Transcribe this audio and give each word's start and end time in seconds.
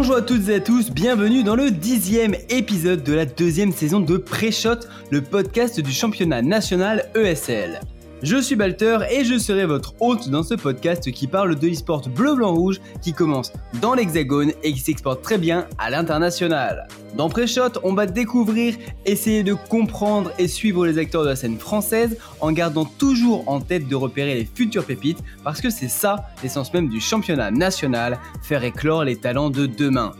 Bonjour 0.00 0.16
à 0.16 0.22
toutes 0.22 0.48
et 0.48 0.54
à 0.54 0.60
tous, 0.60 0.90
bienvenue 0.90 1.42
dans 1.42 1.54
le 1.54 1.70
dixième 1.70 2.34
épisode 2.48 3.04
de 3.04 3.12
la 3.12 3.26
deuxième 3.26 3.70
saison 3.70 4.00
de 4.00 4.16
Pré-Shot, 4.16 4.86
le 5.10 5.20
podcast 5.20 5.78
du 5.78 5.92
championnat 5.92 6.40
national 6.40 7.10
ESL. 7.14 7.80
Je 8.22 8.36
suis 8.36 8.54
Balter 8.54 8.98
et 9.10 9.24
je 9.24 9.38
serai 9.38 9.64
votre 9.64 9.94
hôte 9.98 10.28
dans 10.28 10.42
ce 10.42 10.52
podcast 10.52 11.10
qui 11.10 11.26
parle 11.26 11.56
de 11.56 11.66
l'e-sport 11.66 12.06
bleu-blanc-rouge 12.10 12.78
qui 13.00 13.14
commence 13.14 13.50
dans 13.80 13.94
l'hexagone 13.94 14.52
et 14.62 14.74
qui 14.74 14.78
s'exporte 14.78 15.22
très 15.22 15.38
bien 15.38 15.66
à 15.78 15.88
l'international. 15.88 16.86
Dans 17.16 17.30
Pré-Shot, 17.30 17.80
on 17.82 17.94
va 17.94 18.04
découvrir, 18.04 18.74
essayer 19.06 19.42
de 19.42 19.54
comprendre 19.54 20.32
et 20.38 20.48
suivre 20.48 20.86
les 20.86 20.98
acteurs 20.98 21.22
de 21.22 21.30
la 21.30 21.36
scène 21.36 21.58
française 21.58 22.18
en 22.40 22.52
gardant 22.52 22.84
toujours 22.84 23.48
en 23.48 23.58
tête 23.58 23.88
de 23.88 23.96
repérer 23.96 24.34
les 24.34 24.44
futures 24.44 24.84
pépites 24.84 25.24
parce 25.42 25.62
que 25.62 25.70
c'est 25.70 25.88
ça 25.88 26.28
l'essence 26.42 26.74
même 26.74 26.90
du 26.90 27.00
championnat 27.00 27.50
national, 27.50 28.18
faire 28.42 28.64
éclore 28.64 29.04
les 29.04 29.16
talents 29.16 29.50
de 29.50 29.64
demain. 29.64 30.12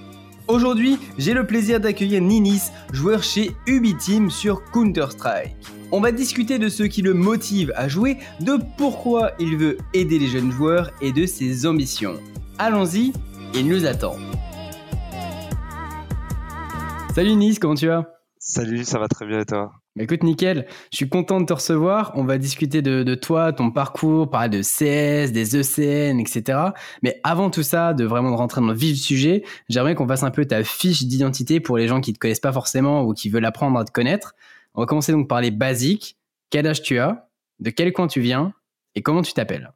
Aujourd'hui, 0.49 0.99
j'ai 1.19 1.35
le 1.35 1.47
plaisir 1.47 1.81
d'accueillir 1.81 2.23
Ninis, 2.23 2.71
joueur 2.95 3.23
chez 3.23 3.51
Ubiteam 3.67 4.31
sur 4.31 4.65
Counter-Strike. 4.73 5.80
On 5.93 6.01
va 6.01 6.13
discuter 6.13 6.61
de 6.61 6.69
ce 6.69 6.85
qui 6.85 7.03
le 7.03 7.15
motive 7.15 7.73
à 7.75 7.89
jouer, 7.89 8.19
de 8.39 8.59
pourquoi 8.77 9.33
il 9.41 9.57
veut 9.57 9.79
aider 9.93 10.21
les 10.21 10.29
jeunes 10.29 10.53
joueurs 10.53 10.93
et 11.01 11.11
de 11.11 11.27
ses 11.27 11.67
ambitions. 11.67 12.15
Allons-y, 12.59 13.13
il 13.55 13.67
nous 13.67 13.85
attend. 13.87 14.15
Salut 17.13 17.31
Ninis, 17.31 17.59
comment 17.59 17.75
tu 17.75 17.89
vas? 17.89 18.07
Salut, 18.39 18.85
ça 18.85 19.01
va 19.01 19.09
très 19.09 19.27
bien 19.27 19.41
et 19.41 19.45
toi? 19.45 19.73
Bah, 19.97 20.05
écoute, 20.05 20.23
nickel. 20.23 20.67
Je 20.93 20.97
suis 20.99 21.09
content 21.09 21.41
de 21.41 21.47
te 21.47 21.53
recevoir. 21.53 22.13
On 22.15 22.23
va 22.23 22.39
discuter 22.39 22.83
de, 22.83 23.15
toi, 23.17 23.53
ton 23.53 23.73
parcours, 23.73 24.31
parler 24.31 24.49
de 24.49 24.63
CS, 24.63 25.33
des 25.33 25.57
ECN, 25.57 26.21
etc. 26.21 26.59
Mais 27.03 27.21
avant 27.25 27.51
tout 27.51 27.65
ça, 27.65 27.95
de 27.95 28.05
vraiment 28.05 28.37
rentrer 28.37 28.61
dans 28.61 28.69
le 28.69 28.75
vif 28.75 28.93
du 28.93 29.01
sujet, 29.01 29.43
j'aimerais 29.69 29.97
qu'on 29.97 30.07
fasse 30.07 30.23
un 30.23 30.31
peu 30.31 30.45
ta 30.45 30.63
fiche 30.63 31.03
d'identité 31.03 31.59
pour 31.59 31.77
les 31.77 31.89
gens 31.89 32.01
qui 32.01 32.13
te 32.13 32.19
connaissent 32.21 32.39
pas 32.39 32.53
forcément 32.53 33.03
ou 33.03 33.13
qui 33.13 33.29
veulent 33.29 33.45
apprendre 33.45 33.77
à 33.77 33.85
te 33.85 33.91
connaître. 33.91 34.37
On 34.81 34.85
va 34.85 34.87
commencer 34.87 35.13
donc 35.13 35.29
par 35.29 35.43
les 35.43 35.51
basiques. 35.51 36.17
Quel 36.49 36.67
âge 36.67 36.81
tu 36.81 36.99
as? 36.99 37.29
De 37.59 37.69
quel 37.69 37.93
coin 37.93 38.07
tu 38.07 38.23
viens? 38.23 38.55
Et 38.95 39.03
comment 39.03 39.21
tu 39.21 39.35
t'appelles? 39.35 39.75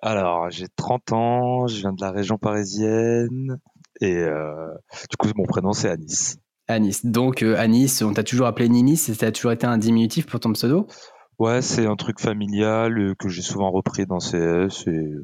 Alors, 0.00 0.48
j'ai 0.48 0.68
30 0.76 1.12
ans, 1.12 1.66
je 1.66 1.80
viens 1.80 1.92
de 1.92 2.00
la 2.00 2.12
région 2.12 2.38
parisienne. 2.38 3.58
Et 4.00 4.14
euh, 4.14 4.68
du 5.10 5.16
coup, 5.18 5.26
mon 5.34 5.44
prénom, 5.44 5.72
c'est 5.72 5.88
Anis. 5.88 6.36
Anis. 6.68 7.04
Donc, 7.04 7.42
euh, 7.42 7.56
Anis, 7.58 8.00
on 8.02 8.14
t'a 8.14 8.22
toujours 8.22 8.46
appelé 8.46 8.68
Ninis, 8.68 8.96
ça 8.96 9.26
a 9.26 9.32
toujours 9.32 9.50
été 9.50 9.66
un 9.66 9.76
diminutif 9.76 10.26
pour 10.26 10.38
ton 10.38 10.52
pseudo? 10.52 10.86
Ouais, 11.40 11.60
c'est 11.60 11.86
un 11.86 11.96
truc 11.96 12.20
familial 12.20 12.96
euh, 12.96 13.14
que 13.18 13.28
j'ai 13.28 13.42
souvent 13.42 13.72
repris 13.72 14.06
dans 14.06 14.18
CS 14.18 14.86
et 14.86 15.14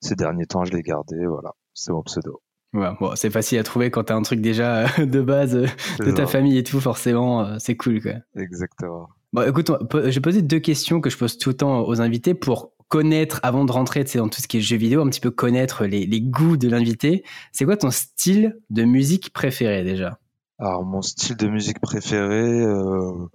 ces 0.00 0.16
derniers 0.16 0.46
temps, 0.46 0.64
je 0.64 0.72
l'ai 0.72 0.82
gardé. 0.82 1.14
Voilà, 1.28 1.52
c'est 1.74 1.92
mon 1.92 2.02
pseudo. 2.02 2.42
Ouais, 2.76 2.90
bon, 3.00 3.12
c'est 3.16 3.30
facile 3.30 3.58
à 3.58 3.62
trouver 3.62 3.90
quand 3.90 4.04
t'as 4.04 4.14
un 4.14 4.22
truc 4.22 4.40
déjà 4.40 4.86
euh, 4.98 5.06
de 5.06 5.20
base 5.20 5.54
de 5.98 6.10
ta 6.10 6.26
famille 6.26 6.58
et 6.58 6.62
tout, 6.62 6.80
forcément, 6.80 7.58
c'est 7.58 7.76
cool. 7.76 8.00
Quoi. 8.00 8.12
Exactement. 8.36 9.08
Bon, 9.32 9.42
écoute, 9.42 9.70
je 9.92 10.10
vais 10.10 10.20
poser 10.20 10.42
deux 10.42 10.60
questions 10.60 11.00
que 11.00 11.10
je 11.10 11.16
pose 11.16 11.38
tout 11.38 11.50
le 11.50 11.56
temps 11.56 11.86
aux 11.86 12.00
invités 12.00 12.34
pour 12.34 12.72
connaître, 12.88 13.40
avant 13.42 13.64
de 13.64 13.72
rentrer 13.72 14.04
dans 14.04 14.28
tout 14.28 14.40
ce 14.40 14.46
qui 14.46 14.58
est 14.58 14.60
jeux 14.60 14.76
vidéo, 14.76 15.02
un 15.02 15.08
petit 15.08 15.20
peu 15.20 15.30
connaître 15.30 15.86
les, 15.86 16.06
les 16.06 16.20
goûts 16.20 16.56
de 16.56 16.68
l'invité. 16.68 17.24
C'est 17.52 17.64
quoi 17.64 17.76
ton 17.76 17.90
style 17.90 18.58
de 18.70 18.84
musique 18.84 19.32
préféré 19.32 19.82
déjà? 19.82 20.18
Alors 20.58 20.84
mon 20.84 21.02
style 21.02 21.36
de 21.36 21.48
musique 21.48 21.80
préféré, 21.80 22.62
euh, 22.62 23.28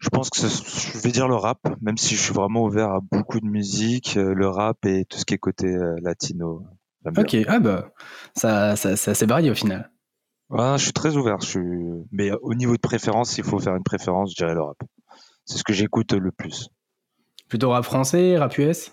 je 0.00 0.08
pense 0.08 0.30
que 0.30 0.40
je 0.40 0.98
vais 0.98 1.12
dire 1.12 1.28
le 1.28 1.36
rap, 1.36 1.60
même 1.80 1.96
si 1.96 2.16
je 2.16 2.20
suis 2.20 2.34
vraiment 2.34 2.64
ouvert 2.64 2.90
à 2.90 3.00
beaucoup 3.00 3.38
de 3.38 3.46
musique, 3.46 4.16
euh, 4.16 4.34
le 4.34 4.48
rap 4.48 4.84
et 4.84 5.04
tout 5.04 5.18
ce 5.18 5.24
qui 5.24 5.34
est 5.34 5.38
côté 5.38 5.68
euh, 5.68 5.96
latino. 6.02 6.64
Ok, 7.04 7.36
ah 7.48 7.58
bah 7.58 7.90
ça, 8.34 8.76
ça, 8.76 8.96
ça 8.96 9.14
c'est 9.14 9.26
varié 9.26 9.50
au 9.50 9.54
final. 9.54 9.90
Ouais, 10.50 10.76
je 10.76 10.84
suis 10.84 10.92
très 10.92 11.16
ouvert. 11.16 11.40
Je 11.40 11.46
suis... 11.46 12.06
Mais 12.12 12.30
au 12.42 12.54
niveau 12.54 12.74
de 12.74 12.80
préférence, 12.80 13.30
s'il 13.30 13.44
faut 13.44 13.58
faire 13.58 13.74
une 13.74 13.82
préférence, 13.82 14.30
je 14.30 14.36
dirais 14.36 14.54
le 14.54 14.62
rap. 14.62 14.76
C'est 15.44 15.58
ce 15.58 15.64
que 15.64 15.72
j'écoute 15.72 16.12
le 16.12 16.30
plus. 16.30 16.68
Plutôt 17.48 17.70
rap 17.70 17.84
français, 17.84 18.38
rap 18.38 18.56
US 18.58 18.90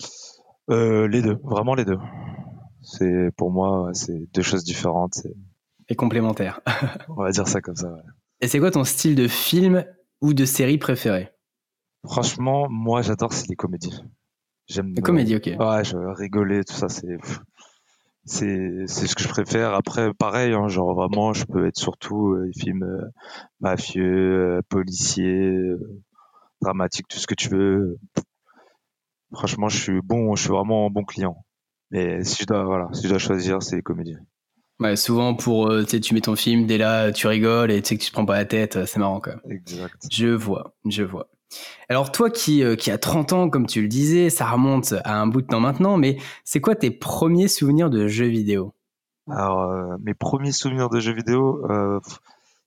Les 0.70 1.22
deux, 1.22 1.38
vraiment 1.44 1.75
les 1.75 1.86
deux. 1.86 1.97
C'est 2.81 3.30
pour 3.38 3.52
moi, 3.52 3.90
c'est 3.94 4.31
deux 4.34 4.41
choses 4.41 4.64
différentes 4.64 5.20
et 5.90 5.96
complémentaire. 5.96 6.62
On 7.09 7.24
va 7.24 7.31
dire 7.31 7.47
ça 7.47 7.62
comme 7.62 7.76
ça. 7.76 7.91
Et 8.41 8.47
c'est 8.47 8.59
quoi 8.59 8.72
ton 8.72 8.84
style 8.84 9.16
de 9.16 9.28
film 9.28 9.84
ou 10.22 10.34
de 10.34 10.46
série 10.46 10.78
préféré? 10.78 11.31
Franchement, 12.08 12.68
moi 12.70 13.02
j'adore 13.02 13.34
c'est 13.34 13.50
les 13.50 13.56
comédies. 13.56 14.02
J'aime 14.68 14.94
les 14.96 15.02
comédies, 15.02 15.36
ok. 15.36 15.47
Ouais, 15.59 15.84
je 15.84 15.97
rigoler, 15.97 16.64
tout 16.64 16.76
ça, 16.76 16.90
c'est 16.90 17.18
c'est 18.25 18.84
c'est 18.88 19.07
ce 19.07 19.16
que 19.16 19.24
je 19.24 19.28
préfère. 19.28 19.74
Après, 19.74 20.13
pareil, 20.13 20.53
hein, 20.53 20.68
genre 20.68 20.94
vraiment, 20.94 21.34
je 21.34 21.46
peux 21.46 21.68
être 21.68 21.78
surtout 21.78 22.34
euh, 22.34 22.46
les 22.46 22.59
films 22.59 22.84
euh, 22.84 23.07
mafieux, 23.59 24.57
euh, 24.57 24.62
policiers, 24.69 25.57
dramatiques, 26.62 27.08
tout 27.08 27.19
ce 27.19 27.28
que 27.28 27.35
tu 27.35 27.50
veux. 27.50 27.97
Franchement, 29.34 29.69
je 29.69 29.78
suis 29.78 30.02
bon, 30.02 30.35
je 30.35 30.41
suis 30.44 30.52
vraiment 30.52 30.88
un 30.88 30.90
bon 30.90 31.03
client. 31.03 31.46
Mais 31.91 32.24
si 32.24 32.41
je 32.41 32.47
dois, 32.47 32.63
voilà, 32.63 32.90
si 32.94 33.03
je 33.03 33.09
dois 33.09 33.19
choisir, 33.19 33.62
c'est 33.62 33.78
les 33.78 33.81
comédies. 33.81 34.18
Ouais, 34.79 34.96
souvent 34.96 35.35
pour 35.35 35.68
euh, 35.69 35.84
tu 35.84 35.90
sais 35.90 36.00
tu 36.00 36.13
mets 36.13 36.22
ton 36.22 36.38
film 36.38 36.66
dès 36.66 36.78
là 36.78 37.12
tu 37.12 37.28
rigoles 37.28 37.69
et 37.69 37.81
tu 37.81 37.90
sais 37.90 37.97
que 37.97 38.02
tu 38.02 38.09
te 38.09 38.13
prends 38.13 38.25
pas 38.25 38.38
la 38.38 38.46
tête, 38.46 38.78
euh, 38.78 38.85
c'est 38.85 39.00
marrant 39.00 39.19
quoi. 39.19 39.35
Exact. 39.50 40.08
Je 40.09 40.28
vois, 40.28 40.74
je 40.85 41.03
vois. 41.03 41.29
Alors 41.90 42.12
toi 42.12 42.30
qui 42.30 42.64
euh, 42.64 42.76
qui 42.76 42.92
a 42.92 42.98
30 42.98 43.34
ans 43.34 43.50
comme 43.50 43.66
tu 43.66 43.82
le 43.82 43.88
disais, 43.88 44.30
ça 44.30 44.50
remonte 44.50 44.94
à 45.04 45.20
un 45.20 45.28
bout 45.28 45.42
de 45.42 45.48
temps 45.48 45.60
maintenant, 45.60 45.98
mais 45.98 46.18
c'est 46.44 46.62
quoi 46.62 46.76
tes 46.76 46.92
premiers 46.92 47.48
souvenirs 47.48 47.90
de 47.90 48.08
jeux 48.08 48.28
vidéo? 48.28 48.74
Alors 49.30 49.98
mes 50.00 50.14
premiers 50.14 50.52
souvenirs 50.52 50.90
de 50.90 51.00
jeux 51.00 51.14
vidéo 51.14 51.62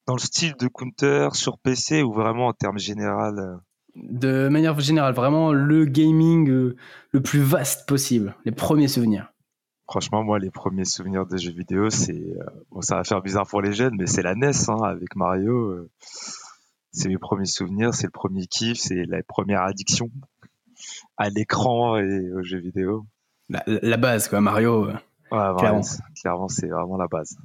dans 0.06 0.15
le 0.15 0.21
style 0.21 0.54
de 0.59 0.69
Counter 0.69 1.28
sur 1.32 1.59
PC 1.59 2.03
ou 2.03 2.12
vraiment 2.12 2.48
en 2.48 2.53
termes 2.53 2.78
général 2.78 3.60
De 3.97 4.48
manière 4.48 4.78
générale, 4.78 5.15
vraiment 5.15 5.53
le 5.53 5.84
gaming 5.84 6.75
le 7.10 7.21
plus 7.22 7.41
vaste 7.41 7.88
possible, 7.88 8.34
les 8.44 8.53
premiers 8.53 8.88
souvenirs. 8.88 9.32
Franchement, 9.92 10.22
moi, 10.22 10.38
les 10.38 10.50
premiers 10.50 10.87
souvenirs 10.87 11.26
des 11.26 11.37
jeux 11.37 11.53
vidéo, 11.53 11.91
c'est 11.91 12.12
euh, 12.15 12.44
bon, 12.71 12.81
ça 12.81 12.97
va 12.97 13.04
faire 13.04 13.21
bizarre 13.21 13.47
pour 13.47 13.60
les 13.60 13.72
jeunes, 13.72 13.94
mais 13.98 14.06
c'est 14.06 14.22
la 14.22 14.34
NES 14.34 14.50
hein, 14.69 14.82
avec 14.84 15.16
Mario. 15.16 15.87
Euh, 16.92 16.98
c'est 16.98 17.08
mes 17.08 17.19
premiers 17.19 17.47
souvenirs, 17.47 17.94
c'est 17.94 18.06
le 18.06 18.12
premier 18.12 18.47
kiff, 18.47 18.78
c'est 18.78 19.04
la 19.06 19.22
première 19.22 19.62
addiction 19.62 20.10
à 21.16 21.30
l'écran 21.30 21.97
et 21.97 22.32
aux 22.32 22.42
jeux 22.42 22.58
vidéo. 22.58 23.06
La, 23.48 23.97
base, 23.97 24.28
quoi, 24.28 24.41
Mario. 24.41 24.86
Euh, 24.86 24.92
ouais, 24.92 25.58
clairement, 25.58 25.82
clairement 26.20 26.48
c'est 26.48 26.69
vraiment 26.69 26.97
la 26.97 27.08
base. 27.08 27.36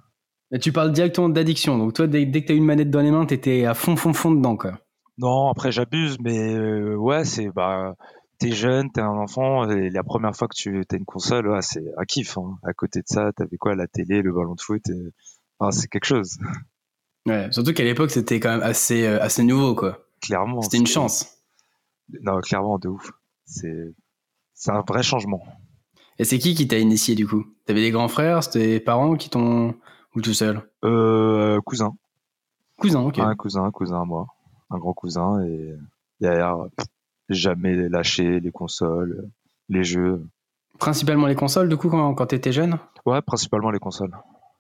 Tu 0.61 0.71
parles 0.71 0.93
directement 0.93 1.27
d'addiction, 1.27 1.77
donc 1.77 1.93
toi, 1.93 2.07
dès, 2.07 2.25
dès 2.25 2.41
que 2.41 2.47
tu 2.47 2.53
as 2.53 2.55
une 2.55 2.65
manette 2.65 2.89
dans 2.89 3.01
les 3.01 3.11
mains, 3.11 3.25
tu 3.25 3.33
étais 3.33 3.65
à 3.65 3.73
fond, 3.73 3.97
fond, 3.97 4.13
fond 4.13 4.31
dedans, 4.31 4.55
quoi. 4.55 4.79
Non, 5.17 5.49
après 5.49 5.71
j'abuse, 5.71 6.17
mais 6.21 6.55
ouais, 6.95 7.25
c'est 7.25 7.49
bah 7.49 7.95
t'es 8.37 8.51
jeune, 8.51 8.91
t'es 8.91 9.01
un 9.01 9.17
enfant, 9.17 9.67
et 9.69 9.89
la 9.89 10.03
première 10.03 10.35
fois 10.35 10.47
que 10.47 10.55
tu 10.55 10.85
as 10.89 10.95
une 10.95 11.05
console, 11.05 11.57
c'est 11.61 11.83
un 11.97 12.05
kiff. 12.05 12.37
Hein. 12.37 12.59
À 12.63 12.73
côté 12.73 12.99
de 12.99 13.07
ça, 13.07 13.31
t'avais 13.35 13.57
quoi 13.57 13.75
La 13.75 13.87
télé, 13.87 14.21
le 14.21 14.31
ballon 14.31 14.53
de 14.53 14.61
foot, 14.61 14.83
c'est 15.71 15.87
quelque 15.87 16.05
chose. 16.05 16.37
Ouais, 17.27 17.51
surtout 17.51 17.73
qu'à 17.73 17.83
l'époque, 17.83 18.09
c'était 18.09 18.39
quand 18.39 18.49
même 18.49 18.63
assez, 18.63 19.05
euh, 19.05 19.21
assez 19.21 19.43
nouveau, 19.43 19.75
quoi. 19.75 19.99
Clairement. 20.21 20.61
C'était 20.61 20.77
une 20.77 20.87
chance. 20.87 21.37
Non, 22.21 22.39
clairement, 22.39 22.79
de 22.79 22.87
ouf. 22.87 23.11
C'est 23.45 23.93
un 24.67 24.81
vrai 24.87 25.03
changement. 25.03 25.43
Et 26.19 26.23
c'est 26.23 26.39
qui 26.39 26.55
qui 26.55 26.67
t'a 26.67 26.79
initié, 26.79 27.15
du 27.15 27.27
coup? 27.27 27.45
T'avais 27.65 27.81
des 27.81 27.91
grands 27.91 28.07
frères 28.07 28.43
C'était 28.43 28.59
tes 28.59 28.79
parents 28.79 29.15
qui 29.15 29.29
t'ont... 29.29 29.75
Ou 30.15 30.21
tout 30.21 30.33
seul? 30.33 30.61
Euh, 30.83 31.59
Cousin. 31.61 31.93
Cousin, 32.79 33.01
ok. 33.01 33.19
Un 33.19 33.35
cousin, 33.35 33.65
un 33.65 33.71
cousin 33.71 34.01
à 34.01 34.05
moi. 34.05 34.27
Un 34.69 34.77
grand 34.77 34.93
cousin, 34.93 35.43
et 35.43 35.75
derrière, 36.19 36.57
jamais 37.29 37.75
lâché 37.89 38.39
les 38.39 38.51
consoles, 38.51 39.29
les 39.69 39.83
jeux. 39.83 40.25
Principalement 40.79 41.27
les 41.27 41.35
consoles, 41.35 41.69
du 41.69 41.77
coup, 41.77 41.89
quand, 41.89 42.13
quand 42.15 42.27
tu 42.27 42.35
étais 42.35 42.51
jeune? 42.51 42.79
Ouais, 43.05 43.21
principalement 43.21 43.69
les 43.69 43.79
consoles. 43.79 44.15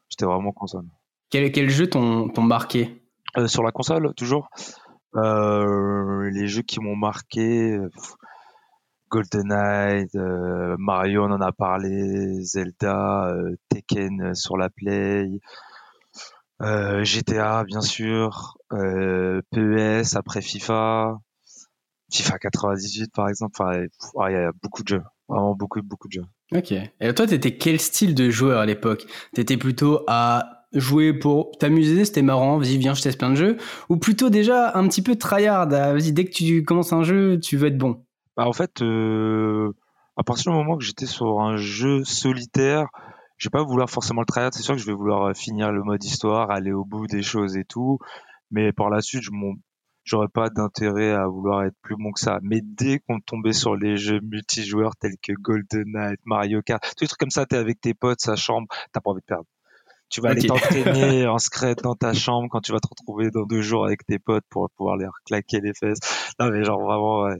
J'étais 0.09 0.25
vraiment 0.25 0.51
console. 0.51 0.85
Quel, 1.29 1.51
quel 1.51 1.69
jeu 1.69 1.87
t'ont 1.89 2.31
marqué? 2.41 3.01
Euh, 3.37 3.47
Sur 3.47 3.63
la 3.63 3.71
console, 3.71 4.13
toujours 4.15 4.49
euh, 5.15 6.29
Les 6.31 6.47
jeux 6.47 6.61
qui 6.61 6.79
m'ont 6.79 6.95
marqué. 6.95 7.77
GoldenEye, 9.09 10.07
euh, 10.15 10.75
Mario, 10.77 11.23
on 11.23 11.31
en 11.31 11.39
a 11.39 11.53
parlé, 11.53 12.43
Zelda, 12.43 13.33
Tekken 13.69 14.35
sur 14.35 14.57
la 14.57 14.69
Play, 14.69 15.39
GTA 16.59 17.63
bien 17.63 17.79
sûr, 17.79 18.57
PES 18.69 20.15
après 20.15 20.41
FIFA, 20.41 21.19
FIFA 22.11 22.39
98 22.39 23.11
par 23.13 23.29
exemple. 23.29 23.55
Enfin, 23.57 23.85
il 24.29 24.33
y 24.33 24.35
a 24.35 24.51
beaucoup 24.61 24.83
de 24.83 24.89
jeux, 24.89 25.03
vraiment 25.29 25.55
beaucoup 25.55 25.81
beaucoup 25.81 26.09
de 26.09 26.13
jeux. 26.13 26.25
Ok. 26.51 26.73
Et 26.73 27.13
toi, 27.13 27.27
t'étais 27.27 27.57
quel 27.57 27.79
style 27.79 28.13
de 28.13 28.29
joueur 28.29 28.59
à 28.59 28.65
l'époque? 28.65 29.05
T'étais 29.33 29.55
plutôt 29.55 30.03
à 30.07 30.56
jouer 30.79 31.13
pour 31.13 31.51
t'amuser, 31.59 32.05
c'était 32.05 32.21
marrant, 32.21 32.57
vas-y 32.57 32.77
viens, 32.77 32.93
je 32.93 33.01
teste 33.01 33.17
plein 33.17 33.31
de 33.31 33.35
jeux, 33.35 33.57
ou 33.89 33.97
plutôt 33.97 34.29
déjà 34.29 34.75
un 34.75 34.87
petit 34.87 35.01
peu 35.01 35.15
tryhard, 35.15 35.69
vas-y 35.69 36.11
dès 36.11 36.25
que 36.25 36.31
tu 36.31 36.63
commences 36.63 36.93
un 36.93 37.03
jeu, 37.03 37.39
tu 37.39 37.57
veux 37.57 37.67
être 37.67 37.77
bon. 37.77 38.03
Bah 38.35 38.47
en 38.47 38.53
fait, 38.53 38.81
euh, 38.81 39.73
à 40.15 40.23
partir 40.23 40.51
du 40.51 40.57
moment 40.57 40.77
que 40.77 40.83
j'étais 40.83 41.05
sur 41.05 41.41
un 41.41 41.57
jeu 41.57 42.03
solitaire, 42.03 42.87
je 43.37 43.47
vais 43.47 43.51
pas 43.51 43.63
vouloir 43.63 43.89
forcément 43.89 44.21
le 44.21 44.25
tryhard. 44.25 44.53
C'est 44.53 44.63
sûr 44.63 44.75
que 44.75 44.81
je 44.81 44.85
vais 44.85 44.93
vouloir 44.93 45.35
finir 45.35 45.71
le 45.71 45.83
mode 45.83 46.03
histoire, 46.03 46.51
aller 46.51 46.71
au 46.71 46.83
bout 46.85 47.07
des 47.07 47.21
choses 47.21 47.55
et 47.55 47.65
tout. 47.65 47.99
Mais 48.51 48.71
par 48.73 48.89
la 48.89 49.01
suite, 49.01 49.23
je 49.23 49.31
j'aurais 50.03 50.29
pas 50.29 50.49
d'intérêt 50.49 51.11
à 51.11 51.27
vouloir 51.27 51.63
être 51.65 51.75
plus 51.81 51.95
bon 51.97 52.11
que 52.11 52.19
ça. 52.19 52.39
Mais 52.41 52.61
dès 52.63 52.99
qu'on 52.99 53.19
tombait 53.19 53.53
sur 53.53 53.75
les 53.75 53.97
jeux 53.97 54.19
multijoueurs 54.21 54.95
tels 54.95 55.17
que 55.21 55.33
GoldenEye, 55.33 56.15
Mario 56.25 56.61
Kart, 56.61 56.81
tous 56.81 57.03
les 57.03 57.07
trucs 57.07 57.19
comme 57.19 57.29
ça, 57.29 57.45
t'es 57.45 57.57
avec 57.57 57.81
tes 57.81 57.93
potes, 57.93 58.21
sa 58.21 58.35
chambre, 58.35 58.67
t'as 58.93 59.01
pas 59.01 59.11
envie 59.11 59.21
de 59.21 59.25
perdre. 59.25 59.45
Tu 60.09 60.21
vas 60.21 60.29
aller 60.29 60.47
t'entraîner 60.47 61.27
en 61.27 61.37
secret 61.37 61.75
dans 61.75 61.95
ta 61.95 62.13
chambre 62.13 62.47
quand 62.49 62.61
tu 62.61 62.71
vas 62.71 62.79
te 62.79 62.87
retrouver 62.87 63.29
dans 63.29 63.43
deux 63.43 63.61
jours 63.61 63.85
avec 63.85 64.05
tes 64.05 64.19
potes 64.19 64.45
pour 64.49 64.69
pouvoir 64.77 64.97
les 64.97 65.07
claquer 65.25 65.59
les 65.59 65.73
fesses. 65.73 65.99
Non 66.39 66.49
mais 66.49 66.63
genre 66.63 66.79
vraiment, 66.79 67.23
ouais. 67.23 67.37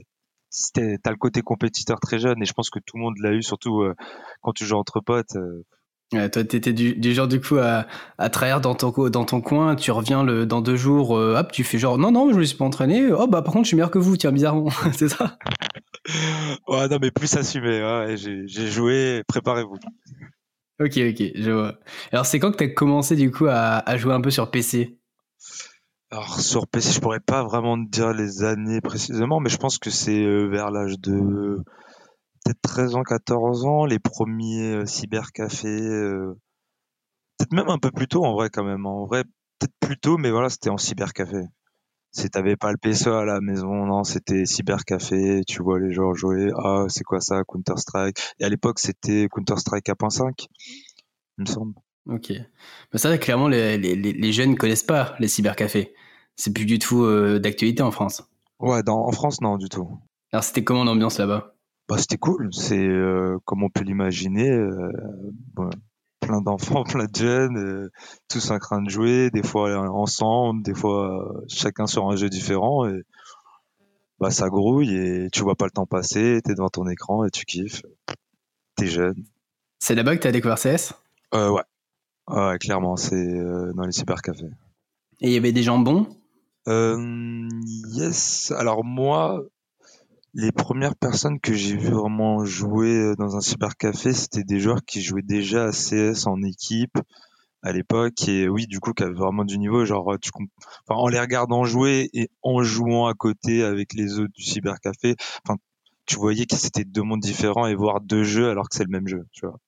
T'as 0.74 1.10
le 1.10 1.16
côté 1.16 1.42
compétiteur 1.42 2.00
très 2.00 2.18
jeune 2.18 2.42
et 2.42 2.46
je 2.46 2.52
pense 2.52 2.70
que 2.70 2.78
tout 2.78 2.96
le 2.96 3.02
monde 3.02 3.14
l'a 3.22 3.32
eu, 3.32 3.42
surtout 3.42 3.82
euh, 3.82 3.94
quand 4.42 4.52
tu 4.52 4.64
joues 4.64 4.76
entre 4.76 5.00
potes. 5.00 5.36
Euh, 5.36 5.64
Ouais, 6.14 6.30
toi, 6.30 6.42
t'étais 6.42 6.72
du, 6.72 6.94
du 6.94 7.12
genre 7.12 7.28
du 7.28 7.38
coup 7.38 7.58
à, 7.58 7.86
à 8.16 8.30
trahir 8.30 8.62
dans 8.62 8.74
ton, 8.74 9.10
dans 9.10 9.26
ton 9.26 9.42
coin, 9.42 9.76
tu 9.76 9.90
reviens 9.90 10.24
le, 10.24 10.46
dans 10.46 10.62
deux 10.62 10.76
jours, 10.76 11.14
euh, 11.18 11.36
hop, 11.38 11.52
tu 11.52 11.64
fais 11.64 11.76
genre 11.76 11.98
non, 11.98 12.10
non, 12.10 12.32
je 12.32 12.38
me 12.38 12.44
suis 12.44 12.56
pas 12.56 12.64
entraîné, 12.64 13.12
oh 13.12 13.26
bah 13.26 13.42
par 13.42 13.52
contre, 13.52 13.64
je 13.64 13.68
suis 13.68 13.76
meilleur 13.76 13.90
que 13.90 13.98
vous, 13.98 14.16
tiens, 14.16 14.32
bizarrement, 14.32 14.70
c'est 14.94 15.10
ça? 15.10 15.36
Ouais, 16.66 16.88
non, 16.88 16.96
mais 16.98 17.10
plus 17.10 17.36
assumé, 17.36 17.82
ouais, 17.82 18.16
j'ai 18.16 18.66
joué, 18.68 19.22
préparez-vous. 19.28 19.76
Ok, 20.80 20.96
ok, 20.96 21.32
je 21.34 21.50
vois. 21.50 21.78
Alors, 22.12 22.26
c'est 22.26 22.38
quand 22.38 22.52
que 22.52 22.56
t'as 22.56 22.68
commencé 22.68 23.16
du 23.16 23.30
coup 23.30 23.46
à, 23.46 23.78
à 23.88 23.96
jouer 23.96 24.14
un 24.14 24.20
peu 24.20 24.30
sur 24.30 24.50
PC 24.50 24.98
alors 26.10 26.40
sur 26.40 26.66
PC, 26.66 26.92
je 26.92 27.00
pourrais 27.00 27.20
pas 27.20 27.42
vraiment 27.44 27.76
te 27.76 27.90
dire 27.90 28.12
les 28.14 28.42
années 28.42 28.80
précisément, 28.80 29.40
mais 29.40 29.50
je 29.50 29.58
pense 29.58 29.76
que 29.78 29.90
c'est 29.90 30.24
euh, 30.24 30.46
vers 30.46 30.70
l'âge 30.70 30.98
de 31.00 31.62
peut-être 32.44 32.60
13 32.62 32.94
ans, 32.96 33.02
14 33.02 33.66
ans, 33.66 33.84
les 33.84 33.98
premiers 33.98 34.72
euh, 34.74 34.86
cybercafés, 34.86 35.68
euh, 35.68 36.34
peut-être 37.36 37.52
même 37.52 37.68
un 37.68 37.78
peu 37.78 37.90
plus 37.90 38.08
tôt 38.08 38.24
en 38.24 38.32
vrai 38.34 38.48
quand 38.50 38.64
même. 38.64 38.86
En 38.86 39.04
vrai, 39.06 39.24
peut-être 39.58 39.74
plus 39.80 39.98
tôt, 39.98 40.16
mais 40.16 40.30
voilà, 40.30 40.48
c'était 40.48 40.70
en 40.70 40.78
cybercafé. 40.78 41.42
Si 42.10 42.30
t'avais 42.30 42.56
pas 42.56 42.72
le 42.72 42.78
PC 42.78 43.08
à 43.08 43.24
la 43.24 43.40
maison, 43.40 43.86
non, 43.86 44.02
c'était 44.02 44.44
cybercafé, 44.46 45.42
tu 45.46 45.62
vois 45.62 45.78
les 45.78 45.92
gens 45.92 46.14
jouer, 46.14 46.50
ah, 46.56 46.86
c'est 46.88 47.04
quoi 47.04 47.20
ça, 47.20 47.42
Counter-Strike. 47.46 48.18
Et 48.40 48.44
à 48.44 48.48
l'époque, 48.48 48.78
c'était 48.78 49.28
Counter-Strike 49.30 49.86
1.5, 49.86 50.46
il 51.38 51.42
me 51.42 51.46
semble. 51.46 51.74
Ok. 52.08 52.32
Mais 52.92 52.98
ça, 52.98 53.16
clairement, 53.18 53.48
les, 53.48 53.76
les, 53.76 53.94
les 53.94 54.32
jeunes 54.32 54.52
ne 54.52 54.56
connaissent 54.56 54.82
pas 54.82 55.14
les 55.20 55.28
cybercafés. 55.28 55.94
C'est 56.36 56.52
plus 56.54 56.64
du 56.64 56.78
tout 56.78 57.04
euh, 57.04 57.38
d'actualité 57.38 57.82
en 57.82 57.90
France. 57.90 58.22
Ouais, 58.60 58.82
dans, 58.82 59.06
en 59.06 59.12
France, 59.12 59.40
non, 59.40 59.56
du 59.56 59.68
tout. 59.68 59.88
Alors, 60.32 60.44
c'était 60.44 60.64
comment 60.64 60.84
l'ambiance 60.84 61.18
là-bas? 61.18 61.54
Bah, 61.88 61.98
c'était 61.98 62.16
cool. 62.16 62.48
C'est 62.52 62.78
euh, 62.78 63.38
comme 63.44 63.62
on 63.62 63.70
peut 63.70 63.82
l'imaginer, 63.82 64.50
euh, 64.50 64.92
plein 66.28 66.40
d'enfants, 66.40 66.84
plein 66.88 67.06
de 67.06 67.16
jeunes, 67.16 67.56
euh, 67.56 67.90
tous 68.28 68.50
en 68.50 68.58
train 68.58 68.82
de 68.82 68.90
jouer, 68.90 69.30
des 69.30 69.42
fois 69.42 69.76
ensemble, 69.90 70.62
des 70.62 70.74
fois 70.74 71.42
chacun 71.48 71.86
sur 71.86 72.08
un 72.08 72.16
jeu 72.16 72.28
différent. 72.28 72.86
Et 72.86 73.02
bah, 74.20 74.30
ça 74.30 74.48
grouille 74.48 74.94
et 74.94 75.28
tu 75.30 75.42
vois 75.42 75.56
pas 75.56 75.64
le 75.64 75.70
temps 75.70 75.86
passer. 75.86 76.40
T'es 76.44 76.54
devant 76.54 76.68
ton 76.68 76.88
écran 76.88 77.24
et 77.24 77.30
tu 77.30 77.44
kiffes. 77.44 77.82
T'es 78.76 78.86
jeune. 78.86 79.24
C'est 79.78 79.94
là-bas 79.94 80.16
que 80.16 80.22
t'as 80.22 80.32
découvert 80.32 80.58
CS 80.58 80.92
ouais. 81.32 81.62
ouais, 82.28 82.58
clairement, 82.58 82.96
c'est 82.96 83.40
dans 83.74 83.84
les 83.84 83.92
cybercafés. 83.92 84.50
Et 85.20 85.28
il 85.28 85.32
y 85.32 85.36
avait 85.36 85.52
des 85.52 85.62
gens 85.62 85.78
bons? 85.78 86.06
Yes. 86.66 88.52
Alors 88.56 88.84
moi, 88.84 89.44
les 90.38 90.52
premières 90.52 90.94
personnes 90.94 91.40
que 91.40 91.52
j'ai 91.52 91.76
vu 91.76 91.88
vraiment 91.88 92.44
jouer 92.44 92.94
euh, 92.94 93.16
dans 93.16 93.36
un 93.36 93.40
cybercafé, 93.40 94.12
c'était 94.12 94.44
des 94.44 94.60
joueurs 94.60 94.84
qui 94.86 95.02
jouaient 95.02 95.20
déjà 95.20 95.64
à 95.64 95.70
CS 95.72 96.28
en 96.28 96.40
équipe 96.42 96.96
à 97.60 97.72
l'époque. 97.72 98.28
Et 98.28 98.48
oui 98.48 98.68
du 98.68 98.78
coup 98.78 98.92
qui 98.92 99.02
avaient 99.02 99.14
vraiment 99.14 99.44
du 99.44 99.58
niveau. 99.58 99.84
Genre 99.84 100.16
tu 100.22 100.30
enfin, 100.88 101.00
en 101.00 101.08
les 101.08 101.18
regardant 101.18 101.64
jouer 101.64 102.08
et 102.14 102.30
en 102.42 102.62
jouant 102.62 103.08
à 103.08 103.14
côté 103.14 103.64
avec 103.64 103.94
les 103.94 104.20
autres 104.20 104.32
du 104.32 104.44
cybercafé 104.44 105.16
enfin 105.44 105.58
tu 106.06 106.14
voyais 106.14 106.46
que 106.46 106.54
c'était 106.54 106.84
deux 106.84 107.02
mondes 107.02 107.20
différents 107.20 107.66
et 107.66 107.74
voir 107.74 108.00
deux 108.00 108.22
jeux 108.22 108.48
alors 108.48 108.68
que 108.68 108.76
c'est 108.76 108.84
le 108.84 108.90
même 108.90 109.08
jeu 109.08 109.26
tu 109.32 109.44
vois. 109.44 109.58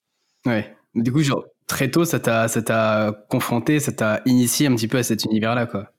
Ouais. 0.47 0.73
Du 0.95 1.11
coup 1.11 1.23
genre 1.23 1.45
très 1.67 1.91
tôt 1.91 2.05
ça 2.05 2.21
t'a 2.21 2.47
ça 2.47 2.63
t'a 2.63 3.27
confronté 3.29 3.81
ça 3.81 3.91
t'a 3.91 4.21
initié 4.25 4.69
un 4.69 4.77
petit 4.77 4.87
peu 4.87 4.99
à 4.99 5.03
cet 5.03 5.25
univers 5.25 5.57
là 5.57 5.67
quoi 5.67 5.91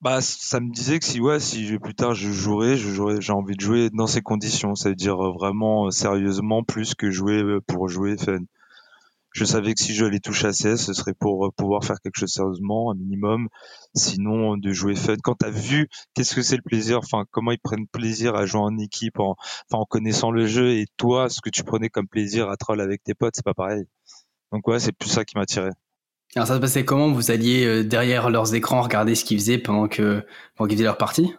bah, 0.00 0.20
ça 0.22 0.60
me 0.60 0.72
disait 0.72 0.98
que 0.98 1.04
si 1.04 1.20
ouais, 1.20 1.40
si 1.40 1.78
plus 1.78 1.94
tard 1.94 2.14
je 2.14 2.30
jouerais, 2.32 2.76
je 2.76 2.88
jouerais, 2.88 3.20
j'ai 3.20 3.32
envie 3.32 3.54
de 3.54 3.60
jouer 3.60 3.90
dans 3.92 4.06
ces 4.06 4.22
conditions, 4.22 4.74
ça 4.74 4.88
veut 4.88 4.94
dire 4.94 5.22
euh, 5.22 5.32
vraiment 5.32 5.86
euh, 5.86 5.90
sérieusement 5.90 6.62
plus 6.62 6.94
que 6.94 7.10
jouer 7.10 7.42
euh, 7.42 7.60
pour 7.66 7.88
jouer 7.88 8.16
fun. 8.16 8.38
Je 9.32 9.44
savais 9.44 9.74
que 9.74 9.80
si 9.80 9.94
je 9.94 10.04
les 10.06 10.20
touche 10.20 10.44
à 10.44 10.52
ce 10.52 10.76
serait 10.76 11.14
pour 11.14 11.52
pouvoir 11.54 11.84
faire 11.84 12.00
quelque 12.02 12.18
chose 12.18 12.32
sérieusement, 12.32 12.90
un 12.90 12.96
minimum. 12.96 13.48
Sinon, 13.94 14.56
de 14.56 14.72
jouer 14.72 14.96
fun. 14.96 15.16
Quand 15.22 15.36
t'as 15.36 15.50
vu 15.50 15.88
qu'est-ce 16.14 16.34
que 16.34 16.42
c'est 16.42 16.56
le 16.56 16.62
plaisir, 16.62 16.98
enfin 16.98 17.24
comment 17.30 17.52
ils 17.52 17.60
prennent 17.60 17.86
plaisir 17.86 18.34
à 18.34 18.46
jouer 18.46 18.62
en 18.62 18.76
équipe, 18.78 19.20
en, 19.20 19.36
en 19.72 19.84
connaissant 19.84 20.32
le 20.32 20.46
jeu, 20.46 20.72
et 20.72 20.86
toi, 20.96 21.28
ce 21.28 21.40
que 21.42 21.50
tu 21.50 21.62
prenais 21.62 21.90
comme 21.90 22.08
plaisir 22.08 22.48
à 22.50 22.56
troll 22.56 22.80
avec 22.80 23.04
tes 23.04 23.14
potes, 23.14 23.34
c'est 23.36 23.44
pas 23.44 23.54
pareil. 23.54 23.84
Donc 24.52 24.66
ouais, 24.68 24.80
c'est 24.80 24.92
plus 24.92 25.10
ça 25.10 25.24
qui 25.24 25.36
m'attirait. 25.36 25.72
Alors 26.36 26.46
ça 26.46 26.54
se 26.54 26.60
passait 26.60 26.84
comment? 26.84 27.10
Vous 27.10 27.30
alliez 27.30 27.64
euh, 27.64 27.82
derrière 27.82 28.30
leurs 28.30 28.54
écrans 28.54 28.82
regarder 28.82 29.14
ce 29.14 29.24
qu'ils 29.24 29.38
faisaient 29.38 29.58
pendant 29.58 29.88
que 29.88 30.24
pendant 30.56 30.68
qu'ils 30.68 30.76
faisaient 30.76 30.84
leur 30.84 30.98
partie? 30.98 31.34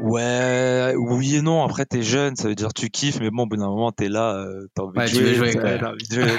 Ouais, 0.00 0.94
oui 0.96 1.36
et 1.36 1.42
non. 1.42 1.62
Après, 1.62 1.86
t'es 1.86 2.02
jeune, 2.02 2.34
ça 2.34 2.48
veut 2.48 2.56
dire 2.56 2.74
tu 2.74 2.90
kiffes, 2.90 3.20
mais 3.20 3.30
bon, 3.30 3.44
au 3.44 3.46
bout 3.46 3.56
d'un 3.56 3.68
moment, 3.68 3.92
t'es 3.92 4.08
là, 4.08 4.34
euh, 4.34 4.66
t'as 4.74 4.82
envie, 4.82 4.98
de 4.98 5.06
jouer, 5.06 5.54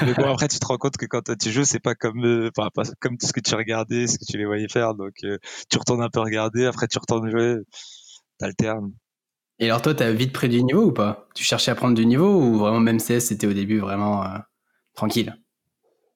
mais 0.05 0.13
bon, 0.15 0.33
après, 0.33 0.49
tu 0.49 0.59
te 0.59 0.65
rends 0.65 0.77
compte 0.77 0.97
que 0.97 1.05
quand 1.05 1.21
tu 1.37 1.49
joues, 1.49 1.63
c'est 1.63 1.79
pas 1.79 1.95
comme, 1.95 2.25
euh, 2.25 2.51
pas 2.53 2.69
comme 2.99 3.15
ce 3.21 3.31
que 3.31 3.39
tu 3.39 3.55
regardais, 3.55 4.07
ce 4.07 4.19
que 4.19 4.25
tu 4.25 4.37
les 4.37 4.45
voyais 4.45 4.67
faire. 4.67 4.95
Donc, 4.95 5.13
tu 5.13 5.77
retournes 5.77 6.03
un 6.03 6.09
peu 6.09 6.19
regarder, 6.19 6.65
après, 6.65 6.87
tu 6.87 6.97
retournes 6.99 7.29
jouer, 7.31 7.55
t'alternes. 8.37 8.91
Et 9.59 9.65
alors, 9.67 9.81
toi, 9.81 9.93
t'as 9.93 10.11
vite 10.11 10.33
pris 10.33 10.49
du 10.49 10.61
niveau 10.61 10.87
ou 10.87 10.91
pas? 10.91 11.29
Tu 11.33 11.45
cherchais 11.45 11.71
à 11.71 11.75
prendre 11.75 11.95
du 11.95 12.05
niveau 12.05 12.27
ou 12.27 12.57
vraiment 12.57 12.81
même 12.81 12.99
CS, 12.99 13.19
c'était 13.19 13.47
au 13.47 13.53
début 13.53 13.79
vraiment 13.79 14.25
tranquille? 14.93 15.37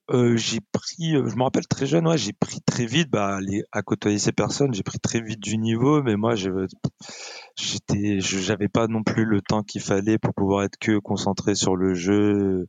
Euh, 0.09 0.38
j'ai 0.38 0.59
pris, 0.71 1.15
euh, 1.15 1.27
je 1.27 1.36
me 1.36 1.44
rappelle 1.44 1.68
très 1.68 1.86
jeune, 1.86 2.07
ouais, 2.07 2.18
j'ai 2.18 2.33
pris 2.33 2.62
très 2.62 2.86
vite, 2.86 3.09
bah, 3.09 3.39
les, 3.42 3.63
à 3.71 3.81
côtoyer 3.81 4.19
ces 4.19 4.31
personnes, 4.31 4.74
j'ai 4.74 4.83
pris 4.83 5.00
très 5.00 5.21
vite 5.21 5.39
du 5.39 5.57
niveau, 5.57 6.01
mais 6.01 6.15
moi, 6.15 6.36
j'étais, 6.36 8.19
j'avais 8.19 8.69
pas 8.69 8.88
non 8.88 9.04
plus 9.04 9.25
le 9.25 9.42
temps 9.42 9.63
qu'il 9.63 9.81
fallait 9.81 10.18
pour 10.18 10.33
pouvoir 10.33 10.63
être 10.63 10.77
que 10.80 10.98
concentré 11.00 11.56
sur 11.56 11.75
le 11.75 11.94
jeu. 11.94 12.68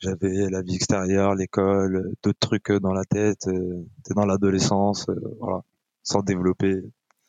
J'avais 0.00 0.48
la 0.50 0.62
vie 0.62 0.74
extérieure, 0.74 1.34
l'école, 1.34 2.12
d'autres 2.22 2.38
trucs 2.38 2.72
dans 2.72 2.92
la 2.92 3.04
tête. 3.04 3.46
Euh, 3.48 3.86
T'es 4.04 4.14
dans 4.14 4.26
l'adolescence, 4.26 5.08
euh, 5.08 5.36
voilà, 5.40 5.60
sans 6.02 6.20
développer. 6.20 6.76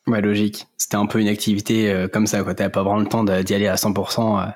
Ouais, 0.08 0.22
logique. 0.22 0.68
C'était 0.78 0.96
un 0.96 1.06
peu 1.06 1.22
une 1.22 1.28
activité 1.28 2.08
comme 2.12 2.28
ça, 2.28 2.44
quoi. 2.44 2.56
T'avais 2.56 2.72
pas 2.72 2.84
vraiment 2.84 3.00
le 3.00 3.08
temps 3.08 3.24
d'y 3.24 3.54
aller 3.54 3.68
à 3.68 3.76
100%. 3.76 4.54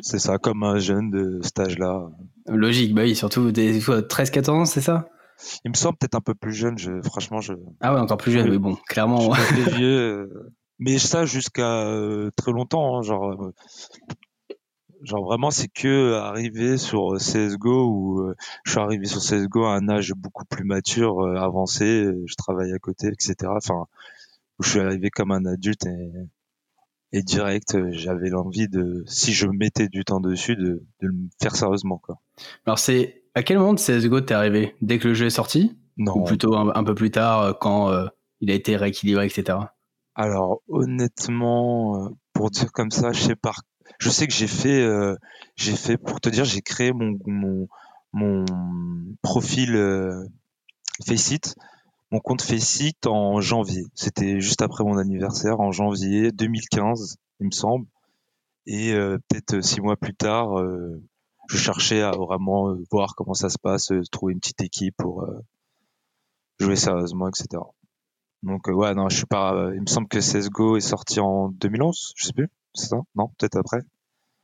C'est 0.00 0.18
ça, 0.18 0.38
comme 0.38 0.62
un 0.62 0.78
jeune 0.78 1.10
de 1.10 1.40
stage 1.42 1.78
là. 1.78 2.08
Logique, 2.46 2.94
bah 2.94 3.02
oui, 3.02 3.16
surtout 3.16 3.50
des 3.50 3.80
13-14 3.80 4.50
ans, 4.50 4.64
c'est 4.64 4.80
ça? 4.80 5.08
Il 5.64 5.70
me 5.70 5.76
semble 5.76 5.96
peut-être 5.98 6.14
un 6.14 6.20
peu 6.20 6.34
plus 6.34 6.52
jeune, 6.52 6.78
je, 6.78 7.00
franchement. 7.02 7.40
Je... 7.40 7.52
Ah 7.80 7.94
ouais, 7.94 8.00
encore 8.00 8.16
plus 8.16 8.32
jeune, 8.32 8.50
mais 8.50 8.58
bon, 8.58 8.76
clairement. 8.88 9.30
vieux, 9.76 9.98
euh, 9.98 10.52
mais 10.78 10.98
ça 10.98 11.24
jusqu'à 11.24 11.84
euh, 11.86 12.30
très 12.36 12.52
longtemps, 12.52 12.98
hein, 12.98 13.02
genre. 13.02 13.32
Euh, 13.32 13.54
genre 15.02 15.24
vraiment, 15.24 15.52
c'est 15.52 15.68
que 15.68 16.14
arrivé 16.14 16.76
sur 16.76 17.16
CSGO 17.18 17.86
où 17.86 18.32
je 18.64 18.70
suis 18.70 18.80
arrivé 18.80 19.04
sur 19.04 19.20
CSGO 19.20 19.64
à 19.64 19.76
un 19.76 19.88
âge 19.88 20.12
beaucoup 20.16 20.44
plus 20.44 20.64
mature, 20.64 21.24
avancé, 21.38 22.04
je 22.26 22.34
travaille 22.34 22.72
à 22.72 22.78
côté, 22.80 23.06
etc. 23.06 23.36
Enfin, 23.56 23.86
où 24.58 24.64
je 24.64 24.70
suis 24.70 24.80
arrivé 24.80 25.10
comme 25.10 25.30
un 25.30 25.44
adulte 25.44 25.86
et 25.86 26.10
et 27.12 27.22
direct 27.22 27.74
euh, 27.74 27.88
j'avais 27.92 28.28
l'envie 28.28 28.68
de 28.68 29.02
si 29.06 29.32
je 29.32 29.46
mettais 29.46 29.88
du 29.88 30.04
temps 30.04 30.20
dessus 30.20 30.56
de, 30.56 30.86
de 31.00 31.06
le 31.06 31.14
faire 31.40 31.56
sérieusement 31.56 31.98
quoi. 31.98 32.20
Alors 32.66 32.78
c'est 32.78 33.22
à 33.34 33.42
quel 33.42 33.58
moment 33.58 33.74
de 33.74 33.78
CS:GO 33.78 34.20
t'es 34.20 34.34
arrivé? 34.34 34.74
Dès 34.82 34.98
que 34.98 35.08
le 35.08 35.14
jeu 35.14 35.26
est 35.26 35.30
sorti? 35.30 35.78
Non. 35.96 36.14
Ou 36.16 36.24
plutôt 36.24 36.54
un, 36.54 36.84
peu 36.84 36.94
plus 36.94 37.10
tard 37.10 37.40
euh, 37.40 37.52
quand 37.52 37.90
euh, 37.90 38.06
il 38.40 38.50
a 38.50 38.54
été 38.54 38.76
rééquilibré 38.76 39.26
etc. 39.26 39.58
Alors 40.14 40.62
honnêtement 40.68 42.10
pour 42.32 42.50
dire 42.50 42.72
comme 42.72 42.90
ça 42.90 43.12
je 43.12 43.20
sais 43.20 43.36
pas 43.36 43.52
je 43.98 44.10
sais 44.10 44.26
que 44.26 44.34
j'ai 44.34 44.46
fait 44.46 44.86
j'ai 45.56 45.74
fait 45.74 45.96
pour 45.96 46.20
te 46.20 46.28
dire 46.28 46.44
j'ai 46.44 46.60
créé 46.60 46.92
mon 46.92 47.18
mon 47.26 47.68
mon 48.12 48.44
profil 49.22 49.76
Faceit 51.06 51.54
mon 52.10 52.20
compte 52.20 52.42
fait 52.42 52.58
site 52.58 53.06
en 53.06 53.40
janvier. 53.40 53.84
C'était 53.94 54.40
juste 54.40 54.62
après 54.62 54.84
mon 54.84 54.96
anniversaire, 54.96 55.60
en 55.60 55.72
janvier 55.72 56.32
2015, 56.32 57.16
il 57.40 57.46
me 57.46 57.50
semble. 57.50 57.86
Et 58.66 58.92
euh, 58.92 59.18
peut-être 59.28 59.54
euh, 59.54 59.62
six 59.62 59.80
mois 59.80 59.96
plus 59.96 60.14
tard, 60.14 60.58
euh, 60.58 61.02
je 61.48 61.56
cherchais 61.56 62.02
à 62.02 62.10
vraiment 62.10 62.74
voir 62.90 63.14
comment 63.14 63.34
ça 63.34 63.48
se 63.48 63.58
passe, 63.58 63.90
trouver 64.12 64.34
une 64.34 64.40
petite 64.40 64.60
équipe 64.60 64.94
pour 64.98 65.26
jouer 66.60 66.76
sérieusement, 66.76 67.28
etc. 67.28 67.62
Donc 68.42 68.66
ouais, 68.66 68.94
non, 68.94 69.08
je 69.08 69.16
suis 69.16 69.26
pas. 69.26 69.70
il 69.74 69.80
me 69.80 69.86
semble 69.86 70.08
que 70.08 70.18
CS:GO 70.18 70.76
est 70.76 70.80
sorti 70.80 71.20
en 71.20 71.48
2011, 71.48 72.12
je 72.16 72.26
sais 72.26 72.34
plus. 72.34 72.48
C'est 72.74 72.88
ça? 72.88 72.98
Non, 73.14 73.28
peut-être 73.38 73.56
après? 73.56 73.80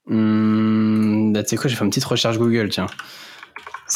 Mmh, 0.07 1.33
bah, 1.35 1.43
tu 1.43 1.51
sais 1.51 1.57
quoi, 1.57 1.69
j'ai 1.69 1.77
fait 1.77 1.85
une 1.85 1.91
petite 1.91 2.05
recherche 2.05 2.39
Google, 2.39 2.71
tiens. 2.71 2.87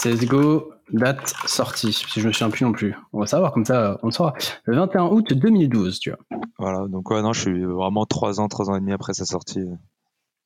CSGO, 0.03 0.73
date 0.93 1.35
sortie, 1.47 1.93
si 1.93 2.21
je 2.21 2.27
me 2.27 2.33
souviens 2.33 2.51
plus 2.51 2.65
non 2.65 2.73
plus. 2.73 2.95
On 3.13 3.21
va 3.21 3.27
savoir 3.27 3.53
comme 3.53 3.65
ça, 3.65 3.99
on 4.03 4.07
le 4.07 4.13
saura. 4.13 4.35
Le 4.65 4.77
21 4.77 5.07
août 5.07 5.33
2012, 5.33 5.99
tu 5.99 6.11
vois. 6.11 6.19
Voilà, 6.59 6.87
donc 6.89 7.11
ouais, 7.11 7.23
non, 7.23 7.33
je 7.33 7.41
suis 7.41 7.65
vraiment 7.65 8.07
3 8.07 8.41
ans, 8.41 8.49
3 8.49 8.71
ans 8.71 8.77
et 8.77 8.81
demi 8.81 8.93
après 8.93 9.15
sa 9.15 9.25
sortie. 9.25 9.65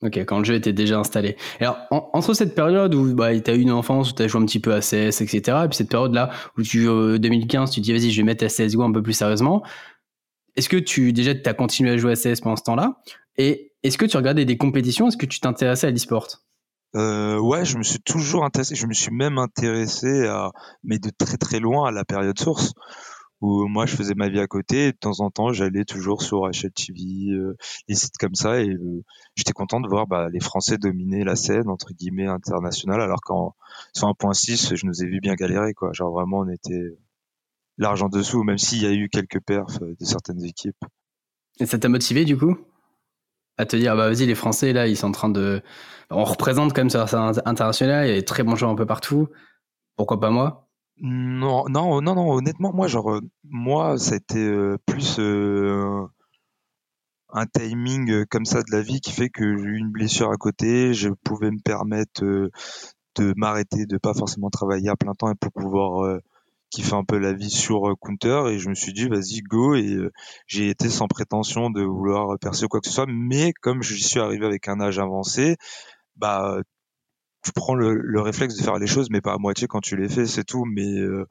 Ok, 0.02 0.18
quand 0.18 0.38
le 0.38 0.44
jeu 0.44 0.54
était 0.54 0.72
déjà 0.72 0.98
installé. 0.98 1.36
alors, 1.60 1.78
entre 1.90 2.34
cette 2.34 2.56
période 2.56 2.92
où 2.94 3.14
bah, 3.14 3.38
tu 3.38 3.50
as 3.50 3.54
eu 3.54 3.60
une 3.60 3.70
enfance, 3.70 4.10
où 4.10 4.14
tu 4.14 4.22
as 4.22 4.28
joué 4.28 4.42
un 4.42 4.44
petit 4.44 4.58
peu 4.58 4.74
à 4.74 4.80
CS, 4.80 5.20
etc., 5.20 5.40
et 5.64 5.68
puis 5.68 5.76
cette 5.76 5.90
période-là 5.90 6.30
où 6.58 6.62
tu, 6.62 6.86
2015, 6.86 7.70
euh, 7.70 7.72
tu 7.72 7.80
te 7.80 7.84
dis, 7.84 7.92
vas-y, 7.92 8.10
je 8.10 8.16
vais 8.16 8.24
mettre 8.24 8.44
à 8.44 8.48
CSGO 8.48 8.82
un 8.82 8.90
peu 8.90 9.02
plus 9.02 9.12
sérieusement, 9.12 9.62
est-ce 10.56 10.68
que 10.68 10.76
tu, 10.76 11.12
déjà, 11.12 11.34
tu 11.34 11.48
as 11.48 11.54
continué 11.54 11.92
à 11.92 11.96
jouer 11.96 12.12
à 12.12 12.16
CS 12.16 12.40
pendant 12.40 12.56
ce 12.56 12.64
temps-là? 12.64 13.00
Et 13.38 13.72
est-ce 13.82 13.96
que 13.96 14.04
tu 14.04 14.16
regardais 14.16 14.44
des 14.44 14.56
compétitions? 14.56 15.08
Est-ce 15.08 15.16
que 15.16 15.26
tu 15.26 15.40
t'intéressais 15.40 15.86
à 15.86 15.90
l'e-sport? 15.90 16.42
Euh, 16.94 17.38
ouais, 17.38 17.64
je 17.64 17.78
me 17.78 17.82
suis 17.82 18.00
toujours 18.00 18.44
intéressé, 18.44 18.74
je 18.74 18.86
me 18.86 18.92
suis 18.92 19.12
même 19.12 19.38
intéressé 19.38 20.26
à, 20.26 20.50
mais 20.84 20.98
de 20.98 21.10
très 21.10 21.36
très 21.36 21.60
loin 21.60 21.88
à 21.88 21.90
la 21.90 22.04
période 22.04 22.38
source, 22.38 22.72
où 23.40 23.66
moi 23.66 23.86
je 23.86 23.96
faisais 23.96 24.14
ma 24.14 24.28
vie 24.28 24.40
à 24.40 24.46
côté, 24.46 24.88
et 24.88 24.92
de 24.92 24.96
temps 24.96 25.20
en 25.20 25.30
temps 25.30 25.52
j'allais 25.52 25.84
toujours 25.84 26.22
sur 26.22 26.46
HLTV, 26.46 27.32
euh, 27.32 27.56
les 27.88 27.94
sites 27.94 28.16
comme 28.18 28.34
ça, 28.34 28.60
et 28.60 28.68
euh, 28.68 29.04
j'étais 29.36 29.52
content 29.52 29.80
de 29.80 29.88
voir 29.88 30.06
bah, 30.06 30.28
les 30.30 30.40
Français 30.40 30.78
dominer 30.78 31.24
la 31.24 31.36
scène, 31.36 31.68
entre 31.68 31.92
guillemets, 31.92 32.26
internationale, 32.26 33.00
alors 33.00 33.20
qu'en 33.22 33.54
sur 33.94 34.08
1.6, 34.08 34.76
je 34.76 34.86
nous 34.86 35.02
ai 35.02 35.06
vu 35.06 35.20
bien 35.20 35.34
galérer, 35.34 35.74
quoi. 35.74 35.92
Genre 35.92 36.12
vraiment, 36.12 36.40
on 36.40 36.48
était 36.48 36.96
large 37.78 38.02
en 38.02 38.08
dessous, 38.08 38.42
même 38.42 38.58
s'il 38.58 38.82
y 38.82 38.86
a 38.86 38.92
eu 38.92 39.08
quelques 39.08 39.40
perfs 39.40 39.80
euh, 39.82 39.94
de 39.98 40.04
certaines 40.04 40.44
équipes. 40.44 40.84
Et 41.58 41.66
ça 41.66 41.78
t'a 41.78 41.88
motivé 41.88 42.24
du 42.24 42.36
coup? 42.36 42.56
À 43.58 43.66
te 43.66 43.76
dire 43.76 43.96
bah 43.96 44.08
vas-y 44.08 44.26
les 44.26 44.34
Français 44.34 44.72
là 44.72 44.86
ils 44.86 44.96
sont 44.96 45.08
en 45.08 45.12
train 45.12 45.28
de 45.28 45.62
on 46.10 46.24
représente 46.24 46.72
quand 46.72 46.82
même 46.82 46.90
sur 46.90 47.00
la 47.00 47.32
international 47.44 48.06
il 48.06 48.10
y 48.10 48.12
a 48.12 48.16
des 48.16 48.24
très 48.24 48.42
bons 48.42 48.56
joueurs 48.56 48.70
un 48.72 48.76
peu 48.76 48.86
partout. 48.86 49.28
Pourquoi 49.96 50.20
pas 50.20 50.30
moi? 50.30 50.68
Non 50.98 51.64
non 51.68 52.00
non 52.00 52.14
non 52.14 52.30
honnêtement 52.32 52.72
moi 52.72 52.86
genre 52.86 53.12
euh, 53.12 53.20
moi 53.44 53.98
ça 53.98 54.14
a 54.14 54.16
été 54.16 54.38
euh, 54.38 54.76
plus 54.86 55.16
euh, 55.18 56.06
un 57.30 57.46
timing 57.46 58.26
comme 58.26 58.44
ça 58.44 58.60
de 58.62 58.70
la 58.70 58.82
vie 58.82 59.00
qui 59.00 59.12
fait 59.12 59.30
que 59.30 59.56
j'ai 59.56 59.64
eu 59.64 59.76
une 59.78 59.90
blessure 59.90 60.30
à 60.30 60.36
côté 60.36 60.94
je 60.94 61.08
pouvais 61.24 61.50
me 61.50 61.60
permettre 61.62 62.22
de 62.22 63.34
m'arrêter 63.36 63.86
de 63.86 63.98
pas 63.98 64.14
forcément 64.14 64.50
travailler 64.50 64.88
à 64.90 64.96
plein 64.96 65.14
temps 65.14 65.30
et 65.30 65.34
pour 65.34 65.52
pouvoir 65.52 66.18
qui 66.72 66.82
fait 66.82 66.94
un 66.94 67.04
peu 67.04 67.18
la 67.18 67.34
vie 67.34 67.50
sur 67.50 67.88
euh, 67.88 67.94
Counter 68.00 68.44
et 68.48 68.58
je 68.58 68.68
me 68.68 68.74
suis 68.74 68.92
dit 68.92 69.06
vas-y 69.06 69.42
go 69.42 69.74
et 69.74 69.92
euh, 69.92 70.10
j'ai 70.46 70.70
été 70.70 70.88
sans 70.88 71.06
prétention 71.06 71.70
de 71.70 71.82
vouloir 71.82 72.38
percer 72.40 72.66
quoi 72.66 72.80
que 72.80 72.88
ce 72.88 72.94
soit. 72.94 73.06
Mais 73.08 73.52
comme 73.60 73.82
je 73.82 73.94
suis 73.94 74.18
arrivé 74.18 74.46
avec 74.46 74.68
un 74.68 74.80
âge 74.80 74.98
avancé 74.98 75.56
bah 76.16 76.58
tu 77.44 77.52
prends 77.52 77.74
le, 77.74 78.20
réflexe 78.20 78.56
de 78.56 78.62
faire 78.62 78.78
les 78.78 78.86
choses 78.86 79.10
mais 79.10 79.20
pas 79.20 79.34
à 79.34 79.38
moitié 79.38 79.68
quand 79.68 79.80
tu 79.80 79.96
les 79.96 80.08
fais 80.08 80.26
c'est 80.26 80.44
tout. 80.44 80.64
Mais 80.64 80.98
euh, 80.98 81.26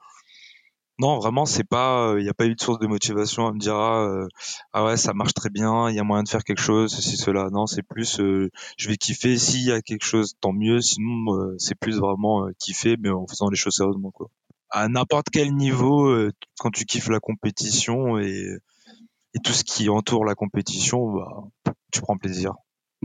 non 1.00 1.19
vraiment 1.19 1.45
c'est 1.45 1.63
pas 1.67 2.15
il 2.17 2.24
n'y 2.24 2.29
a 2.29 2.33
pas 2.36 2.45
eu 2.45 2.55
de 2.55 2.62
source 2.62 2.79
de 2.79 2.88
motivation 2.88 3.48
à 3.48 3.53
me 3.53 3.60
dire 3.60 3.75
ah, 3.75 4.27
ah 4.74 4.86
ouais 4.86 4.98
ça 4.98 5.13
marche 5.13 5.33
très 5.33 5.50
bien 5.50 5.89
il 5.89 5.95
y 5.95 6.00
a 6.00 6.03
moyen 6.03 6.24
de 6.24 6.29
faire 6.29 6.43
quelque 6.43 6.62
chose 6.62 6.93
ceci 6.95 7.17
cela. 7.17 7.50
Non 7.51 7.65
c'est 7.67 7.83
plus 7.83 8.17
je 8.19 8.89
vais 8.89 8.98
kiffer. 8.98 9.38
S'il 9.38 9.65
y 9.65 9.71
a 9.71 9.81
quelque 9.81 10.05
chose 10.05 10.36
tant 10.41 10.53
mieux. 10.53 10.81
Sinon 10.81 11.55
c'est 11.57 11.75
plus 11.75 12.00
vraiment 12.00 12.48
kiffer 12.60 12.98
mais 13.00 13.10
en 13.10 13.25
faisant 13.27 13.50
les 13.50 13.57
choses 13.57 13.75
sérieusement 13.75 14.12
quoi 14.12 14.29
à 14.72 14.88
n'importe 14.88 15.28
quel 15.32 15.54
niveau, 15.54 16.08
euh, 16.08 16.32
quand 16.60 16.72
tu 16.72 16.86
kiffes 16.86 17.10
la 17.10 17.20
compétition 17.20 18.18
et, 18.20 18.58
et, 19.34 19.40
tout 19.44 19.54
ce 19.54 19.63
qui 19.63 19.90
entoure 19.90 20.25
la 20.25 20.36
compétition, 20.36 21.13
bah, 21.13 21.74
tu 21.92 22.01
prends 22.01 22.18
plaisir. 22.18 22.54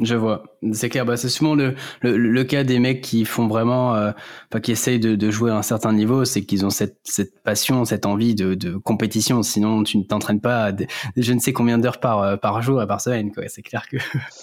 Je 0.03 0.15
vois, 0.15 0.59
c'est 0.73 0.91
clair. 0.91 1.07
Bah, 1.07 1.17
c'est 1.17 1.31
souvent 1.31 1.55
le, 1.55 1.75
le, 2.03 2.19
le, 2.19 2.45
cas 2.45 2.65
des 2.65 2.79
mecs 2.79 3.01
qui 3.01 3.25
font 3.25 3.49
vraiment, 3.49 3.95
euh, 3.95 4.13
enfin, 4.51 4.61
qui 4.61 4.71
essayent 4.71 5.01
de, 5.01 5.15
de, 5.15 5.31
jouer 5.31 5.51
à 5.51 5.57
un 5.57 5.63
certain 5.63 5.95
niveau, 5.95 6.27
c'est 6.27 6.45
qu'ils 6.45 6.67
ont 6.67 6.71
cette, 6.71 6.99
cette 7.05 7.43
passion, 7.43 7.87
cette 7.87 8.05
envie 8.05 8.35
de, 8.35 8.55
de 8.55 8.77
compétition. 8.77 9.43
Sinon, 9.43 9.85
tu 9.85 9.97
ne 9.97 10.03
t'entraînes 10.03 10.43
pas 10.43 10.67
à 10.67 10.73
je 11.17 11.33
ne 11.33 11.41
sais 11.41 11.55
combien 11.55 11.79
d'heures 11.79 11.99
par, 11.99 12.21
euh, 12.21 12.37
par 12.37 12.61
jour 12.61 12.83
et 12.83 12.87
par 12.87 13.01
semaine. 13.01 13.33
Quoi. 13.33 13.45
C'est 13.49 13.63
clair 13.63 13.89
que. 13.89 13.97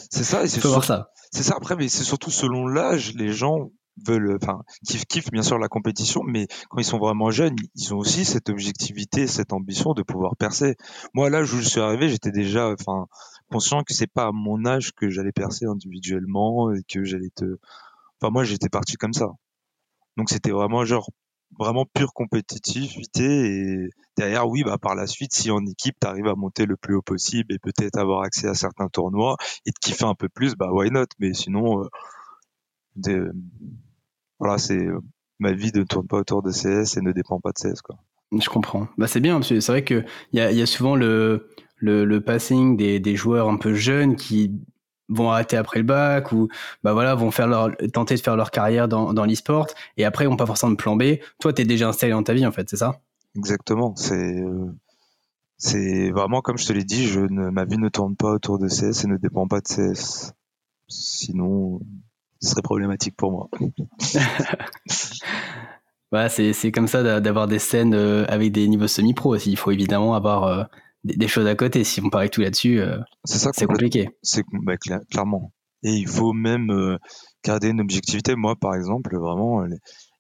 C'est 0.10 0.24
ça. 0.24 0.42
C'est 0.48 0.60
ça. 0.60 1.12
C'est 1.32 1.44
ça. 1.44 1.54
Après, 1.56 1.76
mais 1.76 1.88
c'est 1.88 2.04
surtout 2.04 2.32
selon 2.32 2.68
l'âge, 2.68 3.14
les 3.14 3.32
gens 3.32 3.70
veulent, 4.06 4.38
enfin, 4.42 4.64
kiffent, 4.88 5.06
kiffent 5.06 5.32
bien 5.32 5.44
sûr 5.44 5.60
la 5.60 5.68
compétition, 5.68 6.22
mais 6.24 6.48
quand 6.70 6.80
ils 6.80 6.86
sont 6.86 7.00
vraiment 7.00 7.32
jeunes, 7.32 7.56
ils 7.76 7.94
ont 7.94 7.98
aussi 7.98 8.26
cette 8.26 8.50
objectivité, 8.50 9.28
cette 9.28 9.54
ambition 9.54 9.94
de 9.94 10.04
pouvoir 10.04 10.36
percer. 10.36 10.76
Moi, 11.14 11.30
là, 11.30 11.42
où 11.42 11.46
je 11.46 11.62
suis 11.62 11.82
arrivé, 11.82 12.10
j'étais 12.10 12.32
déjà, 12.32 12.70
enfin, 12.72 13.08
conscient 13.52 13.84
que 13.84 13.94
c'est 13.94 14.12
pas 14.12 14.28
à 14.28 14.32
mon 14.32 14.66
âge 14.66 14.92
que 14.94 15.10
j'allais 15.10 15.32
percer 15.32 15.66
individuellement 15.66 16.74
et 16.74 16.82
que 16.84 17.04
j'allais 17.04 17.32
te, 17.36 17.46
enfin, 18.22 18.32
moi, 18.32 18.44
j'étais 18.44 18.70
parti 18.70 18.96
comme 18.96 19.14
ça. 19.14 19.28
Donc, 20.18 20.30
c'était 20.30 20.52
vraiment 20.52 20.86
genre, 20.86 21.10
vraiment 21.60 21.86
pure 21.86 22.14
compétitivité 22.14 23.24
et 23.24 23.90
derrière, 24.18 24.48
oui, 24.48 24.64
bah, 24.64 24.78
par 24.82 24.96
la 24.96 25.08
suite, 25.08 25.34
si 25.34 25.52
en 25.52 25.66
équipe, 25.66 25.96
tu 26.02 26.08
arrives 26.08 26.28
à 26.28 26.36
monter 26.36 26.66
le 26.66 26.78
plus 26.78 26.96
haut 26.96 27.02
possible 27.02 27.54
et 27.54 27.60
peut-être 27.60 27.98
avoir 27.98 28.22
accès 28.24 28.48
à 28.48 28.56
certains 28.56 28.88
tournois 28.88 29.38
et 29.66 29.72
de 29.72 29.80
kiffer 29.80 30.06
un 30.06 30.16
peu 30.16 30.30
plus, 30.30 30.56
bah, 30.56 30.70
why 30.72 30.90
not? 30.92 31.06
Mais 31.20 31.34
sinon, 31.34 31.84
euh, 31.84 31.88
voilà, 34.40 34.58
c'est 34.58 34.88
ma 35.40 35.52
vie 35.52 35.72
ne 35.74 35.84
tourne 35.84 36.08
pas 36.08 36.18
autour 36.18 36.42
de 36.42 36.52
CS 36.52 36.98
et 36.98 37.02
ne 37.02 37.12
dépend 37.12 37.40
pas 37.40 37.52
de 37.52 37.60
CS 37.60 37.82
quoi. 37.82 37.98
Je 38.32 38.50
comprends. 38.50 38.88
Bah 38.98 39.08
c'est 39.08 39.20
bien 39.20 39.42
c'est 39.42 39.66
vrai 39.68 39.84
que 39.84 40.04
il 40.32 40.40
y 40.40 40.42
a, 40.42 40.52
y 40.52 40.62
a, 40.62 40.66
souvent 40.66 40.96
le, 40.96 41.50
le, 41.78 42.06
le 42.06 42.22
passing 42.22 42.78
des, 42.78 43.00
des, 43.00 43.16
joueurs 43.16 43.48
un 43.48 43.58
peu 43.58 43.74
jeunes 43.74 44.16
qui 44.16 44.52
vont 45.10 45.30
arrêter 45.30 45.58
après 45.58 45.80
le 45.80 45.86
bac 45.86 46.32
ou 46.32 46.48
bah 46.84 46.94
voilà 46.94 47.14
vont 47.14 47.30
faire 47.30 47.48
leur 47.48 47.72
tenter 47.92 48.16
de 48.16 48.22
faire 48.22 48.36
leur 48.36 48.52
carrière 48.52 48.88
dans, 48.88 49.14
dans 49.14 49.26
l'e-sport 49.26 49.68
et 49.98 50.06
après 50.06 50.26
ont 50.26 50.38
pas 50.38 50.46
forcément 50.46 50.72
de 50.72 50.78
plan 50.78 50.96
B. 50.96 51.18
Toi 51.40 51.54
tu 51.54 51.62
es 51.62 51.66
déjà 51.66 51.90
installé 51.90 52.14
dans 52.14 52.24
ta 52.24 52.34
vie 52.34 52.46
en 52.46 52.52
fait, 52.52 52.70
c'est 52.70 52.78
ça? 52.78 53.02
Exactement, 53.36 53.96
c'est 53.96 54.44
c'est 55.58 56.12
vraiment 56.12 56.42
comme 56.42 56.58
je 56.58 56.66
te 56.66 56.74
l'ai 56.74 56.84
dit, 56.84 57.06
je 57.06 57.20
ne, 57.20 57.50
ma 57.50 57.66
vie 57.66 57.78
ne 57.78 57.90
tourne 57.90 58.16
pas 58.16 58.32
autour 58.32 58.60
de 58.60 58.68
CS 58.68 59.04
et 59.04 59.08
ne 59.08 59.18
dépend 59.18 59.48
pas 59.48 59.62
de 59.62 59.68
CS. 59.68 60.34
Sinon 60.88 61.80
ce 62.44 62.50
serait 62.50 62.62
problématique 62.62 63.16
pour 63.16 63.32
moi. 63.32 63.50
bah, 66.12 66.28
c'est 66.28 66.72
comme 66.74 66.88
ça 66.88 67.22
d'avoir 67.22 67.48
des 67.48 67.60
scènes 67.60 67.94
euh, 67.94 68.26
avec 68.28 68.52
des 68.52 68.68
niveaux 68.68 68.88
semi-pro 68.88 69.36
aussi. 69.36 69.52
Il 69.52 69.58
faut 69.58 69.72
évidemment 69.72 70.14
avoir 70.14 70.44
euh, 70.44 70.64
des, 71.06 71.30
choses 71.30 71.48
à 71.48 71.56
côté. 71.56 71.86
Si 71.86 72.02
on 72.02 72.10
parle 72.10 72.30
tout 72.30 72.42
là-dessus, 72.42 72.82
euh, 72.82 72.98
c'est 73.24 73.66
compliqué. 73.66 74.10
C'est 74.22 74.44
bah, 74.52 74.76
clairement. 75.10 75.54
Et 75.84 75.94
il 75.94 76.08
faut 76.08 76.34
même 76.34 76.98
garder 77.46 77.70
une 77.70 77.82
objectivité. 77.82 78.36
Moi, 78.36 78.56
par 78.58 78.76
exemple, 78.76 79.18
vraiment, 79.18 79.62
les, 79.62 79.78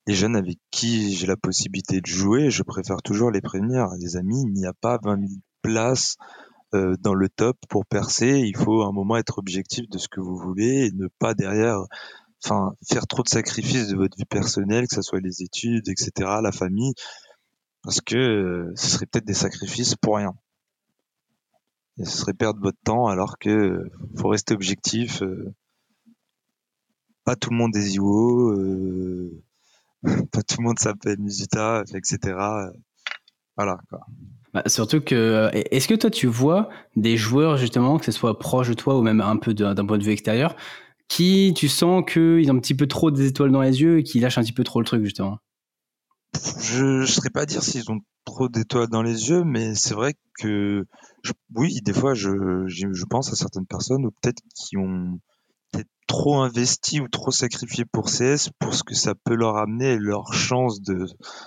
les 0.07 0.13
jeunes 0.13 0.35
avec 0.35 0.57
qui 0.71 1.13
j'ai 1.13 1.27
la 1.27 1.37
possibilité 1.37 1.99
de 1.99 2.05
jouer, 2.05 2.49
je 2.49 2.63
préfère 2.63 3.01
toujours 3.01 3.31
les 3.31 3.41
prévenir. 3.41 3.87
Les 3.99 4.15
amis, 4.15 4.43
il 4.47 4.53
n'y 4.53 4.65
a 4.65 4.73
pas 4.73 4.97
20 5.03 5.17
000 5.17 5.27
places 5.61 6.15
euh, 6.73 6.95
dans 6.99 7.13
le 7.13 7.29
top 7.29 7.57
pour 7.69 7.85
percer, 7.85 8.39
il 8.39 8.57
faut 8.57 8.81
à 8.81 8.87
un 8.87 8.91
moment 8.91 9.17
être 9.17 9.37
objectif 9.37 9.87
de 9.89 9.97
ce 9.97 10.07
que 10.07 10.19
vous 10.19 10.37
voulez 10.37 10.87
et 10.87 10.91
ne 10.91 11.07
pas 11.19 11.33
derrière, 11.35 11.77
enfin, 12.43 12.73
faire 12.87 13.05
trop 13.05 13.21
de 13.21 13.29
sacrifices 13.29 13.89
de 13.89 13.95
votre 13.95 14.17
vie 14.17 14.25
personnelle, 14.25 14.87
que 14.87 14.95
ce 14.95 15.01
soit 15.03 15.19
les 15.19 15.43
études, 15.43 15.87
etc., 15.87 16.11
la 16.41 16.51
famille, 16.51 16.93
parce 17.83 18.01
que 18.01 18.15
euh, 18.17 18.73
ce 18.75 18.89
serait 18.89 19.05
peut-être 19.05 19.25
des 19.25 19.33
sacrifices 19.33 19.95
pour 19.95 20.17
rien. 20.17 20.33
Ce 21.99 22.05
serait 22.05 22.33
perdre 22.33 22.59
votre 22.59 22.79
temps 22.83 23.05
alors 23.07 23.37
que 23.37 23.49
euh, 23.49 23.91
faut 24.17 24.29
rester 24.29 24.55
objectif. 24.55 25.21
pas 27.23 27.35
tout 27.35 27.51
le 27.51 27.57
monde 27.57 27.75
est 27.75 27.91
IO, 27.91 28.51
pas 30.31 30.41
tout 30.41 30.57
le 30.59 30.63
monde 30.63 30.79
s'appelle 30.79 31.19
Musita, 31.19 31.83
etc. 31.93 32.35
Voilà 33.55 33.77
quoi. 33.89 34.07
Bah, 34.53 34.63
surtout 34.67 35.01
que, 35.01 35.15
euh, 35.15 35.49
est-ce 35.71 35.87
que 35.87 35.95
toi 35.95 36.11
tu 36.11 36.27
vois 36.27 36.69
des 36.95 37.17
joueurs 37.17 37.57
justement, 37.57 37.97
que 37.97 38.05
ce 38.05 38.11
soit 38.11 38.37
proche 38.37 38.69
de 38.69 38.73
toi 38.75 38.97
ou 38.97 39.01
même 39.01 39.19
un 39.21 39.37
peu 39.37 39.53
d'un 39.53 39.85
point 39.85 39.97
de 39.97 40.03
vue 40.03 40.11
extérieur, 40.11 40.55
qui 41.07 41.53
tu 41.55 41.67
sens 41.67 42.03
qu'ils 42.07 42.51
ont 42.51 42.55
un 42.55 42.59
petit 42.59 42.75
peu 42.75 42.87
trop 42.87 43.09
des 43.11 43.27
étoiles 43.27 43.51
dans 43.51 43.61
les 43.61 43.81
yeux 43.81 43.99
et 43.99 44.03
qui 44.03 44.19
lâchent 44.19 44.37
un 44.37 44.43
petit 44.43 44.53
peu 44.53 44.63
trop 44.63 44.79
le 44.79 44.85
truc 44.85 45.03
justement? 45.03 45.39
Je 46.61 47.01
ne 47.01 47.05
saurais 47.05 47.29
pas 47.31 47.45
dire 47.45 47.63
s'ils 47.63 47.89
ont 47.91 47.99
trop 48.25 48.47
d'étoiles 48.47 48.89
dans 48.89 49.01
les 49.01 49.29
yeux, 49.29 49.43
mais 49.43 49.75
c'est 49.75 49.93
vrai 49.95 50.13
que 50.39 50.85
oui, 51.55 51.79
des 51.83 51.93
fois 51.93 52.13
je, 52.13 52.29
je 52.67 53.05
pense 53.05 53.31
à 53.31 53.35
certaines 53.35 53.65
personnes 53.65 54.05
ou 54.05 54.11
peut-être 54.21 54.41
qui 54.55 54.77
ont 54.77 55.19
peut-être 55.71 55.89
trop 56.07 56.37
investi 56.41 57.01
ou 57.01 57.07
trop 57.07 57.31
sacrifié 57.31 57.85
pour 57.85 58.09
CS 58.09 58.49
pour 58.59 58.75
ce 58.75 58.83
que 58.83 58.93
ça 58.95 59.15
peut 59.15 59.35
leur 59.35 59.57
amener 59.57 59.93
et 59.93 59.97
leur 59.99 60.33
chance 60.33 60.81
de 60.81 61.05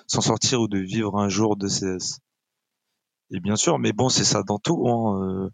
s'en 0.09 0.21
sortir 0.21 0.61
ou 0.61 0.69
de 0.69 0.79
vivre 0.79 1.17
un 1.19 1.29
jour 1.29 1.57
de 1.57 1.69
CS. 1.69 2.19
Et 3.31 3.41
bien 3.41 3.57
sûr, 3.57 3.79
mais 3.79 3.93
bon, 3.93 4.09
c'est 4.09 4.25
ça 4.25 4.43
dans 4.43 4.59
tout. 4.59 4.87
Hein, 4.89 5.21
euh, 5.23 5.51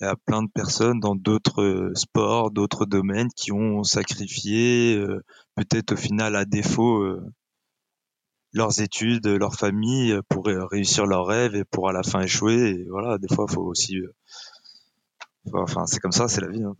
il 0.00 0.04
y 0.04 0.08
a 0.08 0.16
plein 0.16 0.42
de 0.42 0.50
personnes 0.50 1.00
dans 1.00 1.14
d'autres 1.14 1.62
euh, 1.62 1.92
sports, 1.94 2.50
d'autres 2.50 2.86
domaines 2.86 3.28
qui 3.36 3.52
ont 3.52 3.82
sacrifié, 3.84 4.96
euh, 4.96 5.24
peut-être 5.56 5.92
au 5.92 5.96
final 5.96 6.36
à 6.36 6.44
défaut, 6.44 7.04
leurs 8.52 8.80
études, 8.80 9.26
leur 9.26 9.54
famille 9.54 10.18
pour 10.28 10.46
réussir 10.46 11.06
leurs 11.06 11.26
rêves 11.26 11.56
et 11.56 11.64
pour 11.64 11.88
à 11.88 11.92
la 11.92 12.02
fin 12.02 12.20
échouer. 12.20 12.70
Et 12.70 12.86
voilà, 12.88 13.18
des 13.18 13.28
fois, 13.28 13.46
il 13.48 13.54
faut 13.54 13.62
aussi. 13.62 13.96
Enfin, 15.52 15.86
c'est 15.86 16.00
comme 16.00 16.12
ça, 16.12 16.28
c'est 16.28 16.40
la 16.40 16.48
vie. 16.48 16.62
Hein. 16.62 16.74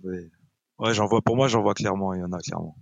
Ouais, 0.78 0.94
j'en 0.94 1.06
vois. 1.06 1.22
Pour 1.22 1.36
moi, 1.36 1.48
j'en 1.48 1.62
vois 1.62 1.74
clairement. 1.74 2.14
Il 2.14 2.20
y 2.20 2.24
en 2.24 2.32
a 2.32 2.38
clairement. 2.38 2.76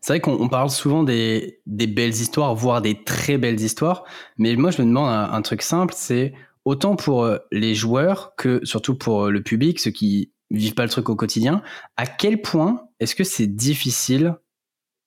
C'est 0.00 0.12
vrai 0.12 0.20
qu'on 0.20 0.48
parle 0.48 0.70
souvent 0.70 1.02
des, 1.02 1.60
belles 1.66 2.10
histoires, 2.10 2.54
voire 2.54 2.82
des 2.82 3.02
très 3.04 3.38
belles 3.38 3.60
histoires, 3.60 4.04
mais 4.36 4.54
moi 4.56 4.70
je 4.70 4.82
me 4.82 4.86
demande 4.86 5.08
un, 5.08 5.42
truc 5.42 5.62
simple, 5.62 5.94
c'est 5.96 6.32
autant 6.64 6.96
pour 6.96 7.24
euh, 7.24 7.38
les 7.50 7.74
joueurs 7.74 8.34
que 8.36 8.60
surtout 8.64 8.96
pour 8.96 9.24
euh, 9.24 9.30
le 9.30 9.42
public, 9.42 9.80
ceux 9.80 9.90
qui 9.90 10.32
vivent 10.50 10.74
pas 10.74 10.84
le 10.84 10.90
truc 10.90 11.08
au 11.08 11.16
quotidien, 11.16 11.62
à 11.96 12.06
quel 12.06 12.40
point 12.40 12.88
est-ce 13.00 13.14
que 13.14 13.24
c'est 13.24 13.46
difficile 13.46 14.36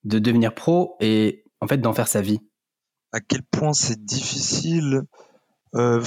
de 0.04 0.20
devenir 0.20 0.54
pro 0.54 0.98
et 1.00 1.46
en 1.62 1.68
fait 1.68 1.78
d'en 1.78 1.94
faire 1.94 2.08
sa 2.08 2.22
vie? 2.22 2.40
À 3.14 3.20
quel 3.20 3.44
point 3.44 3.74
c'est 3.74 4.04
difficile? 4.04 5.04
Euh, 5.76 6.04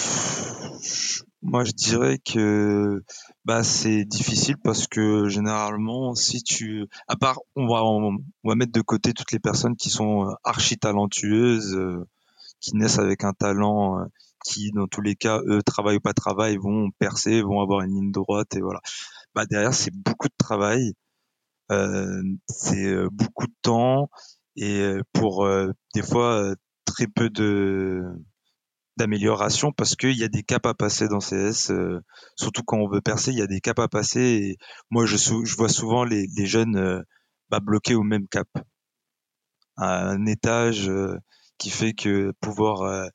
Moi 1.45 1.63
je 1.65 1.73
dirais 1.73 2.19
que 2.25 3.05
bah 3.45 3.63
c'est 3.63 4.07
difficile 4.07 4.57
parce 4.65 4.87
que 4.87 5.29
généralement 5.29 6.15
si 6.15 6.43
tu 6.43 6.87
à 7.07 7.17
part 7.17 7.39
on 7.55 7.67
va 7.67 7.85
on, 7.85 8.17
va 8.45 8.55
mettre 8.55 8.73
de 8.73 8.81
côté 8.81 9.13
toutes 9.13 9.31
les 9.31 9.39
personnes 9.39 9.77
qui 9.77 9.91
sont 9.91 10.27
euh, 10.27 10.33
archi 10.43 10.79
talentueuses 10.79 11.77
euh, 11.77 12.09
qui 12.61 12.75
naissent 12.77 12.99
avec 12.99 13.25
un 13.25 13.35
talent 13.35 14.01
euh, 14.01 14.05
qui 14.43 14.71
dans 14.73 14.87
tous 14.87 15.03
les 15.03 15.17
cas 15.17 15.41
eux 15.47 15.63
travaillent 15.63 15.99
ou 15.99 16.01
pas 16.01 16.15
travaillent 16.15 16.57
vont 16.57 16.91
percer 16.99 17.43
vont 17.43 17.61
avoir 17.61 17.83
une 17.83 17.95
ligne 17.95 18.13
droite 18.13 18.57
et 18.57 18.63
voilà. 18.63 18.81
Bah 19.35 19.45
derrière 19.45 19.75
c'est 19.75 19.95
beaucoup 19.95 20.29
de 20.29 20.35
travail 20.39 20.95
c'est 22.49 22.95
beaucoup 23.13 23.47
de 23.47 23.55
temps 23.61 24.09
et 24.57 24.97
pour 25.13 25.47
des 25.95 26.03
fois 26.03 26.55
très 26.87 27.07
peu 27.07 27.29
de 27.29 28.03
d'amélioration 28.97 29.73
parce 29.73 29.97
qu'il 29.97 30.17
y 30.17 30.25
a 30.25 30.29
des 30.29 30.43
caps 30.43 30.67
à 30.67 30.75
passer 30.75 31.09
dans 31.09 31.19
CS, 31.19 31.71
euh, 31.71 32.01
surtout 32.37 32.63
quand 32.63 32.79
on 32.79 32.89
veut 32.89 33.01
percer, 33.01 33.33
il 33.33 33.39
y 33.39 33.43
a 33.43 33.47
des 33.47 33.61
caps 33.61 33.83
à 33.83 33.89
passer. 33.89 34.21
Et 34.21 34.59
moi, 34.91 35.07
je, 35.07 35.17
vois 35.57 35.69
souvent 35.69 36.05
les, 36.05 36.29
jeunes 36.47 36.77
euh, 36.77 37.03
bah, 37.51 37.61
bloqués 37.61 37.95
au 37.95 38.03
même 38.03 38.29
cap, 38.29 38.49
un 39.77 40.27
étage 40.27 40.89
euh, 40.89 41.17
qui 41.59 41.71
fait 41.71 41.95
que 41.95 42.33
pouvoir 42.41 43.09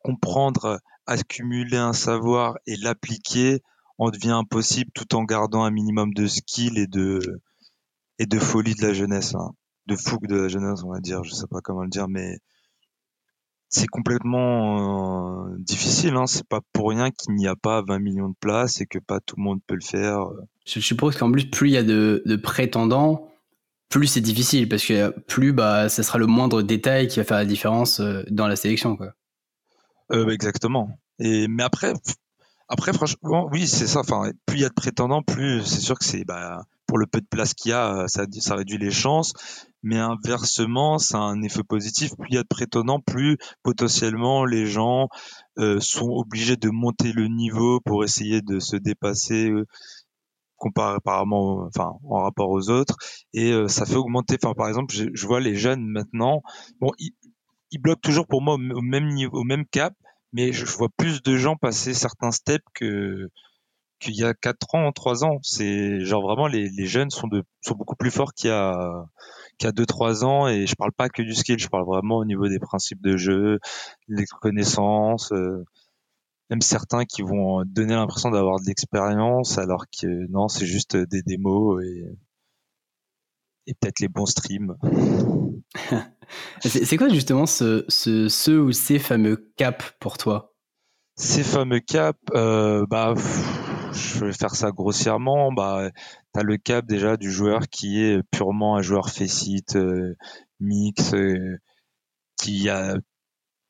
comprendre, 0.00 0.80
accumuler 1.06 1.78
un 1.78 1.92
savoir 1.92 2.56
et 2.66 2.76
l'appliquer 2.76 3.62
en 3.98 4.10
devient 4.10 4.30
impossible 4.30 4.90
tout 4.94 5.14
en 5.14 5.24
gardant 5.24 5.64
un 5.64 5.70
minimum 5.70 6.12
de 6.14 6.26
skill 6.26 6.78
et 6.78 6.86
de 6.86 7.20
et 8.18 8.26
de 8.26 8.38
folie 8.38 8.74
de 8.74 8.82
la 8.86 8.92
jeunesse, 8.92 9.34
hein. 9.34 9.52
de 9.86 9.96
fougue 9.96 10.26
de 10.26 10.36
la 10.36 10.48
jeunesse, 10.48 10.82
on 10.84 10.92
va 10.92 11.00
dire. 11.00 11.24
Je 11.24 11.32
sais 11.32 11.46
pas 11.50 11.60
comment 11.60 11.82
le 11.82 11.88
dire, 11.88 12.08
mais 12.08 12.38
c'est 13.74 13.88
complètement 13.88 15.48
euh, 15.48 15.56
difficile. 15.58 16.14
Hein. 16.14 16.26
C'est 16.26 16.46
pas 16.46 16.60
pour 16.72 16.90
rien 16.90 17.10
qu'il 17.10 17.34
n'y 17.34 17.48
a 17.48 17.56
pas 17.56 17.82
20 17.82 17.98
millions 17.98 18.28
de 18.28 18.36
places 18.38 18.80
et 18.80 18.86
que 18.86 18.98
pas 18.98 19.18
tout 19.20 19.34
le 19.36 19.42
monde 19.42 19.60
peut 19.66 19.74
le 19.74 19.84
faire. 19.84 20.28
Je 20.64 20.78
suppose 20.78 21.16
qu'en 21.16 21.30
plus, 21.30 21.50
plus 21.50 21.70
il 21.70 21.72
y 21.72 21.76
a 21.76 21.82
de, 21.82 22.36
prétendants, 22.42 23.32
plus 23.88 24.06
c'est 24.06 24.20
difficile 24.20 24.68
parce 24.68 24.84
que 24.84 25.10
plus 25.22 25.52
bah, 25.52 25.88
ça 25.88 26.02
sera 26.04 26.18
le 26.18 26.26
moindre 26.26 26.62
détail 26.62 27.08
qui 27.08 27.18
va 27.18 27.24
faire 27.24 27.36
la 27.36 27.44
différence 27.44 27.98
euh, 28.00 28.22
dans 28.30 28.46
la 28.46 28.54
sélection. 28.54 28.96
Quoi. 28.96 29.12
Euh, 30.12 30.30
exactement. 30.30 30.90
Et, 31.18 31.48
mais 31.48 31.64
après, 31.64 31.92
après, 32.68 32.92
franchement, 32.92 33.48
oui, 33.50 33.66
c'est 33.66 33.88
ça. 33.88 34.00
Enfin, 34.00 34.30
plus 34.46 34.58
il 34.58 34.62
y 34.62 34.64
a 34.64 34.68
de 34.68 34.74
prétendants, 34.74 35.22
plus 35.22 35.64
c'est 35.64 35.80
sûr 35.80 35.98
que 35.98 36.04
c'est 36.04 36.24
bah, 36.24 36.62
pour 36.86 36.98
le 36.98 37.06
peu 37.06 37.20
de 37.20 37.26
place 37.26 37.54
qu'il 37.54 37.72
y 37.72 37.74
a, 37.74 38.04
ça, 38.06 38.24
ça 38.38 38.54
réduit 38.54 38.78
les 38.78 38.92
chances 38.92 39.32
mais 39.84 39.98
inversement, 39.98 40.98
ça 40.98 41.18
a 41.18 41.20
un 41.20 41.42
effet 41.42 41.62
positif. 41.62 42.16
Plus 42.16 42.28
il 42.30 42.34
y 42.34 42.38
a 42.38 42.42
de 42.42 42.48
prétendants, 42.48 43.00
plus 43.00 43.36
potentiellement 43.62 44.44
les 44.46 44.66
gens 44.66 45.08
euh, 45.58 45.78
sont 45.78 46.08
obligés 46.08 46.56
de 46.56 46.70
monter 46.70 47.12
le 47.12 47.28
niveau 47.28 47.80
pour 47.80 48.02
essayer 48.02 48.40
de 48.40 48.58
se 48.58 48.76
dépasser 48.76 49.50
euh, 49.50 49.66
enfin 50.58 51.98
en 52.08 52.22
rapport 52.22 52.48
aux 52.48 52.70
autres, 52.70 52.96
et 53.34 53.52
euh, 53.52 53.68
ça 53.68 53.84
fait 53.84 53.96
augmenter. 53.96 54.38
Enfin, 54.42 54.54
par 54.54 54.68
exemple, 54.68 54.94
je, 54.94 55.26
vois 55.26 55.40
les 55.40 55.54
jeunes 55.54 55.84
maintenant, 55.84 56.42
bon, 56.80 56.90
ils, 56.98 57.12
bloquent 57.78 58.00
toujours 58.00 58.26
pour 58.26 58.40
moi 58.40 58.54
au, 58.54 58.80
même 58.80 59.08
niveau, 59.08 59.38
au 59.38 59.44
même 59.44 59.66
cap, 59.66 59.92
mais 60.32 60.52
je, 60.52 60.64
vois 60.64 60.88
plus 60.96 61.22
de 61.22 61.36
gens 61.36 61.56
passer 61.56 61.92
certains 61.92 62.30
steps 62.30 62.64
qu'il 62.74 63.28
y 64.14 64.24
a 64.24 64.32
4 64.32 64.74
ans, 64.74 64.92
3 64.92 65.24
ans. 65.24 65.38
C'est 65.42 66.00
genre 66.00 66.22
vraiment 66.22 66.46
les, 66.46 66.86
jeunes 66.86 67.10
sont 67.10 67.28
beaucoup 67.28 67.96
plus 67.96 68.10
forts 68.10 68.32
qu'il 68.32 68.48
y 68.48 68.52
a 68.52 69.04
qui 69.58 69.66
a 69.66 69.72
2-3 69.72 70.24
ans 70.24 70.48
et 70.48 70.66
je 70.66 70.74
parle 70.74 70.92
pas 70.92 71.08
que 71.08 71.22
du 71.22 71.34
skill, 71.34 71.58
je 71.58 71.68
parle 71.68 71.86
vraiment 71.86 72.18
au 72.18 72.24
niveau 72.24 72.48
des 72.48 72.58
principes 72.58 73.02
de 73.02 73.16
jeu, 73.16 73.58
les 74.08 74.24
connaissances, 74.40 75.32
euh, 75.32 75.64
même 76.50 76.60
certains 76.60 77.04
qui 77.04 77.22
vont 77.22 77.64
donner 77.64 77.94
l'impression 77.94 78.30
d'avoir 78.30 78.60
de 78.60 78.66
l'expérience 78.66 79.58
alors 79.58 79.84
que 79.86 80.30
non, 80.30 80.48
c'est 80.48 80.66
juste 80.66 80.96
des 80.96 81.22
démos 81.22 81.82
et, 81.84 82.04
et 83.66 83.74
peut-être 83.74 84.00
les 84.00 84.08
bons 84.08 84.26
streams. 84.26 84.76
c'est 86.60 86.96
quoi 86.96 87.08
justement 87.08 87.46
ce, 87.46 87.84
ce, 87.88 88.28
ce, 88.28 88.50
ou 88.52 88.72
ces 88.72 88.98
fameux 88.98 89.52
caps 89.56 89.92
pour 90.00 90.18
toi? 90.18 90.54
Ces 91.16 91.44
fameux 91.44 91.80
caps, 91.80 92.18
euh, 92.34 92.86
bah 92.88 93.14
je 93.94 94.24
vais 94.24 94.32
faire 94.32 94.54
ça 94.54 94.70
grossièrement, 94.70 95.52
bah, 95.52 95.90
tu 96.34 96.40
as 96.40 96.42
le 96.42 96.56
cap 96.56 96.86
déjà 96.86 97.16
du 97.16 97.30
joueur 97.30 97.68
qui 97.68 98.02
est 98.02 98.22
purement 98.30 98.76
un 98.76 98.82
joueur 98.82 99.10
faceit, 99.10 99.76
euh, 99.76 100.14
mix, 100.60 101.14
euh, 101.14 101.58
qui, 102.36 102.68
a, 102.68 102.96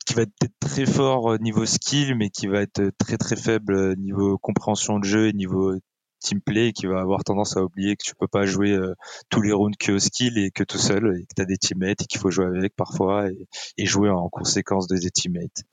qui 0.06 0.14
va 0.14 0.22
être 0.22 0.32
très 0.60 0.86
fort 0.86 1.38
niveau 1.40 1.66
skill, 1.66 2.16
mais 2.16 2.30
qui 2.30 2.46
va 2.46 2.62
être 2.62 2.90
très 2.98 3.16
très 3.16 3.36
faible 3.36 3.96
niveau 3.96 4.38
compréhension 4.38 4.98
de 4.98 5.04
jeu 5.04 5.28
et 5.28 5.32
niveau 5.32 5.74
team 6.20 6.40
play, 6.40 6.72
qui 6.72 6.86
va 6.86 7.00
avoir 7.00 7.22
tendance 7.22 7.56
à 7.56 7.62
oublier 7.62 7.96
que 7.96 8.04
tu 8.04 8.14
peux 8.14 8.26
pas 8.26 8.46
jouer 8.46 8.72
euh, 8.72 8.94
tous 9.28 9.42
les 9.42 9.52
rounds 9.52 9.76
que 9.78 9.92
au 9.92 9.98
skill 9.98 10.38
et 10.38 10.50
que 10.50 10.64
tout 10.64 10.78
seul, 10.78 11.18
et 11.18 11.26
que 11.26 11.34
tu 11.36 11.42
as 11.42 11.44
des 11.44 11.58
teammates 11.58 12.02
et 12.02 12.06
qu'il 12.06 12.20
faut 12.20 12.30
jouer 12.30 12.46
avec 12.46 12.74
parfois 12.74 13.30
et, 13.30 13.46
et, 13.76 13.86
jouer 13.86 14.10
en 14.10 14.28
conséquence 14.30 14.86
de 14.86 14.96
des 14.96 15.10
teammates. 15.10 15.64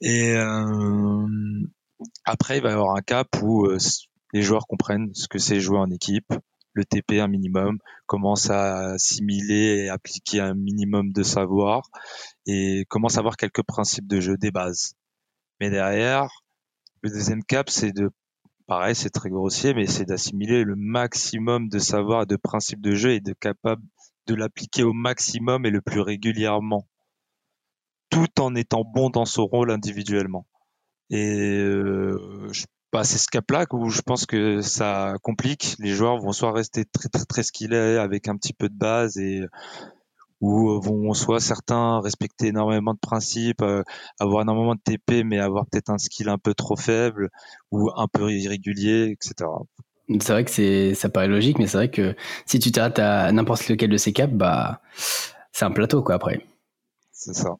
Et 0.00 0.34
euh, 0.36 1.26
après, 2.24 2.58
il 2.58 2.62
va 2.62 2.70
y 2.70 2.72
avoir 2.72 2.96
un 2.96 3.02
cap 3.02 3.28
où 3.42 3.66
euh, 3.66 3.78
les 4.32 4.42
joueurs 4.42 4.66
comprennent 4.66 5.14
ce 5.14 5.28
que 5.28 5.38
c'est 5.38 5.60
jouer 5.60 5.78
en 5.78 5.90
équipe, 5.90 6.32
le 6.72 6.84
TP 6.84 7.20
un 7.20 7.28
minimum, 7.28 7.78
commencent 8.06 8.50
à 8.50 8.90
assimiler 8.90 9.84
et 9.84 9.88
appliquer 9.88 10.40
un 10.40 10.54
minimum 10.54 11.12
de 11.12 11.22
savoir 11.22 11.88
et 12.46 12.84
commencent 12.88 13.16
à 13.16 13.20
avoir 13.20 13.36
quelques 13.36 13.62
principes 13.62 14.06
de 14.06 14.20
jeu 14.20 14.36
des 14.36 14.50
bases. 14.50 14.94
Mais 15.60 15.70
derrière, 15.70 16.28
le 17.00 17.10
deuxième 17.10 17.42
cap, 17.42 17.70
c'est 17.70 17.92
de, 17.92 18.10
pareil, 18.66 18.94
c'est 18.94 19.10
très 19.10 19.30
grossier, 19.30 19.72
mais 19.72 19.86
c'est 19.86 20.04
d'assimiler 20.04 20.64
le 20.64 20.76
maximum 20.76 21.68
de 21.68 21.78
savoir 21.78 22.22
et 22.22 22.26
de 22.26 22.36
principes 22.36 22.82
de 22.82 22.94
jeu 22.94 23.12
et 23.12 23.20
de 23.20 23.32
capable 23.32 23.82
de 24.26 24.34
l'appliquer 24.34 24.82
au 24.82 24.92
maximum 24.92 25.64
et 25.64 25.70
le 25.70 25.80
plus 25.80 26.00
régulièrement, 26.00 26.86
tout 28.10 28.40
en 28.40 28.54
étant 28.54 28.84
bon 28.84 29.08
dans 29.08 29.24
son 29.24 29.46
rôle 29.46 29.70
individuellement. 29.70 30.46
Et 31.10 31.58
euh, 31.58 32.50
bah, 32.92 33.04
c'est 33.04 33.18
ce 33.18 33.28
cap-là 33.28 33.66
où 33.72 33.90
je 33.90 34.00
pense 34.02 34.26
que 34.26 34.60
ça 34.60 35.14
complique. 35.22 35.76
Les 35.78 35.90
joueurs 35.90 36.18
vont 36.18 36.32
soit 36.32 36.52
rester 36.52 36.84
très 36.84 37.08
très 37.08 37.24
très 37.24 37.42
skillés 37.42 37.98
avec 37.98 38.28
un 38.28 38.36
petit 38.36 38.52
peu 38.52 38.68
de 38.68 38.76
base 38.76 39.16
et 39.18 39.42
ou 40.40 40.80
vont 40.80 41.14
soit 41.14 41.40
certains 41.40 42.00
respecter 42.00 42.48
énormément 42.48 42.92
de 42.92 42.98
principes, 42.98 43.62
euh, 43.62 43.82
avoir 44.20 44.42
énormément 44.42 44.74
de 44.74 44.80
TP 44.80 45.24
mais 45.24 45.38
avoir 45.38 45.66
peut-être 45.66 45.90
un 45.90 45.98
skill 45.98 46.28
un 46.28 46.38
peu 46.38 46.54
trop 46.54 46.76
faible 46.76 47.30
ou 47.70 47.90
un 47.96 48.06
peu 48.08 48.30
irrégulier, 48.30 49.10
etc. 49.12 49.50
C'est 50.20 50.32
vrai 50.32 50.44
que 50.44 50.50
c'est 50.50 50.94
ça 50.94 51.08
paraît 51.08 51.28
logique, 51.28 51.58
mais 51.58 51.66
c'est 51.66 51.78
vrai 51.78 51.90
que 51.90 52.14
si 52.44 52.58
tu 52.58 52.70
t'arrêtes 52.70 52.98
à 52.98 53.32
n'importe 53.32 53.68
lequel 53.68 53.90
de 53.90 53.96
ces 53.96 54.12
caps, 54.12 54.32
bah 54.32 54.80
c'est 55.52 55.64
un 55.64 55.70
plateau 55.70 56.02
quoi 56.02 56.16
après. 56.16 56.46
C'est 57.12 57.34
ça. 57.34 57.56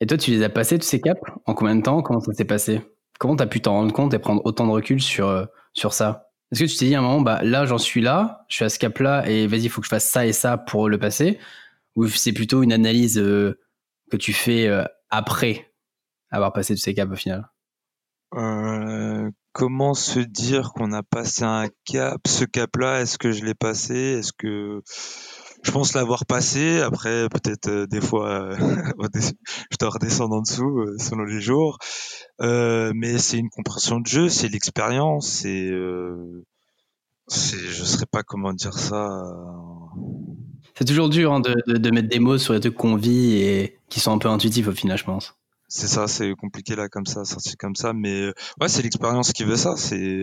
Et 0.00 0.06
toi, 0.06 0.18
tu 0.18 0.30
les 0.30 0.42
as 0.42 0.48
passés, 0.48 0.78
tous 0.78 0.86
ces 0.86 1.00
caps 1.00 1.20
En 1.46 1.54
combien 1.54 1.76
de 1.76 1.82
temps? 1.82 2.02
Comment 2.02 2.20
ça 2.20 2.32
s'est 2.32 2.44
passé? 2.44 2.80
Comment 3.18 3.36
tu 3.36 3.46
pu 3.46 3.60
t'en 3.60 3.72
rendre 3.72 3.92
compte 3.92 4.12
et 4.14 4.18
prendre 4.18 4.42
autant 4.44 4.66
de 4.66 4.72
recul 4.72 5.00
sur, 5.00 5.28
euh, 5.28 5.44
sur 5.72 5.92
ça? 5.92 6.30
Est-ce 6.50 6.64
que 6.64 6.68
tu 6.68 6.76
t'es 6.76 6.86
dit 6.86 6.94
à 6.94 6.98
un 6.98 7.02
moment, 7.02 7.20
bah, 7.20 7.42
là, 7.42 7.64
j'en 7.64 7.78
suis 7.78 8.00
là, 8.00 8.44
je 8.48 8.56
suis 8.56 8.64
à 8.64 8.68
ce 8.68 8.78
cap-là, 8.78 9.28
et 9.28 9.46
vas-y, 9.46 9.64
il 9.64 9.68
faut 9.70 9.80
que 9.80 9.86
je 9.86 9.90
fasse 9.90 10.08
ça 10.08 10.26
et 10.26 10.32
ça 10.32 10.58
pour 10.58 10.88
le 10.88 10.98
passer? 10.98 11.38
Ou 11.96 12.08
c'est 12.08 12.32
plutôt 12.32 12.62
une 12.62 12.72
analyse 12.72 13.18
euh, 13.18 13.58
que 14.10 14.16
tu 14.16 14.32
fais 14.32 14.66
euh, 14.66 14.84
après 15.10 15.72
avoir 16.30 16.52
passé 16.52 16.74
tous 16.74 16.80
ces 16.80 16.94
caps 16.94 17.12
au 17.12 17.16
final? 17.16 17.48
Comment 19.52 19.94
se 19.94 20.18
dire 20.18 20.72
qu'on 20.74 20.92
a 20.92 21.04
passé 21.04 21.44
un 21.44 21.68
cap 21.84 22.20
Ce 22.26 22.44
cap-là, 22.44 23.00
est-ce 23.00 23.18
que 23.18 23.30
je 23.30 23.44
l'ai 23.44 23.54
passé? 23.54 23.94
Est-ce 23.94 24.32
que 24.32 24.82
je 25.64 25.70
pense 25.70 25.94
l'avoir 25.94 26.26
passé. 26.26 26.80
Après, 26.80 27.28
peut-être 27.28 27.68
euh, 27.68 27.86
des 27.86 28.00
fois, 28.00 28.30
euh, 28.30 28.56
je 29.14 29.76
dois 29.78 29.90
redescendre 29.90 30.36
en 30.36 30.42
dessous 30.42 30.78
euh, 30.80 30.96
selon 30.98 31.24
les 31.24 31.40
jours. 31.40 31.78
mais 32.40 33.18
c'est 33.18 33.38
une 33.38 33.48
compréhension 33.48 34.00
de 34.00 34.06
jeu, 34.06 34.28
c'est 34.28 34.48
l'expérience, 34.48 35.28
c'est, 35.28 35.70
c'est, 37.26 37.58
je 37.58 37.84
sais 37.84 38.06
pas 38.06 38.22
comment 38.22 38.52
dire 38.52 38.74
ça. 38.74 39.08
C'est 40.76 40.84
toujours 40.84 41.08
dur 41.08 41.32
hein, 41.32 41.40
de, 41.40 41.54
de, 41.66 41.90
mettre 41.90 42.08
des 42.08 42.18
mots 42.18 42.36
sur 42.36 42.52
les 42.52 42.60
trucs 42.60 42.74
qu'on 42.74 42.96
vit 42.96 43.36
et 43.36 43.78
qui 43.88 44.00
sont 44.00 44.12
un 44.12 44.18
peu 44.18 44.28
intuitifs 44.28 44.66
au 44.66 44.72
final, 44.72 44.98
je 44.98 45.04
pense. 45.04 45.36
C'est 45.68 45.86
ça, 45.86 46.08
c'est 46.08 46.34
compliqué 46.34 46.76
là 46.76 46.88
comme 46.88 47.06
ça, 47.06 47.24
sortir 47.24 47.54
comme 47.58 47.74
ça, 47.74 47.92
mais 47.92 48.26
ouais, 48.60 48.68
c'est 48.68 48.82
l'expérience 48.82 49.32
qui 49.32 49.44
veut 49.44 49.56
ça. 49.56 49.76
C'est 49.76 50.20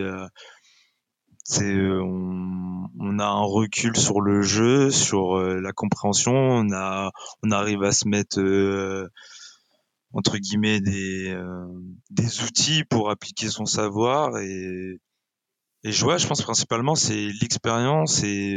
c'est 1.43 1.75
on, 1.75 3.19
a 3.19 3.25
un 3.25 3.43
recul 3.43 3.95
sur 3.97 4.21
le 4.21 4.41
jeu, 4.41 4.89
sur 4.89 5.37
la 5.37 5.71
compréhension. 5.73 6.63
On 6.63 7.51
arrive 7.51 7.83
à 7.83 7.91
se 7.91 8.07
mettre 8.07 8.39
entre 10.13 10.37
guillemets 10.37 10.79
des 10.81 12.43
outils 12.43 12.83
pour 12.85 13.09
appliquer 13.09 13.49
son 13.49 13.65
savoir 13.65 14.37
et 14.37 14.99
et 15.83 15.91
je 15.91 16.03
vois, 16.03 16.17
je 16.17 16.27
pense 16.27 16.43
principalement 16.43 16.93
c'est 16.93 17.31
l'expérience 17.41 18.23
et 18.23 18.55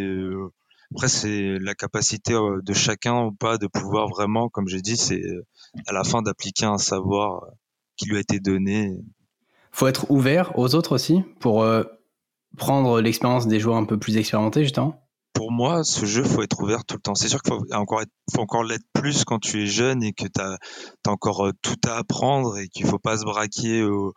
après, 0.94 1.09
c'est 1.09 1.59
la 1.61 1.75
capacité 1.75 2.35
euh, 2.35 2.61
de 2.62 2.73
chacun 2.73 3.25
ou 3.25 3.33
pas 3.33 3.59
de 3.59 3.66
pouvoir 3.66 4.09
vraiment, 4.09 4.49
comme 4.49 4.68
j'ai 4.68 4.81
dit, 4.81 4.97
c'est 4.97 5.20
euh, 5.20 5.44
à 5.88 5.92
la 5.92 6.05
fin 6.05 6.23
d'appliquer 6.23 6.66
un 6.66 6.79
savoir 6.79 7.44
euh, 7.44 7.49
qui 7.97 8.09
lui 8.09 8.16
a 8.16 8.20
été 8.20 8.38
donné. 8.38 8.92
Faut 9.73 9.88
être 9.88 10.09
ouvert 10.11 10.57
aux 10.57 10.77
autres 10.77 10.94
aussi 10.94 11.23
pour 11.40 11.66
prendre 12.57 13.01
l'expérience 13.01 13.47
des 13.47 13.61
joueurs 13.61 13.77
un 13.77 13.85
peu 13.85 13.99
plus 13.99 14.17
expérimentés, 14.17 14.62
justement 14.62 15.04
pour 15.35 15.51
moi, 15.51 15.83
ce 15.83 16.07
jeu, 16.07 16.23
faut 16.23 16.42
être 16.42 16.62
ouvert 16.62 16.85
tout 16.85 16.94
le 16.94 17.01
temps. 17.01 17.14
C'est 17.16 17.29
sûr 17.29 17.42
qu'il 17.42 17.53
faut 17.53 17.64
encore 17.73 18.01
être, 18.01 18.12
faut 18.33 18.40
encore 18.40 18.62
l'être 18.62 18.87
plus 18.92 19.25
quand 19.25 19.40
tu 19.40 19.62
es 19.62 19.66
jeune 19.66 20.03
et 20.03 20.12
que 20.12 20.27
tu 20.27 20.40
as, 20.40 20.57
encore 21.09 21.49
euh, 21.49 21.51
tout 21.61 21.77
à 21.85 21.97
apprendre 21.97 22.57
et 22.57 22.68
qu'il 22.68 22.87
faut 22.87 23.01
pas 23.01 23.18
se 23.18 23.25
braquer 23.25 23.83
aux, 23.83 24.14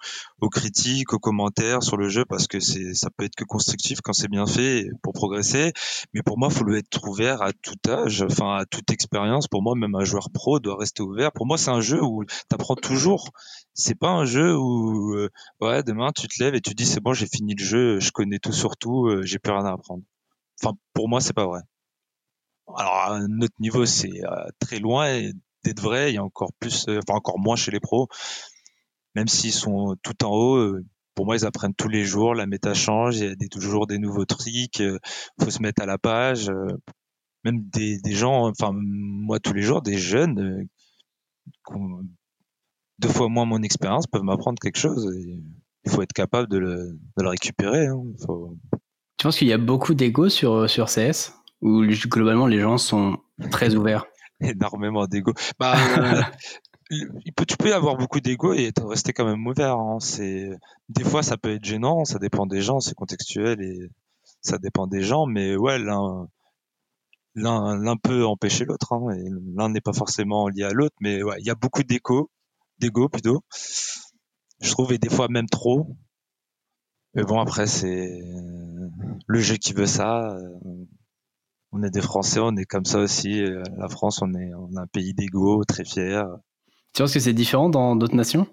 critiques, 0.49 1.13
aux 1.13 1.19
commentaires 1.19 1.81
sur 1.81 1.97
le 1.97 2.07
jeu 2.07 2.23
parce 2.23 2.47
que 2.47 2.59
c'est, 2.59 2.93
ça 2.93 3.09
peut 3.09 3.25
être 3.25 3.35
que 3.35 3.43
constructif 3.43 3.99
quand 4.01 4.13
c'est 4.13 4.29
bien 4.29 4.45
fait 4.45 4.85
pour 5.01 5.13
progresser. 5.13 5.73
Mais 6.13 6.21
pour 6.21 6.37
moi, 6.37 6.51
faut 6.51 6.63
le 6.63 6.77
être 6.77 7.05
ouvert 7.07 7.41
à 7.41 7.51
tout 7.51 7.75
âge, 7.89 8.21
enfin 8.21 8.55
à 8.55 8.65
toute 8.65 8.91
expérience. 8.91 9.47
Pour 9.47 9.63
moi, 9.63 9.73
même 9.75 9.95
un 9.95 10.05
joueur 10.05 10.29
pro 10.31 10.59
doit 10.59 10.77
rester 10.77 11.01
ouvert. 11.01 11.31
Pour 11.33 11.47
moi, 11.47 11.57
c'est 11.57 11.71
un 11.71 11.81
jeu 11.81 12.01
où 12.01 12.23
tu 12.25 12.35
apprends 12.53 12.75
toujours. 12.75 13.31
C'est 13.73 13.97
pas 13.97 14.11
un 14.11 14.25
jeu 14.25 14.55
où 14.55 15.15
euh, 15.15 15.29
ouais 15.61 15.83
demain 15.83 16.11
tu 16.15 16.27
te 16.27 16.43
lèves 16.43 16.55
et 16.55 16.61
tu 16.61 16.73
dis 16.73 16.85
c'est 16.85 16.99
bon 16.99 17.13
j'ai 17.13 17.27
fini 17.27 17.55
le 17.55 17.63
jeu, 17.63 17.99
je 17.99 18.11
connais 18.11 18.39
tout 18.39 18.53
sur 18.53 18.77
tout, 18.77 19.07
euh, 19.07 19.23
j'ai 19.23 19.39
plus 19.39 19.51
rien 19.51 19.65
à 19.65 19.73
apprendre. 19.73 20.03
Enfin, 20.61 20.75
pour 20.93 21.09
moi, 21.09 21.21
c'est 21.21 21.33
pas 21.33 21.45
vrai. 21.45 21.61
Alors, 22.75 22.93
à 22.93 23.19
notre 23.27 23.53
niveau, 23.59 23.85
c'est 23.85 24.23
euh, 24.25 24.47
très 24.59 24.79
loin 24.79 25.21
d'être 25.63 25.81
vrai. 25.81 26.11
Il 26.11 26.15
y 26.15 26.17
a 26.17 26.23
encore 26.23 26.51
plus, 26.59 26.87
euh, 26.89 26.99
enfin, 26.99 27.17
encore 27.17 27.39
moins 27.39 27.55
chez 27.55 27.71
les 27.71 27.79
pros. 27.79 28.07
Même 29.15 29.27
s'ils 29.27 29.53
sont 29.53 29.95
tout 30.03 30.25
en 30.25 30.31
haut, 30.31 30.57
euh, 30.57 30.85
pour 31.15 31.25
moi, 31.25 31.35
ils 31.37 31.45
apprennent 31.45 31.73
tous 31.73 31.87
les 31.89 32.03
jours. 32.03 32.35
La 32.35 32.45
méta 32.45 32.73
change. 32.73 33.17
Il 33.17 33.25
y 33.25 33.45
a 33.45 33.47
toujours 33.49 33.87
des 33.87 33.99
nouveaux 33.99 34.25
tricks. 34.25 34.79
Il 34.79 34.99
faut 35.41 35.49
se 35.49 35.61
mettre 35.61 35.81
à 35.81 35.85
la 35.85 35.97
page. 35.97 36.51
Même 37.43 37.63
des, 37.69 37.99
gens, 38.11 38.47
enfin, 38.49 38.71
moi, 38.73 39.39
tous 39.39 39.53
les 39.53 39.61
jours, 39.61 39.81
des 39.81 39.97
jeunes, 39.97 40.67
deux 42.99 43.09
fois 43.09 43.29
moins 43.29 43.45
mon 43.45 43.63
expérience, 43.63 44.07
peuvent 44.07 44.23
m'apprendre 44.23 44.59
quelque 44.59 44.77
chose. 44.77 45.09
il 45.85 45.91
faut 45.91 46.01
être 46.01 46.13
capable 46.13 46.49
de 46.49 46.57
le, 46.57 46.99
récupérer. 47.17 47.87
Hein. 47.87 48.03
Tu 49.17 49.23
penses 49.23 49.37
qu'il 49.37 49.47
y 49.47 49.53
a 49.53 49.57
beaucoup 49.57 49.93
d'ego 49.93 50.29
sur, 50.29 50.53
euh, 50.53 50.67
sur 50.67 50.87
CS 50.87 51.33
Ou 51.61 51.85
globalement 52.07 52.47
les 52.47 52.59
gens 52.59 52.77
sont 52.77 53.17
très 53.51 53.75
ouverts 53.75 54.05
Énormément 54.39 55.07
d'ego. 55.07 55.33
Bah, 55.59 55.75
euh, 55.97 56.21
il 56.89 57.33
peut, 57.33 57.45
tu 57.45 57.57
peux 57.57 57.73
avoir 57.73 57.97
beaucoup 57.97 58.19
d'ego 58.19 58.53
et 58.53 58.71
rester 58.85 59.11
quand 59.13 59.25
même 59.25 59.45
ouvert. 59.45 59.77
Hein. 59.77 59.97
C'est 59.99 60.51
des 60.89 61.03
fois 61.03 61.23
ça 61.23 61.37
peut 61.37 61.53
être 61.55 61.65
gênant, 61.65 62.05
ça 62.05 62.19
dépend 62.19 62.45
des 62.45 62.61
gens, 62.61 62.79
c'est 62.79 62.93
contextuel 62.93 63.61
et 63.61 63.89
ça 64.41 64.59
dépend 64.59 64.85
des 64.87 65.01
gens. 65.01 65.25
Mais 65.25 65.55
ouais, 65.55 65.79
l'un 65.79 66.27
l'un 67.35 67.97
peut 67.97 68.25
empêcher 68.25 68.65
l'autre. 68.65 68.93
Hein, 68.93 69.09
et 69.15 69.29
l'un 69.55 69.69
n'est 69.69 69.81
pas 69.81 69.93
forcément 69.93 70.47
lié 70.47 70.63
à 70.63 70.71
l'autre, 70.71 70.95
mais 71.01 71.23
ouais, 71.23 71.37
il 71.39 71.45
y 71.45 71.49
a 71.49 71.55
beaucoup 71.55 71.83
d'égo, 71.83 72.29
d'ego 72.79 73.09
plutôt. 73.09 73.43
Je 74.61 74.71
trouve 74.71 74.93
et 74.93 74.97
des 74.97 75.09
fois 75.09 75.27
même 75.29 75.47
trop. 75.49 75.95
Mais 77.13 77.23
bon 77.23 77.39
après 77.39 77.67
c'est 77.67 78.21
le 79.27 79.39
jeu 79.39 79.55
qui 79.55 79.73
veut 79.73 79.85
ça. 79.85 80.35
Euh, 80.35 80.85
on 81.71 81.83
est 81.83 81.89
des 81.89 82.01
Français, 82.01 82.39
on 82.41 82.55
est 82.55 82.65
comme 82.65 82.85
ça 82.85 82.99
aussi. 82.99 83.41
Euh, 83.41 83.61
la 83.77 83.89
France, 83.89 84.21
on 84.21 84.33
est, 84.33 84.53
on 84.53 84.75
un 84.77 84.87
pays 84.87 85.13
d'ego, 85.13 85.63
très 85.65 85.83
fier. 85.83 86.25
Tu 86.93 87.03
penses 87.03 87.13
que 87.13 87.19
c'est 87.19 87.33
différent 87.33 87.69
dans 87.69 87.95
d'autres 87.95 88.15
nations? 88.15 88.47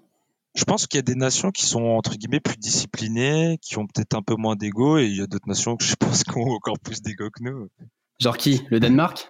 Je 0.55 0.63
pense 0.63 0.87
qu'il 0.87 0.97
y 0.97 0.99
a 0.99 1.03
des 1.03 1.15
nations 1.15 1.51
qui 1.51 1.65
sont 1.65 1.83
entre 1.83 2.15
guillemets 2.15 2.39
plus 2.39 2.57
disciplinées, 2.57 3.57
qui 3.61 3.77
ont 3.77 3.87
peut-être 3.87 4.15
un 4.15 4.21
peu 4.21 4.35
moins 4.35 4.55
d'ego, 4.55 4.97
et 4.97 5.05
il 5.05 5.17
y 5.17 5.21
a 5.21 5.27
d'autres 5.27 5.47
nations 5.47 5.75
que 5.75 5.83
je 5.83 5.95
pense 5.95 6.23
qui 6.23 6.37
ont 6.37 6.49
encore 6.51 6.79
plus 6.79 7.01
d'ego 7.01 7.29
que 7.29 7.43
nous. 7.43 7.67
Genre 8.19 8.37
qui? 8.37 8.61
Le 8.69 8.79
Danemark? 8.79 9.29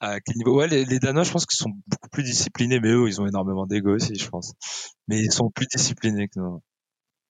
À 0.00 0.18
quel 0.20 0.36
niveau? 0.36 0.56
Ouais, 0.56 0.66
les, 0.66 0.98
Danois, 0.98 1.24
je 1.24 1.30
pense 1.30 1.44
qu'ils 1.44 1.58
sont 1.58 1.72
beaucoup 1.86 2.08
plus 2.10 2.22
disciplinés, 2.22 2.80
mais 2.80 2.88
eux, 2.88 3.06
ils 3.06 3.20
ont 3.20 3.26
énormément 3.26 3.66
d'ego 3.66 3.94
aussi, 3.94 4.14
je 4.14 4.28
pense. 4.28 4.54
Mais 5.08 5.20
ils 5.20 5.32
sont 5.32 5.50
plus 5.50 5.66
disciplinés 5.66 6.28
que 6.28 6.40
nous. 6.40 6.62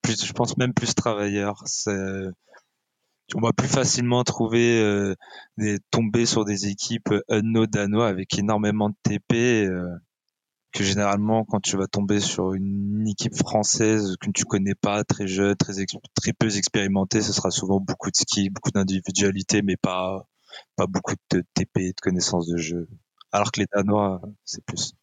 Plus, 0.03 0.25
je 0.25 0.33
pense 0.33 0.57
même 0.57 0.73
plus 0.73 0.95
travailleurs. 0.95 1.63
C'est 1.67 1.93
on 3.35 3.41
va 3.41 3.53
plus 3.53 3.69
facilement 3.69 4.25
trouver 4.25 4.81
euh, 4.81 5.15
des 5.57 5.79
tomber 5.91 6.27
sur 6.27 6.45
des 6.45 6.69
équipes 6.69 7.15
unno 7.29 7.67
danois 7.67 8.09
avec 8.09 8.39
énormément 8.39 8.91
de 8.91 8.95
TP 9.03 9.67
euh, 9.69 9.87
que 10.73 10.85
généralement 10.85 11.45
quand 11.45 11.61
tu 11.61 11.77
vas 11.77 11.87
tomber 11.87 12.21
sur 12.21 12.55
une 12.55 13.07
équipe 13.09 13.37
française 13.37 14.17
que 14.21 14.31
tu 14.31 14.45
connais 14.45 14.75
pas 14.75 15.05
très 15.05 15.27
jeune 15.27 15.57
très 15.57 15.73
très 16.15 16.33
peu 16.33 16.57
expérimentée 16.57 17.23
ce 17.23 17.33
sera 17.33 17.51
souvent 17.51 17.81
beaucoup 17.81 18.11
de 18.11 18.17
ski 18.17 18.51
beaucoup 18.51 18.71
d'individualité 18.71 19.63
mais 19.63 19.77
pas 19.77 20.27
pas 20.77 20.87
beaucoup 20.87 21.15
de 21.31 21.45
TP 21.55 21.79
de 21.79 22.01
connaissances 22.01 22.47
de 22.49 22.57
jeu. 22.57 22.89
Alors 23.33 23.53
que 23.53 23.61
les 23.61 23.67
danois 23.73 24.21
c'est 24.45 24.65
plus. 24.65 24.95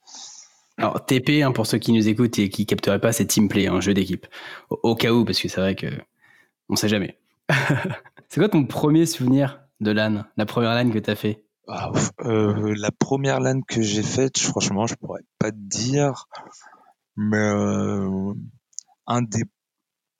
Alors 0.78 1.06
TP 1.06 1.42
hein, 1.44 1.52
pour 1.52 1.66
ceux 1.66 1.78
qui 1.78 1.92
nous 1.92 2.08
écoutent 2.08 2.38
et 2.40 2.50
qui 2.50 2.66
capteraient 2.66 3.02
pas 3.02 3.14
c'est 3.14 3.26
team 3.26 3.48
play 3.48 3.68
un 3.68 3.82
jeu 3.82 3.94
d'équipe. 3.94 4.28
Au, 4.70 4.80
au, 4.84 4.96
cas 4.96 5.12
où 5.12 5.26
parce 5.26 5.40
que 5.40 5.48
c'est 5.48 5.62
vrai 5.62 5.76
que 5.76 5.88
on 6.70 6.76
sait 6.76 6.90
jamais 6.90 7.18
C'est 8.30 8.40
quoi 8.40 8.50
ton 8.50 8.66
premier 8.66 9.06
souvenir 9.06 9.62
de 9.80 9.92
LAN 9.92 10.26
La 10.36 10.46
première 10.46 10.74
LAN 10.76 10.90
que 10.92 11.00
tu 11.00 11.10
as 11.10 11.16
fait? 11.16 11.46
Ah, 11.68 11.92
euh, 12.22 12.74
La 12.78 12.92
première 12.92 13.40
LAN 13.40 13.62
que 13.62 13.82
j'ai 13.82 14.04
faite, 14.04 14.38
franchement, 14.38 14.86
je 14.88 14.96
pourrais 14.96 15.24
pas 15.40 15.52
te 15.52 15.58
dire. 15.58 16.26
Mais 17.16 17.38
euh, 17.38 18.34
un 19.08 19.22
des 19.22 19.44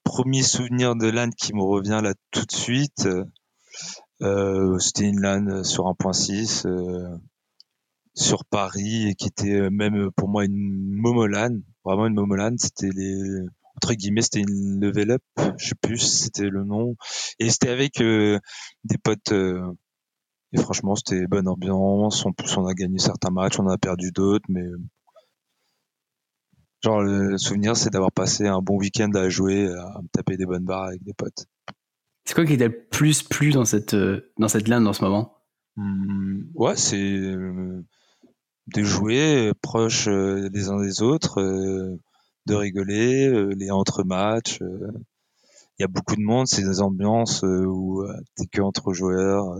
premiers 0.04 0.42
souvenirs 0.42 0.96
de 0.96 1.08
LAN 1.08 1.30
qui 1.30 1.54
me 1.54 1.62
revient 1.62 2.00
là 2.02 2.14
tout 2.30 2.44
de 2.44 2.52
suite, 2.52 3.08
euh, 4.22 4.78
c'était 4.78 5.08
une 5.08 5.20
LAN 5.20 5.62
sur 5.64 5.84
1.6 5.84 6.66
sur 8.14 8.44
Paris 8.46 9.08
et 9.08 9.14
qui 9.14 9.28
était 9.28 9.70
même 9.70 10.10
pour 10.16 10.28
moi 10.28 10.44
une 10.44 10.96
momolan, 10.96 11.60
vraiment 11.84 12.06
une 12.06 12.14
momolan. 12.14 12.54
C'était 12.58 12.90
les 12.92 13.46
entre 13.78 13.94
guillemets, 13.94 14.22
c'était 14.22 14.40
une 14.40 14.80
level 14.80 15.12
up, 15.12 15.22
je 15.56 15.68
sais 15.68 15.74
plus 15.80 15.98
c'était 15.98 16.50
le 16.50 16.64
nom, 16.64 16.96
et 17.38 17.48
c'était 17.48 17.68
avec 17.68 18.00
euh, 18.00 18.40
des 18.82 18.98
potes. 18.98 19.30
Euh, 19.30 19.72
et 20.52 20.58
franchement, 20.58 20.96
c'était 20.96 21.28
bonne 21.28 21.46
ambiance. 21.46 22.26
En 22.26 22.32
plus, 22.32 22.56
on 22.56 22.66
a 22.66 22.74
gagné 22.74 22.98
certains 22.98 23.30
matchs, 23.30 23.60
on 23.60 23.68
a 23.68 23.78
perdu 23.78 24.10
d'autres, 24.10 24.46
mais 24.48 24.64
genre 26.82 27.02
le 27.02 27.38
souvenir, 27.38 27.76
c'est 27.76 27.90
d'avoir 27.90 28.10
passé 28.10 28.48
un 28.48 28.62
bon 28.62 28.78
week-end 28.78 29.12
à 29.14 29.28
jouer, 29.28 29.68
à 29.68 30.00
me 30.02 30.08
taper 30.10 30.36
des 30.36 30.46
bonnes 30.46 30.64
barres 30.64 30.88
avec 30.88 31.04
des 31.04 31.14
potes. 31.14 31.46
C'est 32.24 32.34
quoi 32.34 32.44
qui 32.44 32.58
t'a 32.58 32.66
le 32.66 32.88
plus 32.88 33.22
plu 33.22 33.52
dans 33.52 33.64
cette 33.64 33.94
euh, 33.94 34.32
dans 34.38 34.48
cette 34.48 34.66
lane 34.66 34.88
en 34.88 34.92
ce 34.92 35.04
moment? 35.04 35.38
Mmh, 35.76 36.46
Ouais, 36.54 36.76
c'est 36.76 36.98
de 37.06 38.82
jouer 38.82 39.52
proches 39.62 40.08
des 40.08 40.68
uns 40.68 40.80
des 40.80 41.00
autres 41.00 41.96
de 42.48 42.54
rigoler, 42.54 43.28
euh, 43.28 43.52
les 43.56 43.70
entre-matchs. 43.70 44.60
Euh, 44.62 44.90
il 45.78 45.82
y 45.82 45.84
a 45.84 45.88
beaucoup 45.88 46.16
de 46.16 46.22
monde, 46.22 46.48
c'est 46.48 46.62
des 46.62 46.80
ambiances 46.80 47.44
euh, 47.44 47.64
où 47.64 48.04
t'es 48.34 48.46
que 48.46 48.60
entre 48.60 48.92
joueurs. 48.92 49.56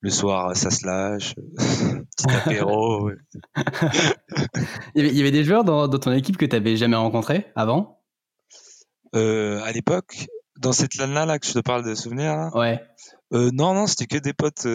le 0.00 0.10
soir, 0.10 0.54
ça 0.54 0.70
se 0.70 0.84
lâche, 0.84 1.34
petit 1.56 2.30
apéro. 2.30 3.10
il, 4.94 5.16
y 5.16 5.20
avait, 5.20 5.30
des 5.30 5.44
joueurs 5.44 5.64
dans, 5.64 5.88
ton 5.88 6.12
équipe 6.12 6.36
que 6.36 6.44
tu 6.44 6.54
n'avais 6.54 6.76
jamais 6.76 6.96
rencontrés 6.96 7.46
avant? 7.56 8.02
À 9.14 9.72
l'époque, 9.72 10.26
dans 10.58 10.72
cette 10.72 10.96
LAN 10.96 11.24
là, 11.24 11.38
que 11.38 11.46
je 11.46 11.52
te 11.52 11.60
parle 11.60 11.84
de 11.84 11.94
souvenirs 11.94 12.50
Ouais. 12.54 12.82
non, 13.30 13.72
non, 13.72 13.86
c'était 13.86 14.06
que 14.06 14.18
des 14.18 14.34
potes 14.34 14.66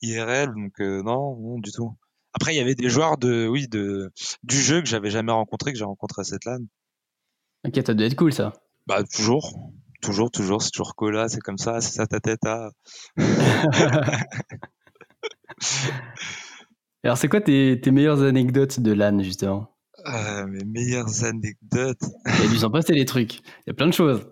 IRL, 0.00 0.54
donc 0.54 0.78
non, 0.78 1.36
non, 1.36 1.58
du 1.58 1.70
tout. 1.72 1.94
Après, 2.42 2.54
il 2.56 2.58
y 2.58 2.60
avait 2.60 2.74
des 2.74 2.88
joueurs 2.88 3.18
de, 3.18 3.46
oui, 3.46 3.68
de, 3.68 4.10
du 4.42 4.56
jeu 4.56 4.80
que 4.80 4.88
j'avais 4.88 5.10
jamais 5.10 5.30
rencontré, 5.30 5.70
que 5.72 5.78
j'ai 5.78 5.84
rencontré 5.84 6.22
à 6.22 6.24
cette 6.24 6.44
LAN. 6.44 6.58
Ok, 7.64 7.80
ça 7.86 7.94
doit 7.94 8.04
être 8.04 8.16
cool 8.16 8.32
ça. 8.32 8.52
Bah, 8.88 9.04
toujours. 9.04 9.60
Toujours, 10.02 10.28
toujours. 10.28 10.60
C'est 10.60 10.72
toujours 10.72 10.96
cool 10.96 11.24
c'est 11.28 11.38
comme 11.38 11.58
ça, 11.58 11.80
c'est 11.80 11.92
ça 11.92 12.08
ta 12.08 12.18
tête 12.18 12.44
à. 12.44 12.70
Alors, 17.04 17.16
c'est 17.16 17.28
quoi 17.28 17.40
tes, 17.40 17.80
tes, 17.80 17.92
meilleures 17.92 18.22
anecdotes 18.22 18.80
de 18.80 18.90
LAN, 18.90 19.22
justement? 19.22 19.76
Euh, 20.06 20.44
Mes 20.48 20.64
meilleures 20.64 21.22
anecdotes. 21.22 22.02
Il 22.26 22.42
y 22.42 22.46
a 22.46 22.48
dû 22.48 22.58
s'en 22.58 22.72
passer 22.72 22.94
des 22.94 23.04
trucs. 23.04 23.36
Il 23.36 23.68
y 23.68 23.70
a 23.70 23.74
plein 23.74 23.86
de 23.86 23.94
choses. 23.94 24.28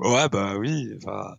Ouais, 0.00 0.28
bah 0.28 0.56
oui. 0.58 0.88
Enfin, 0.96 1.36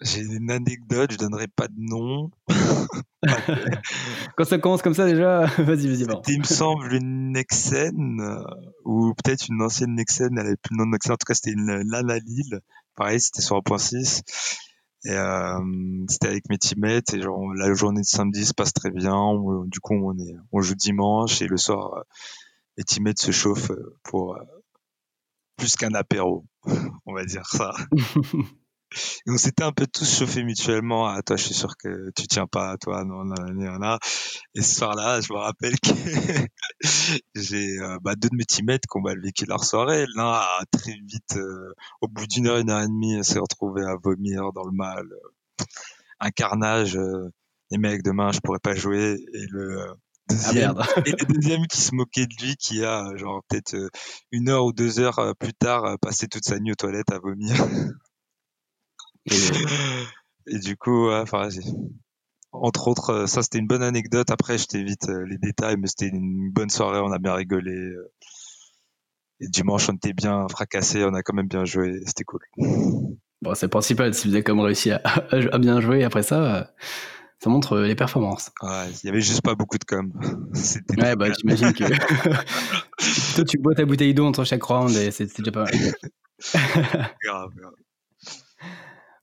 j'ai 0.00 0.20
une 0.20 0.50
anecdote, 0.50 1.12
je 1.12 1.18
donnerai 1.18 1.48
pas 1.48 1.68
de 1.68 1.78
nom. 1.78 2.30
Quand 4.36 4.44
ça 4.44 4.58
commence 4.58 4.82
comme 4.82 4.94
ça 4.94 5.06
déjà, 5.06 5.46
vas-y, 5.58 5.88
vas-y. 5.88 6.06
Il 6.28 6.38
me 6.38 6.44
semble 6.44 6.94
une 6.94 7.32
Nexen, 7.32 8.20
euh, 8.20 8.42
ou 8.84 9.12
peut-être 9.14 9.48
une 9.48 9.60
ancienne 9.60 9.94
Nexen, 9.94 10.38
elle 10.38 10.46
avait 10.46 10.56
plus 10.56 10.74
le 10.74 10.78
nom 10.78 10.86
de 10.86 10.92
Nexen, 10.92 11.12
en 11.12 11.16
tout 11.16 11.24
cas 11.26 11.34
c'était 11.34 11.50
une 11.50 11.66
LAN 11.66 12.08
à 12.08 12.18
Lille, 12.18 12.60
pareil, 12.94 13.20
c'était 13.20 13.42
sur 13.42 13.56
1.6. 13.56 14.22
Et 15.04 15.10
euh, 15.12 15.58
c'était 16.08 16.26
avec 16.26 16.48
mes 16.48 16.58
teammates 16.58 17.14
et 17.14 17.22
genre 17.22 17.54
la 17.54 17.72
journée 17.72 18.00
de 18.00 18.06
samedi 18.06 18.44
se 18.44 18.52
passe 18.52 18.72
très 18.72 18.90
bien. 18.90 19.32
du 19.66 19.78
coup, 19.78 19.94
on 19.94 20.18
est, 20.18 20.34
on 20.50 20.60
joue 20.60 20.74
dimanche 20.74 21.40
et 21.40 21.46
le 21.46 21.56
soir, 21.56 22.02
mes 22.76 22.84
teammates 22.84 23.20
se 23.20 23.30
chauffent 23.30 23.72
pour 24.02 24.36
plus 25.56 25.76
qu'un 25.76 25.94
apéro, 25.94 26.44
on 27.06 27.14
va 27.14 27.24
dire 27.24 27.46
ça. 27.46 27.72
Et 29.26 29.30
on 29.30 29.36
s'était 29.36 29.62
un 29.62 29.72
peu 29.72 29.86
tous 29.86 30.18
chauffés 30.18 30.42
mutuellement. 30.42 31.06
Ah, 31.06 31.22
toi, 31.22 31.36
je 31.36 31.44
suis 31.44 31.54
sûr 31.54 31.76
que 31.76 32.10
tu 32.16 32.26
tiens 32.26 32.46
pas, 32.46 32.76
toi, 32.78 33.04
non, 33.04 33.24
non, 33.24 33.52
non, 33.52 33.78
non. 33.78 33.98
Et 34.54 34.62
ce 34.62 34.76
soir-là, 34.76 35.20
je 35.20 35.32
me 35.32 35.38
rappelle 35.38 35.78
que 35.80 35.90
j'ai 37.34 37.78
euh, 37.78 37.98
bah, 38.02 38.14
deux 38.16 38.28
de 38.28 38.36
mes 38.36 38.44
teammates 38.44 38.82
qui 38.82 38.96
ont 38.96 39.00
mal 39.00 39.20
vécu 39.20 39.44
leur 39.46 39.64
soirée. 39.64 40.06
L'un 40.16 40.32
a 40.32 40.62
très 40.72 40.94
vite, 41.06 41.36
euh, 41.36 41.74
au 42.00 42.08
bout 42.08 42.26
d'une 42.26 42.46
heure, 42.46 42.58
une 42.58 42.70
heure 42.70 42.82
et 42.82 42.86
demie, 42.86 43.22
s'est 43.24 43.38
retrouvé 43.38 43.82
à 43.82 43.96
vomir 44.02 44.52
dans 44.52 44.64
le 44.64 44.72
mal. 44.72 45.06
Un 46.20 46.30
carnage. 46.30 46.96
Euh, 46.96 47.30
les 47.70 47.78
mecs, 47.78 48.02
demain, 48.02 48.32
je 48.32 48.40
pourrais 48.40 48.60
pas 48.60 48.74
jouer. 48.74 49.18
Et 49.34 49.46
le 49.50 49.84
ah, 49.86 49.94
deuxième, 50.30 50.74
et 51.06 51.10
le 51.10 51.34
deuxième 51.34 51.66
qui 51.66 51.82
se 51.82 51.94
moquait 51.94 52.26
de 52.26 52.42
lui, 52.42 52.56
qui 52.56 52.82
a 52.82 53.14
genre 53.16 53.42
peut-être 53.48 53.76
une 54.32 54.48
heure 54.48 54.64
ou 54.64 54.72
deux 54.72 55.00
heures 55.00 55.34
plus 55.38 55.52
tard 55.52 55.98
passé 56.00 56.28
toute 56.28 56.44
sa 56.44 56.58
nuit 56.58 56.72
aux 56.72 56.76
toilettes 56.76 57.12
à 57.12 57.18
vomir. 57.18 57.54
Et, 60.50 60.58
du 60.60 60.76
coup, 60.76 61.10
enfin, 61.10 61.50
entre 62.52 62.88
autres, 62.88 63.10
euh, 63.10 63.26
ça 63.26 63.42
c'était 63.42 63.58
une 63.58 63.66
bonne 63.66 63.82
anecdote. 63.82 64.30
Après, 64.30 64.58
je 64.58 64.66
t'évite 64.66 65.08
euh, 65.08 65.24
les 65.28 65.38
détails, 65.38 65.76
mais 65.78 65.86
c'était 65.86 66.08
une 66.08 66.50
bonne 66.50 66.70
soirée, 66.70 67.00
on 67.00 67.12
a 67.12 67.18
bien 67.18 67.34
rigolé. 67.34 67.72
Euh. 67.72 68.10
Et 69.40 69.48
dimanche, 69.48 69.88
on 69.88 69.94
était 69.94 70.12
bien 70.12 70.46
fracassé, 70.48 71.04
on 71.04 71.14
a 71.14 71.22
quand 71.22 71.34
même 71.34 71.46
bien 71.46 71.64
joué, 71.64 72.00
c'était 72.06 72.24
cool. 72.24 72.40
Bon, 73.40 73.54
c'est 73.54 73.68
principal, 73.68 74.12
si 74.14 74.26
vous 74.26 74.34
avez 74.34 74.42
comme 74.42 74.58
réussi 74.60 74.90
à, 74.90 75.58
bien 75.58 75.80
jouer, 75.80 76.02
après 76.02 76.24
ça, 76.24 76.74
ça 77.38 77.48
montre 77.48 77.78
les 77.78 77.94
performances. 77.94 78.50
Ouais, 78.62 78.90
il 78.90 79.06
y 79.06 79.10
avait 79.10 79.20
juste 79.20 79.42
pas 79.42 79.54
beaucoup 79.54 79.78
de 79.78 79.84
com. 79.84 80.12
Ouais, 80.98 81.14
bah 81.14 81.26
j'imagine 81.38 81.72
que. 81.72 81.84
Toi, 83.36 83.44
tu 83.44 83.58
bois 83.58 83.76
ta 83.76 83.84
bouteille 83.84 84.12
d'eau 84.12 84.26
entre 84.26 84.42
chaque 84.42 84.62
round 84.64 84.90
et 84.90 85.12
c'est 85.12 85.26
déjà 85.38 85.52
pas 85.52 85.64
mal. 85.64 85.74
grave, 87.22 87.50
grave. 87.54 87.74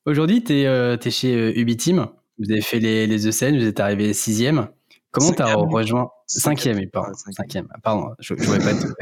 Aujourd'hui, 0.06 0.44
tu 0.44 0.54
es, 0.54 0.68
euh, 0.68 0.98
chez 1.10 1.36
euh, 1.36 1.60
Ubiteam. 1.60 2.08
Vous 2.38 2.52
avez 2.52 2.62
fait 2.62 2.80
les, 2.80 3.08
les 3.08 3.28
ECN, 3.28 3.58
vous 3.58 3.66
êtes 3.66 3.80
arrivé 3.80 4.14
sixième. 4.14 4.70
Comment 5.10 5.32
tu 5.32 5.42
as 5.42 5.56
rejoint 5.56 6.12
Cinquième, 6.28 6.80
pardon. 6.92 7.14
Cinquième. 7.32 7.68
Pardon, 7.82 8.14
je 8.20 8.36
ne 8.36 8.44
voulais 8.44 8.60
pas 8.60 8.74
tout. 8.74 8.94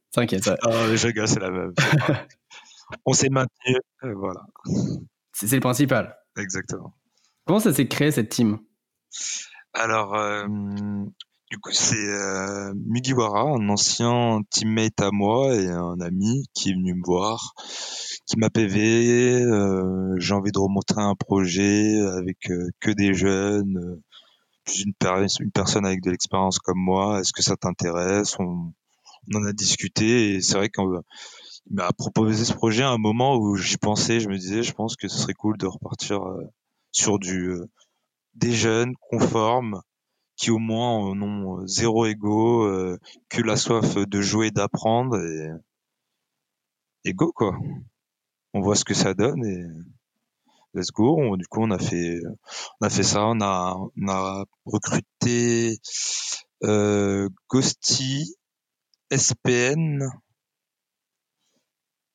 Cinquième, 0.14 0.42
ça. 0.42 0.56
Oh, 0.66 0.94
je 0.94 1.08
gars, 1.08 1.26
c'est 1.26 1.40
la 1.40 1.50
même. 1.50 1.72
On 3.06 3.14
s'est 3.14 3.30
maintenu, 3.30 3.76
euh, 4.04 4.12
voilà. 4.14 4.40
C'est 5.32 5.50
le 5.50 5.60
principal. 5.60 6.18
Exactement. 6.36 6.92
Comment 7.46 7.60
ça 7.60 7.72
s'est 7.72 7.88
créé 7.88 8.10
cette 8.10 8.28
team? 8.28 8.58
Alors, 9.72 10.14
du 11.52 11.58
coup, 11.58 11.70
c'est 11.70 11.96
euh, 11.96 12.72
Mugiwara, 12.86 13.42
un 13.42 13.68
ancien 13.68 14.40
teammate 14.48 14.98
à 15.02 15.10
moi 15.10 15.54
et 15.54 15.68
un 15.68 16.00
ami 16.00 16.46
qui 16.54 16.70
est 16.70 16.72
venu 16.72 16.94
me 16.94 17.04
voir, 17.04 17.52
qui 18.24 18.38
m'a 18.38 18.48
PV. 18.48 19.42
Euh, 19.42 20.14
j'ai 20.16 20.32
envie 20.32 20.50
de 20.50 20.58
remonter 20.58 20.94
un 20.96 21.14
projet 21.14 22.00
avec 22.00 22.50
euh, 22.50 22.70
que 22.80 22.90
des 22.90 23.12
jeunes, 23.12 23.76
euh, 23.76 24.02
une, 24.78 24.94
une 25.40 25.52
personne 25.52 25.84
avec 25.84 26.00
de 26.00 26.10
l'expérience 26.10 26.58
comme 26.58 26.78
moi. 26.78 27.20
Est-ce 27.20 27.34
que 27.34 27.42
ça 27.42 27.54
t'intéresse? 27.54 28.34
On, 28.38 28.72
on, 29.34 29.38
en 29.38 29.44
a 29.44 29.52
discuté 29.52 30.36
et 30.36 30.40
c'est 30.40 30.54
vrai 30.54 30.70
qu'il 30.70 30.86
m'a 31.70 31.92
proposé 31.92 32.46
ce 32.46 32.54
projet 32.54 32.82
à 32.82 32.92
un 32.92 32.98
moment 32.98 33.36
où 33.36 33.56
j'y 33.56 33.76
pensais. 33.76 34.20
Je 34.20 34.30
me 34.30 34.38
disais, 34.38 34.62
je 34.62 34.72
pense 34.72 34.96
que 34.96 35.06
ce 35.06 35.18
serait 35.18 35.34
cool 35.34 35.58
de 35.58 35.66
repartir 35.66 36.22
sur 36.92 37.18
du 37.18 37.58
des 38.36 38.52
jeunes 38.52 38.94
conformes 39.10 39.82
qui 40.42 40.50
au 40.50 40.58
moins 40.58 41.14
n'ont 41.14 41.64
zéro 41.68 42.04
ego, 42.04 42.64
euh, 42.64 42.98
que 43.28 43.42
la 43.42 43.56
soif 43.56 43.96
de 43.96 44.20
jouer, 44.20 44.50
d'apprendre 44.50 45.16
et, 45.16 45.50
et 47.04 47.14
go 47.14 47.32
quoi. 47.32 47.56
On 48.52 48.60
voit 48.60 48.74
ce 48.74 48.84
que 48.84 48.92
ça 48.92 49.14
donne 49.14 49.44
et 49.46 49.64
let's 50.74 50.90
go. 50.90 51.36
du 51.36 51.46
coup, 51.46 51.62
on 51.62 51.70
a 51.70 51.78
fait, 51.78 52.18
on 52.80 52.86
a 52.86 52.90
fait 52.90 53.04
ça. 53.04 53.24
On 53.24 53.40
a, 53.40 53.76
on 53.96 54.08
a 54.08 54.44
recruté 54.64 55.78
euh, 56.64 57.28
Ghosty, 57.48 58.34
SPN 59.16 60.04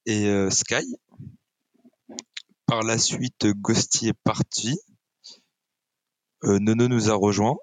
et 0.06 0.26
euh, 0.26 0.50
Sky. 0.50 0.98
Par 2.66 2.84
la 2.84 2.98
suite, 2.98 3.48
Ghosty 3.48 4.10
est 4.10 4.22
parti. 4.26 4.78
Euh, 6.44 6.60
Nono 6.60 6.90
nous 6.90 7.10
a 7.10 7.16
rejoint 7.16 7.56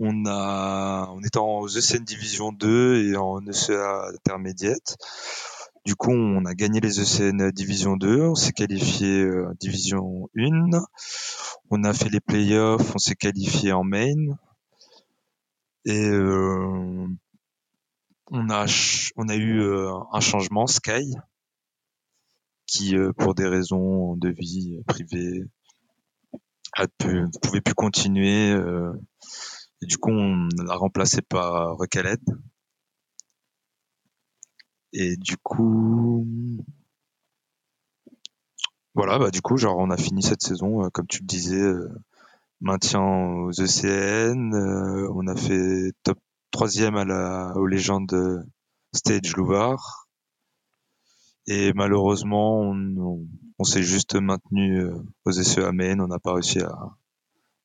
on 0.00 0.26
a, 0.26 1.08
on 1.10 1.22
est 1.22 1.36
en 1.36 1.66
ECN 1.66 2.04
Division 2.04 2.52
2 2.52 3.08
et 3.08 3.16
en 3.16 3.40
ECA 3.46 4.08
Intermédiate. 4.14 4.96
Du 5.84 5.94
coup, 5.94 6.10
on 6.10 6.44
a 6.44 6.54
gagné 6.54 6.80
les 6.80 7.00
ECN 7.00 7.50
Division 7.52 7.96
2, 7.96 8.22
on 8.22 8.34
s'est 8.34 8.52
qualifié 8.52 9.22
euh, 9.22 9.54
Division 9.60 10.28
1, 10.36 10.70
on 11.70 11.84
a 11.84 11.92
fait 11.92 12.08
les 12.08 12.20
playoffs, 12.20 12.92
on 12.94 12.98
s'est 12.98 13.14
qualifié 13.14 13.72
en 13.72 13.84
main. 13.84 14.36
Et 15.84 16.08
euh, 16.08 17.06
on 18.32 18.50
a 18.50 18.64
a 18.64 19.36
eu 19.36 19.60
euh, 19.60 19.92
un 20.12 20.20
changement 20.20 20.66
Sky 20.66 21.14
qui 22.66 22.96
pour 23.16 23.36
des 23.36 23.46
raisons 23.46 24.16
de 24.16 24.28
vie 24.28 24.82
privée 24.88 25.44
ne 26.76 27.38
pouvait 27.40 27.60
plus 27.60 27.74
continuer 27.74 28.52
et 29.86 29.88
du 29.88 29.98
coup, 29.98 30.10
on 30.10 30.48
l'a 30.64 30.74
remplacé 30.74 31.22
par 31.22 31.76
Recaled. 31.76 32.20
Et 34.92 35.16
du 35.16 35.36
coup, 35.36 36.26
voilà, 38.94 39.20
bah 39.20 39.30
du 39.30 39.40
coup, 39.42 39.56
genre 39.56 39.78
on 39.78 39.90
a 39.90 39.96
fini 39.96 40.24
cette 40.24 40.42
saison, 40.42 40.84
euh, 40.84 40.88
comme 40.90 41.06
tu 41.06 41.20
le 41.20 41.26
disais, 41.26 41.60
euh, 41.60 41.88
maintien 42.60 43.00
aux 43.00 43.52
ECN. 43.52 44.54
Euh, 44.54 45.08
on 45.14 45.28
a 45.28 45.36
fait 45.36 45.92
top 46.02 46.18
troisième 46.50 46.96
à 46.96 47.54
aux 47.56 47.66
légendes 47.66 48.44
Stage 48.92 49.36
Louvard. 49.36 50.08
Et 51.46 51.72
malheureusement, 51.74 52.60
on, 53.58 53.64
s'est 53.64 53.84
juste 53.84 54.16
maintenu 54.16 54.84
aux 55.24 55.32
SEA 55.32 55.70
Main. 55.72 56.00
On 56.00 56.08
n'a 56.08 56.18
pas 56.18 56.32
réussi 56.32 56.60
à, 56.60 56.74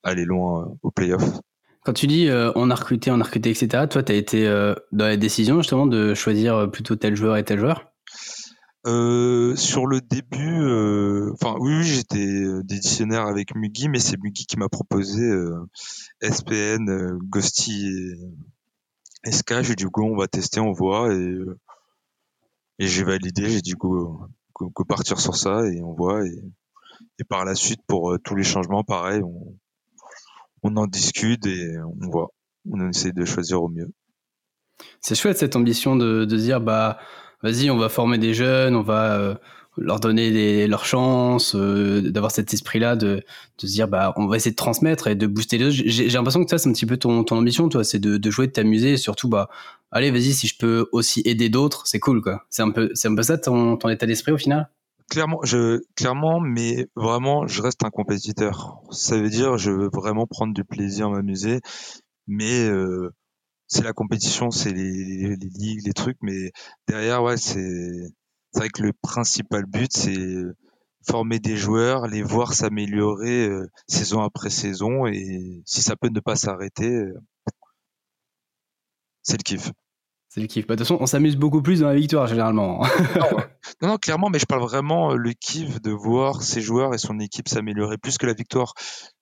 aller 0.04 0.26
loin 0.26 0.78
au 0.84 0.92
playoff. 0.92 1.42
Quand 1.84 1.94
tu 1.94 2.06
dis 2.06 2.28
euh, 2.28 2.52
on 2.56 2.70
a 2.70 2.76
recruté, 2.76 3.10
on 3.10 3.20
a 3.20 3.24
recruté, 3.24 3.50
etc., 3.50 3.88
toi, 3.90 4.04
tu 4.04 4.12
as 4.12 4.16
été 4.16 4.48
euh, 4.48 4.76
dans 4.92 5.06
la 5.06 5.18
décision 5.18 5.58
justement 5.58 5.88
de 5.88 6.14
choisir 6.14 6.56
euh, 6.56 6.68
plutôt 6.68 6.96
tel 6.96 7.16
joueur 7.16 7.38
et 7.38 7.44
tel 7.44 7.60
joueur? 7.60 7.92
Sur 8.86 9.88
le 9.88 10.02
début, 10.02 11.32
enfin 11.34 11.56
oui, 11.60 11.84
j'étais 11.84 12.44
décisionnaire 12.64 13.28
avec 13.28 13.56
Mugi, 13.56 13.90
mais 13.90 14.00
c'est 14.00 14.18
Mugi 14.18 14.46
qui 14.46 14.58
m'a 14.58 14.70
proposé 14.70 15.22
SPN, 16.22 17.20
Ghosty 17.30 17.92
et 19.24 19.32
SK. 19.32 19.62
J'ai 19.62 19.76
dit 19.76 19.84
go, 19.86 20.06
on 20.06 20.18
va 20.18 20.28
tester, 20.28 20.60
on 20.60 20.72
voit, 20.72 21.14
et, 21.14 21.38
et 22.80 22.88
j'ai 22.88 23.04
validé. 23.04 23.52
J'ai 23.52 23.62
dit 23.62 23.74
go, 23.74 24.28
go, 24.56 24.84
partir 24.84 25.20
sur 25.20 25.36
ça 25.36 25.68
et 25.68 25.80
on 25.84 25.94
voit. 25.94 26.26
Et, 26.26 26.42
et 27.20 27.24
par 27.24 27.46
la 27.46 27.54
suite, 27.54 27.82
pour 27.86 28.18
tous 28.24 28.36
les 28.36 28.44
changements, 28.44 28.84
pareil, 28.84 29.22
on, 29.22 29.56
on 30.64 30.76
en 30.78 30.88
discute 30.88 31.46
et 31.46 31.78
on 31.80 32.10
voit. 32.10 32.30
On 32.70 32.90
essaie 32.90 33.12
de 33.12 33.26
choisir 33.26 33.62
au 33.64 33.70
mieux. 33.70 33.92
C'est 35.00 35.16
chouette 35.16 35.38
cette 35.38 35.56
ambition 35.56 35.96
de, 35.96 36.26
de 36.26 36.38
dire 36.38 36.62
bah 36.62 37.00
vas-y 37.44 37.70
on 37.72 37.78
va 37.78 37.90
former 37.90 38.18
des 38.18 38.34
jeunes, 38.34 38.76
on 38.76 38.84
va 38.84 39.18
euh, 39.18 39.36
leur 39.78 40.00
donner 40.00 40.68
leurs 40.68 40.86
chances, 40.86 41.56
euh, 41.56 42.02
d'avoir 42.12 42.32
cet 42.32 42.54
esprit-là 42.54 42.96
de, 42.96 43.24
de 43.62 43.68
dire 43.68 43.88
bah 43.88 44.14
on 44.16 44.28
va 44.28 44.38
essayer 44.38 44.52
de 44.52 44.56
transmettre 44.56 45.08
et 45.08 45.16
de 45.16 45.28
booster 45.28 45.58
les 45.58 45.66
autres. 45.68 45.84
J'ai 45.86 46.10
l'impression 46.10 46.44
que 46.44 46.50
ça 46.50 46.58
c'est 46.58 46.70
un 46.70 46.74
petit 46.74 46.86
peu 46.86 46.98
ton, 46.98 47.24
ton 47.24 47.38
ambition 47.38 47.70
toi, 47.70 47.84
c'est 47.84 48.00
de, 48.00 48.18
de 48.18 48.32
jouer, 48.32 48.48
de 48.48 48.52
t'amuser 48.52 48.94
et 48.94 48.98
surtout 48.98 49.30
bah 49.30 49.50
allez 49.92 50.12
vas-y 50.12 50.34
si 50.34 50.48
je 50.48 50.58
peux 50.58 50.88
aussi 50.92 51.22
aider 51.26 51.50
d'autres, 51.50 51.88
c'est 51.88 52.00
cool 52.00 52.22
quoi. 52.22 52.46
C'est 52.50 52.62
un 52.62 52.72
peu 52.72 52.92
c'est 52.94 53.08
un 53.08 53.16
peu 53.16 53.24
ça 53.24 53.38
ton, 53.38 53.78
ton 53.78 53.90
état 53.90 54.06
d'esprit 54.06 54.32
au 54.32 54.38
final? 54.38 54.70
Clairement, 55.12 55.42
je, 55.44 55.82
clairement, 55.96 56.40
mais 56.40 56.88
vraiment, 56.96 57.46
je 57.46 57.62
reste 57.62 57.84
un 57.84 57.90
compétiteur. 57.90 58.82
Ça 58.92 59.18
veut 59.18 59.30
dire, 59.30 59.58
je 59.58 59.70
veux 59.72 59.90
vraiment 59.94 60.26
prendre 60.26 60.54
du 60.54 60.64
plaisir, 60.64 61.10
m'amuser, 61.10 61.60
mais 62.28 62.68
euh, 62.70 63.14
c'est 63.68 63.84
la 63.84 63.94
compétition, 63.94 64.52
c'est 64.52 64.72
les, 64.72 65.36
les, 65.36 65.36
ligues, 65.36 65.86
les 65.86 65.94
trucs, 65.94 66.18
mais 66.22 66.52
derrière, 66.88 67.24
ouais, 67.24 67.38
c'est, 67.38 68.14
vrai 68.56 68.70
que 68.70 68.84
le 68.84 68.94
principal 69.02 69.66
but, 69.66 69.92
c'est 69.94 70.16
former 71.06 71.40
des 71.40 71.58
joueurs, 71.58 72.08
les 72.08 72.24
voir 72.24 72.54
s'améliorer 72.54 73.48
euh, 73.50 73.68
saison 73.88 74.22
après 74.22 74.50
saison, 74.50 75.08
et 75.08 75.62
si 75.66 75.82
ça 75.82 75.96
peut 75.98 76.10
ne 76.10 76.22
pas 76.22 76.36
s'arrêter, 76.38 76.90
euh, 76.90 77.14
c'est 79.24 79.38
le 79.38 79.44
kiff. 79.44 79.72
C'est 80.34 80.40
le 80.40 80.48
kiff. 80.48 80.66
Bah, 80.66 80.76
de 80.76 80.80
toute 80.80 80.88
façon, 80.88 80.98
on 81.02 81.06
s'amuse 81.08 81.36
beaucoup 81.36 81.62
plus 81.62 81.82
dans 81.82 81.90
la 81.90 81.96
victoire 81.96 82.26
généralement. 82.26 82.82
non, 83.82 83.90
non, 83.90 83.98
clairement, 83.98 84.30
mais 84.30 84.40
je 84.40 84.46
parle 84.46 84.62
vraiment 84.62 85.14
le 85.14 85.34
kiff 85.34 85.82
de 85.82 85.92
voir 85.92 86.42
ses 86.42 86.62
joueurs 86.62 86.94
et 86.94 86.98
son 86.98 87.20
équipe 87.20 87.50
s'améliorer 87.50 87.98
plus 87.98 88.18
que 88.18 88.26
la 88.26 88.34
victoire. 88.34 88.74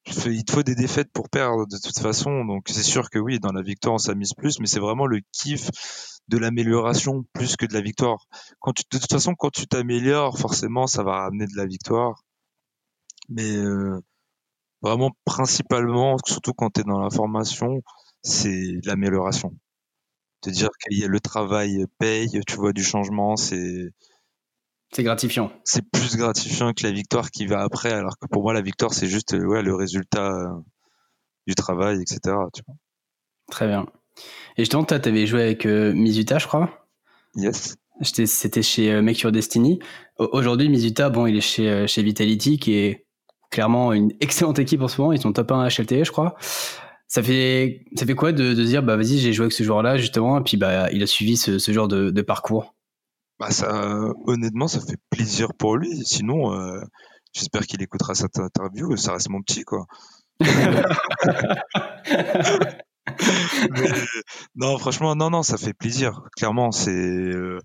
Il 0.06 0.45
te 0.45 0.52
faut 0.52 0.62
des 0.62 0.76
défaites 0.76 1.12
pour 1.12 1.28
perdre 1.28 1.65
de 1.65 1.78
toute 1.84 1.98
façon, 1.98 2.45
donc 2.45 2.67
c'est 2.69 2.84
sûr 2.84 3.10
que 3.10 3.17
oui, 3.17 3.39
dans 3.39 3.52
la 3.52 3.63
victoire 3.63 3.95
on 3.95 3.98
s'amuse 3.98 4.36
plus, 4.36 4.60
mais 4.60 4.67
c'est 4.67 4.80
vraiment 4.80 5.08
le 5.08 5.22
kiff 5.32 5.72
de 6.28 6.38
l'amélioration 6.38 7.26
plus 7.34 7.56
que 7.56 7.65
de 7.65 7.74
la 7.74 7.82
victoire. 7.82 8.28
Quand 8.60 8.74
tu, 8.74 8.84
de 8.91 9.00
toute 9.00 9.12
façon, 9.12 9.34
quand 9.34 9.50
tu 9.50 9.65
t'améliores, 9.65 10.38
forcément, 10.38 10.86
ça 10.86 11.02
va 11.02 11.22
ramener 11.22 11.48
de 11.48 11.58
la 11.58 11.65
victoire. 11.65 12.22
Mais 13.30 13.56
euh, 13.56 14.00
vraiment, 14.84 15.10
principalement, 15.26 16.17
surtout 16.24 16.54
quand 16.54 16.69
tu 16.69 16.82
es 16.82 16.84
dans 16.84 17.00
la 17.00 17.10
formation, 17.10 17.82
c'est 18.22 18.76
l'amélioration 18.86 19.58
te 20.41 20.49
dire 20.49 20.69
que 20.69 21.06
le 21.06 21.19
travail 21.19 21.86
paye, 21.97 22.30
tu 22.47 22.56
vois 22.56 22.73
du 22.73 22.84
changement, 22.84 23.36
c'est 23.36 23.91
c'est 24.91 25.04
gratifiant. 25.04 25.52
C'est 25.63 25.84
plus 25.91 26.17
gratifiant 26.17 26.73
que 26.73 26.84
la 26.84 26.91
victoire 26.91 27.30
qui 27.30 27.45
va 27.45 27.62
après, 27.62 27.91
alors 27.91 28.17
que 28.17 28.25
pour 28.28 28.41
moi 28.41 28.54
la 28.54 28.62
victoire 28.62 28.93
c'est 28.93 29.08
juste 29.08 29.34
ouais, 29.34 29.62
le 29.62 29.75
résultat 29.75 30.32
euh, 30.32 30.49
du 31.47 31.56
travail, 31.56 32.02
etc. 32.02 32.19
Tu 32.54 32.63
vois. 32.65 32.75
Très 33.52 33.67
bien. 33.67 33.86
Et 34.58 34.63
justement, 34.63 34.84
toi, 34.84 34.99
tu 34.99 35.10
avais 35.10 35.25
joué 35.25 35.41
avec 35.43 35.65
euh, 35.65 35.93
Mizuta, 35.93 36.39
je 36.39 36.47
crois. 36.47 36.88
Yes. 37.36 37.75
C'était 38.02 38.62
chez 38.62 38.91
euh, 38.91 39.02
Make 39.02 39.19
Your 39.19 39.32
Destiny. 39.32 39.80
Aujourd'hui, 40.17 40.69
Mizuta, 40.69 41.10
bon, 41.10 41.25
il 41.25 41.38
est 41.38 41.41
chez, 41.41 41.88
chez 41.88 42.04
Vitality, 42.04 42.60
qui 42.60 42.73
est 42.73 43.06
clairement 43.52 43.93
une 43.93 44.12
excellente 44.19 44.60
équipe 44.60 44.82
en 44.82 44.88
ce 44.88 44.99
moment. 44.99 45.13
Ils 45.13 45.21
sont 45.21 45.34
top 45.34 45.52
1 45.52 45.67
HLTE, 45.67 46.04
je 46.04 46.12
crois. 46.12 46.36
Ça 47.10 47.22
fait, 47.24 47.86
ça 47.95 48.06
fait 48.06 48.13
quoi 48.13 48.32
de, 48.32 48.54
de 48.54 48.63
dire, 48.63 48.84
bah 48.84 48.95
vas-y, 48.95 49.17
j'ai 49.17 49.34
joué 49.34 49.45
avec 49.45 49.54
ce 49.54 49.63
joueur-là, 49.63 49.98
justement, 49.98 50.39
et 50.39 50.43
puis 50.43 50.58
bah, 50.58 50.91
il 50.91 51.02
a 51.02 51.08
suivi 51.08 51.38
ce, 51.38 51.58
ce 51.58 51.72
genre 51.72 51.88
de, 51.88 52.12
de, 52.12 52.22
parcours? 52.22 52.76
Bah 53.39 53.50
ça, 53.50 54.12
Honnêtement, 54.26 54.67
ça 54.67 54.80
fait 54.80 55.00
plaisir 55.10 55.56
pour 55.58 55.76
lui. 55.76 56.06
Sinon, 56.06 56.54
euh, 56.54 56.80
j'espère 57.34 57.63
qu'il 57.63 57.82
écoutera 57.82 58.13
cette 58.13 58.38
interview. 58.38 58.95
Ça 58.95 59.13
reste 59.13 59.30
mon 59.30 59.41
petit, 59.41 59.63
quoi. 59.63 59.88
non, 64.56 64.78
franchement, 64.78 65.15
non, 65.15 65.32
non, 65.32 65.41
ça 65.41 65.58
fait 65.58 65.74
plaisir. 65.74 66.22
Clairement, 66.38 66.72
c'est. 66.72 66.91
Euh, 66.91 67.58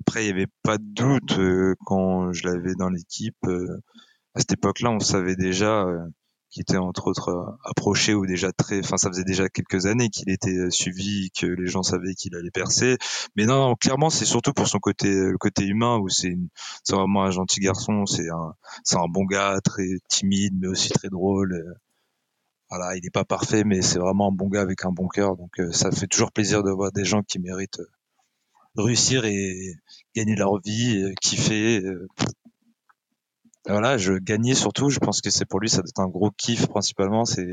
après, 0.00 0.24
il 0.24 0.26
n'y 0.26 0.32
avait 0.32 0.48
pas 0.64 0.76
de 0.76 0.84
doute 0.84 1.38
euh, 1.38 1.76
quand 1.86 2.32
je 2.32 2.48
l'avais 2.48 2.74
dans 2.76 2.88
l'équipe. 2.88 3.36
à 3.44 4.40
cette 4.40 4.54
époque-là, 4.54 4.90
on 4.90 4.98
savait 4.98 5.36
déjà 5.36 5.86
qui 6.50 6.60
était 6.60 6.76
entre 6.76 7.08
autres 7.08 7.28
euh, 7.28 7.56
approché 7.64 8.14
ou 8.14 8.26
déjà 8.26 8.52
très, 8.52 8.80
enfin 8.80 8.96
ça 8.96 9.08
faisait 9.08 9.24
déjà 9.24 9.48
quelques 9.48 9.86
années 9.86 10.08
qu'il 10.08 10.30
était 10.30 10.56
euh, 10.56 10.70
suivi, 10.70 11.30
que 11.30 11.46
les 11.46 11.66
gens 11.66 11.82
savaient 11.82 12.14
qu'il 12.14 12.34
allait 12.34 12.50
percer. 12.50 12.96
Mais 13.36 13.46
non, 13.46 13.74
clairement 13.74 14.10
c'est 14.10 14.24
surtout 14.24 14.52
pour 14.52 14.66
son 14.68 14.78
côté, 14.78 15.08
le 15.08 15.38
côté 15.38 15.64
humain 15.64 15.98
où 15.98 16.08
c'est, 16.08 16.36
c'est 16.84 16.96
vraiment 16.96 17.24
un 17.24 17.30
gentil 17.30 17.60
garçon, 17.60 18.06
c'est 18.06 18.28
un, 18.30 18.54
c'est 18.84 18.96
un 18.96 19.08
bon 19.08 19.24
gars, 19.24 19.58
très 19.62 19.88
timide 20.08 20.54
mais 20.58 20.68
aussi 20.68 20.90
très 20.90 21.08
drôle. 21.08 21.52
Euh, 21.52 21.74
voilà, 22.70 22.96
il 22.96 23.02
n'est 23.02 23.10
pas 23.10 23.24
parfait, 23.24 23.64
mais 23.64 23.80
c'est 23.80 23.98
vraiment 23.98 24.28
un 24.28 24.32
bon 24.32 24.48
gars 24.48 24.60
avec 24.60 24.84
un 24.84 24.90
bon 24.92 25.08
cœur. 25.08 25.36
Donc 25.36 25.52
ça 25.72 25.90
fait 25.90 26.06
toujours 26.06 26.32
plaisir 26.32 26.62
de 26.62 26.70
voir 26.70 26.92
des 26.92 27.04
gens 27.04 27.22
qui 27.22 27.38
méritent 27.38 27.80
réussir 28.76 29.24
et 29.24 29.72
gagner 30.14 30.36
leur 30.36 30.60
vie, 30.60 31.14
kiffer 31.22 31.82
voilà, 33.72 33.98
je 33.98 34.14
gagnais 34.14 34.54
surtout. 34.54 34.88
Je 34.88 34.98
pense 34.98 35.20
que 35.20 35.30
c'est 35.30 35.44
pour 35.44 35.60
lui, 35.60 35.68
ça 35.68 35.78
doit 35.78 35.88
être 35.88 36.00
un 36.00 36.08
gros 36.08 36.30
kiff 36.30 36.66
principalement. 36.68 37.24
C'est 37.24 37.46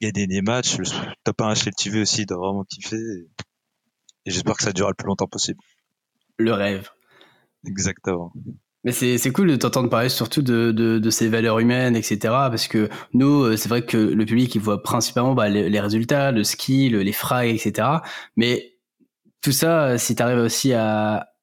gagner 0.00 0.26
des 0.26 0.42
matchs. 0.42 0.78
Le 0.78 0.84
top 1.22 1.40
1 1.40 1.54
HLTV 1.54 2.00
aussi, 2.02 2.22
il 2.22 2.26
doit 2.26 2.38
vraiment 2.38 2.64
kiffer. 2.64 2.96
Et, 2.96 4.30
j'espère 4.30 4.56
que 4.56 4.64
ça 4.64 4.72
durera 4.72 4.90
le 4.90 4.96
plus 4.96 5.06
longtemps 5.06 5.28
possible. 5.28 5.60
Le 6.38 6.52
rêve. 6.52 6.88
Exactement. 7.66 8.32
Mais 8.82 8.92
c'est 8.92 9.32
cool 9.32 9.48
de 9.48 9.56
t'entendre 9.56 9.88
parler 9.88 10.10
surtout 10.10 10.42
de, 10.42 10.70
de, 10.70 10.98
de, 10.98 11.10
ces 11.10 11.28
valeurs 11.28 11.58
humaines, 11.58 11.96
etc. 11.96 12.18
Parce 12.22 12.68
que 12.68 12.90
nous, 13.14 13.44
euh, 13.44 13.56
c'est 13.56 13.70
vrai 13.70 13.86
que 13.86 13.96
le 13.96 14.26
public, 14.26 14.54
il 14.54 14.60
voit 14.60 14.82
principalement 14.82 15.34
bah, 15.34 15.48
les, 15.48 15.80
résultats, 15.80 16.32
le 16.32 16.44
ski, 16.44 16.90
les 16.90 17.12
frags, 17.12 17.48
etc. 17.48 17.88
Mais 18.36 18.74
tout 19.40 19.52
ça, 19.52 19.96
si 19.96 20.14
tu 20.14 20.22
arrives 20.22 20.38
aussi 20.38 20.74
à, 20.74 21.33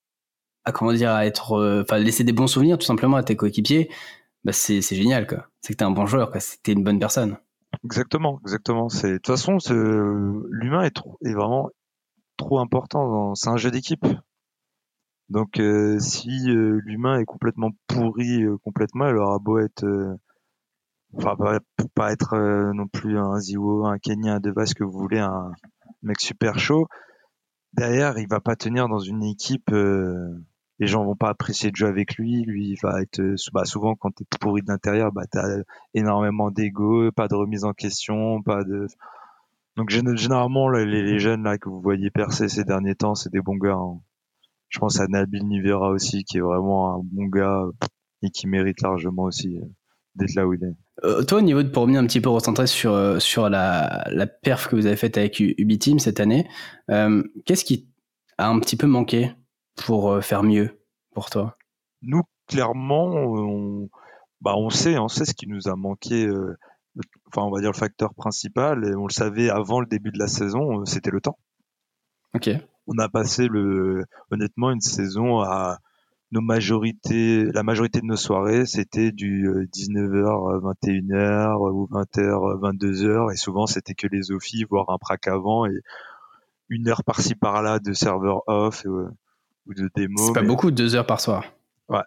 à 0.65 0.71
comment 0.71 0.93
dire 0.93 1.11
à 1.11 1.25
être 1.25 1.53
euh, 1.53 1.81
enfin 1.81 1.97
laisser 1.97 2.23
des 2.23 2.33
bons 2.33 2.47
souvenirs 2.47 2.77
tout 2.77 2.85
simplement 2.85 3.17
à 3.17 3.23
tes 3.23 3.35
coéquipiers 3.35 3.89
bah 4.43 4.53
c'est 4.53 4.81
génial 4.81 5.27
quoi. 5.27 5.47
C'est 5.61 5.73
que 5.73 5.77
t'es 5.77 5.85
un 5.85 5.91
bon 5.91 6.07
joueur 6.07 6.31
quoi. 6.31 6.39
C'est 6.39 6.67
une 6.69 6.83
bonne 6.83 6.99
personne. 6.99 7.37
Exactement 7.85 8.39
exactement. 8.43 8.89
C'est 8.89 9.13
de 9.13 9.17
toute 9.17 9.27
façon 9.27 9.57
l'humain 10.49 10.83
est 10.83 10.95
trop, 10.95 11.17
est 11.23 11.33
vraiment 11.33 11.69
trop 12.37 12.59
important 12.59 13.35
c'est 13.35 13.49
un 13.49 13.57
jeu 13.57 13.71
d'équipe. 13.71 14.05
Donc 15.29 15.59
euh, 15.59 15.99
si 15.99 16.49
euh, 16.49 16.81
l'humain 16.85 17.19
est 17.19 17.25
complètement 17.25 17.69
pourri 17.87 18.43
complètement 18.63 19.09
il 19.09 19.15
aura 19.17 19.39
beau 19.39 19.59
être 19.59 19.85
enfin 21.15 21.35
pas, 21.35 21.59
pas 21.93 22.11
être 22.11 22.35
non 22.73 22.87
plus 22.87 23.17
un 23.17 23.39
Ziwo 23.39 23.85
un 23.85 23.97
Kenya 23.99 24.35
un 24.35 24.39
Devas 24.39 24.73
que 24.75 24.83
vous 24.83 24.97
voulez 24.97 25.19
un 25.19 25.51
mec 26.01 26.19
super 26.19 26.57
chaud 26.57 26.87
derrière 27.73 28.17
il 28.17 28.27
va 28.27 28.39
pas 28.39 28.55
tenir 28.55 28.87
dans 28.87 28.99
une 28.99 29.23
équipe 29.23 29.71
les 30.81 30.87
gens 30.87 31.05
vont 31.05 31.15
pas 31.15 31.29
apprécier 31.29 31.69
de 31.69 31.75
jouer 31.75 31.89
avec 31.89 32.15
lui. 32.15 32.41
Lui, 32.41 32.69
il 32.69 32.77
va 32.81 33.03
être 33.03 33.19
euh, 33.19 33.35
bah, 33.53 33.65
souvent 33.65 33.95
quand 33.95 34.09
tu 34.15 34.23
es 34.23 34.37
pourri 34.39 34.63
de 34.63 34.67
l'intérieur, 34.67 35.11
bah 35.11 35.25
as 35.35 35.61
énormément 35.93 36.49
d'ego, 36.49 37.11
pas 37.11 37.27
de 37.27 37.35
remise 37.35 37.65
en 37.65 37.73
question, 37.73 38.41
pas 38.41 38.63
de 38.63 38.87
donc 39.77 39.89
généralement 39.89 40.69
les, 40.69 41.19
jeunes 41.19 41.43
là 41.43 41.59
que 41.59 41.69
vous 41.69 41.81
voyez 41.81 42.09
percer 42.09 42.49
ces 42.49 42.63
derniers 42.63 42.95
temps, 42.95 43.13
c'est 43.13 43.31
des 43.31 43.41
bons 43.41 43.57
gars. 43.57 43.75
Hein. 43.75 43.99
Je 44.69 44.79
pense 44.79 44.99
à 44.99 45.07
Nabil 45.07 45.45
Nivera 45.45 45.91
aussi 45.91 46.23
qui 46.23 46.37
est 46.37 46.41
vraiment 46.41 46.95
un 46.95 47.01
bon 47.03 47.25
gars 47.27 47.63
et 48.23 48.31
qui 48.31 48.47
mérite 48.47 48.81
largement 48.81 49.23
aussi 49.23 49.57
euh, 49.57 49.65
d'être 50.15 50.33
là 50.33 50.47
où 50.47 50.53
il 50.53 50.63
est. 50.63 51.05
Euh, 51.05 51.23
toi, 51.23 51.37
au 51.37 51.41
niveau 51.41 51.61
de 51.61 51.69
pour 51.69 51.83
revenir 51.83 52.01
un 52.01 52.07
petit 52.07 52.21
peu 52.21 52.29
recentrer 52.29 52.65
sur 52.65 53.21
sur 53.21 53.49
la, 53.49 54.03
la 54.09 54.25
perf 54.25 54.67
que 54.67 54.75
vous 54.75 54.87
avez 54.87 54.95
faite 54.95 55.19
avec 55.19 55.39
Ubi 55.39 55.79
cette 55.99 56.19
année, 56.19 56.47
qu'est-ce 56.87 57.65
qui 57.65 57.87
a 58.39 58.49
un 58.49 58.59
petit 58.59 58.75
peu 58.75 58.87
manqué? 58.87 59.31
Pour 59.75 60.11
euh, 60.11 60.21
faire 60.21 60.43
mieux 60.43 60.79
pour 61.13 61.29
toi? 61.29 61.57
Nous, 62.01 62.21
clairement, 62.47 63.05
on, 63.05 63.89
bah 64.41 64.53
on 64.55 64.69
sait, 64.69 64.97
on 64.97 65.07
sait 65.07 65.25
ce 65.25 65.33
qui 65.33 65.47
nous 65.47 65.67
a 65.67 65.75
manqué. 65.75 66.25
Euh, 66.25 66.57
enfin, 67.27 67.45
on 67.45 67.51
va 67.51 67.59
dire 67.59 67.71
le 67.71 67.77
facteur 67.77 68.13
principal, 68.13 68.85
et 68.85 68.95
on 68.95 69.07
le 69.07 69.13
savait 69.13 69.49
avant 69.49 69.79
le 69.79 69.85
début 69.85 70.11
de 70.11 70.19
la 70.19 70.27
saison, 70.27 70.81
euh, 70.81 70.85
c'était 70.85 71.11
le 71.11 71.21
temps. 71.21 71.37
Ok. 72.33 72.49
On 72.87 72.97
a 72.97 73.09
passé 73.09 73.47
le, 73.47 74.05
honnêtement, 74.31 74.71
une 74.71 74.81
saison 74.81 75.41
à 75.41 75.79
nos 76.31 76.41
majorités, 76.41 77.43
la 77.53 77.61
majorité 77.61 77.99
de 77.99 78.05
nos 78.05 78.15
soirées, 78.15 78.65
c'était 78.65 79.11
du 79.11 79.47
19h, 79.73 80.61
21h 80.61 81.71
ou 81.71 81.87
20h, 81.91 82.59
22h, 82.59 83.33
et 83.33 83.35
souvent 83.35 83.67
c'était 83.67 83.93
que 83.93 84.07
les 84.07 84.31
offies, 84.31 84.63
voire 84.63 84.89
un 84.89 84.97
prac 84.97 85.27
avant, 85.27 85.65
et 85.65 85.77
une 86.69 86.87
heure 86.87 87.03
par-ci 87.03 87.35
par-là 87.35 87.79
de 87.79 87.93
serveur 87.93 88.43
off. 88.47 88.85
Et, 88.85 88.89
de 89.75 89.89
C'est 89.95 90.33
pas 90.33 90.41
beaucoup, 90.43 90.71
deux 90.71 90.95
heures 90.95 91.05
par 91.05 91.19
soir. 91.19 91.45
Ouais. 91.89 92.03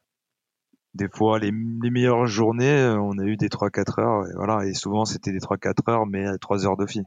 Des 0.95 1.09
fois, 1.09 1.39
les, 1.39 1.53
meilleures 1.53 2.27
journées, 2.27 2.71
euh, 2.71 2.99
on 2.99 3.19
a 3.19 3.25
eu 3.25 3.37
des 3.37 3.49
3-4 3.49 4.01
heures. 4.01 4.27
Et, 4.29 4.33
voilà, 4.37 4.67
et 4.67 4.75
souvent, 4.75 5.05
c'était 5.05 5.33
des 5.33 5.41
3-4 5.41 5.91
heures, 5.91 6.07
mais 6.07 6.27
3 6.39 6.67
heures 6.67 6.77
de 6.77 6.87
fil. 6.87 7.05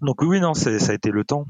Donc 0.00 0.22
oui, 0.22 0.40
non, 0.40 0.54
ça 0.54 0.70
a 0.70 0.94
été 0.94 1.10
le 1.10 1.24
temps. 1.24 1.46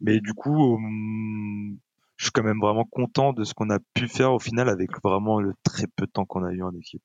Mais 0.00 0.20
du 0.20 0.32
coup, 0.34 0.74
hum, 0.74 1.78
je 2.16 2.24
suis 2.24 2.32
quand 2.32 2.42
même 2.42 2.60
vraiment 2.60 2.84
content 2.84 3.32
de 3.32 3.44
ce 3.44 3.54
qu'on 3.54 3.70
a 3.70 3.78
pu 3.94 4.06
faire 4.06 4.32
au 4.32 4.38
final 4.38 4.68
avec 4.68 4.90
vraiment 5.02 5.40
le 5.40 5.54
très 5.62 5.86
peu 5.86 6.04
de 6.04 6.10
temps 6.10 6.26
qu'on 6.26 6.44
a 6.44 6.52
eu 6.52 6.62
en 6.62 6.74
équipe. 6.74 7.02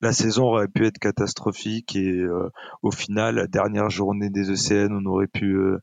La 0.00 0.12
saison 0.12 0.44
aurait 0.44 0.68
pu 0.68 0.86
être 0.86 0.98
catastrophique 0.98 1.96
et 1.96 2.20
euh, 2.20 2.48
au 2.82 2.92
final, 2.92 3.34
la 3.34 3.48
dernière 3.48 3.90
journée 3.90 4.30
des 4.30 4.50
ECN, 4.50 4.92
on 4.92 5.06
aurait 5.06 5.26
pu 5.26 5.56
euh, 5.56 5.78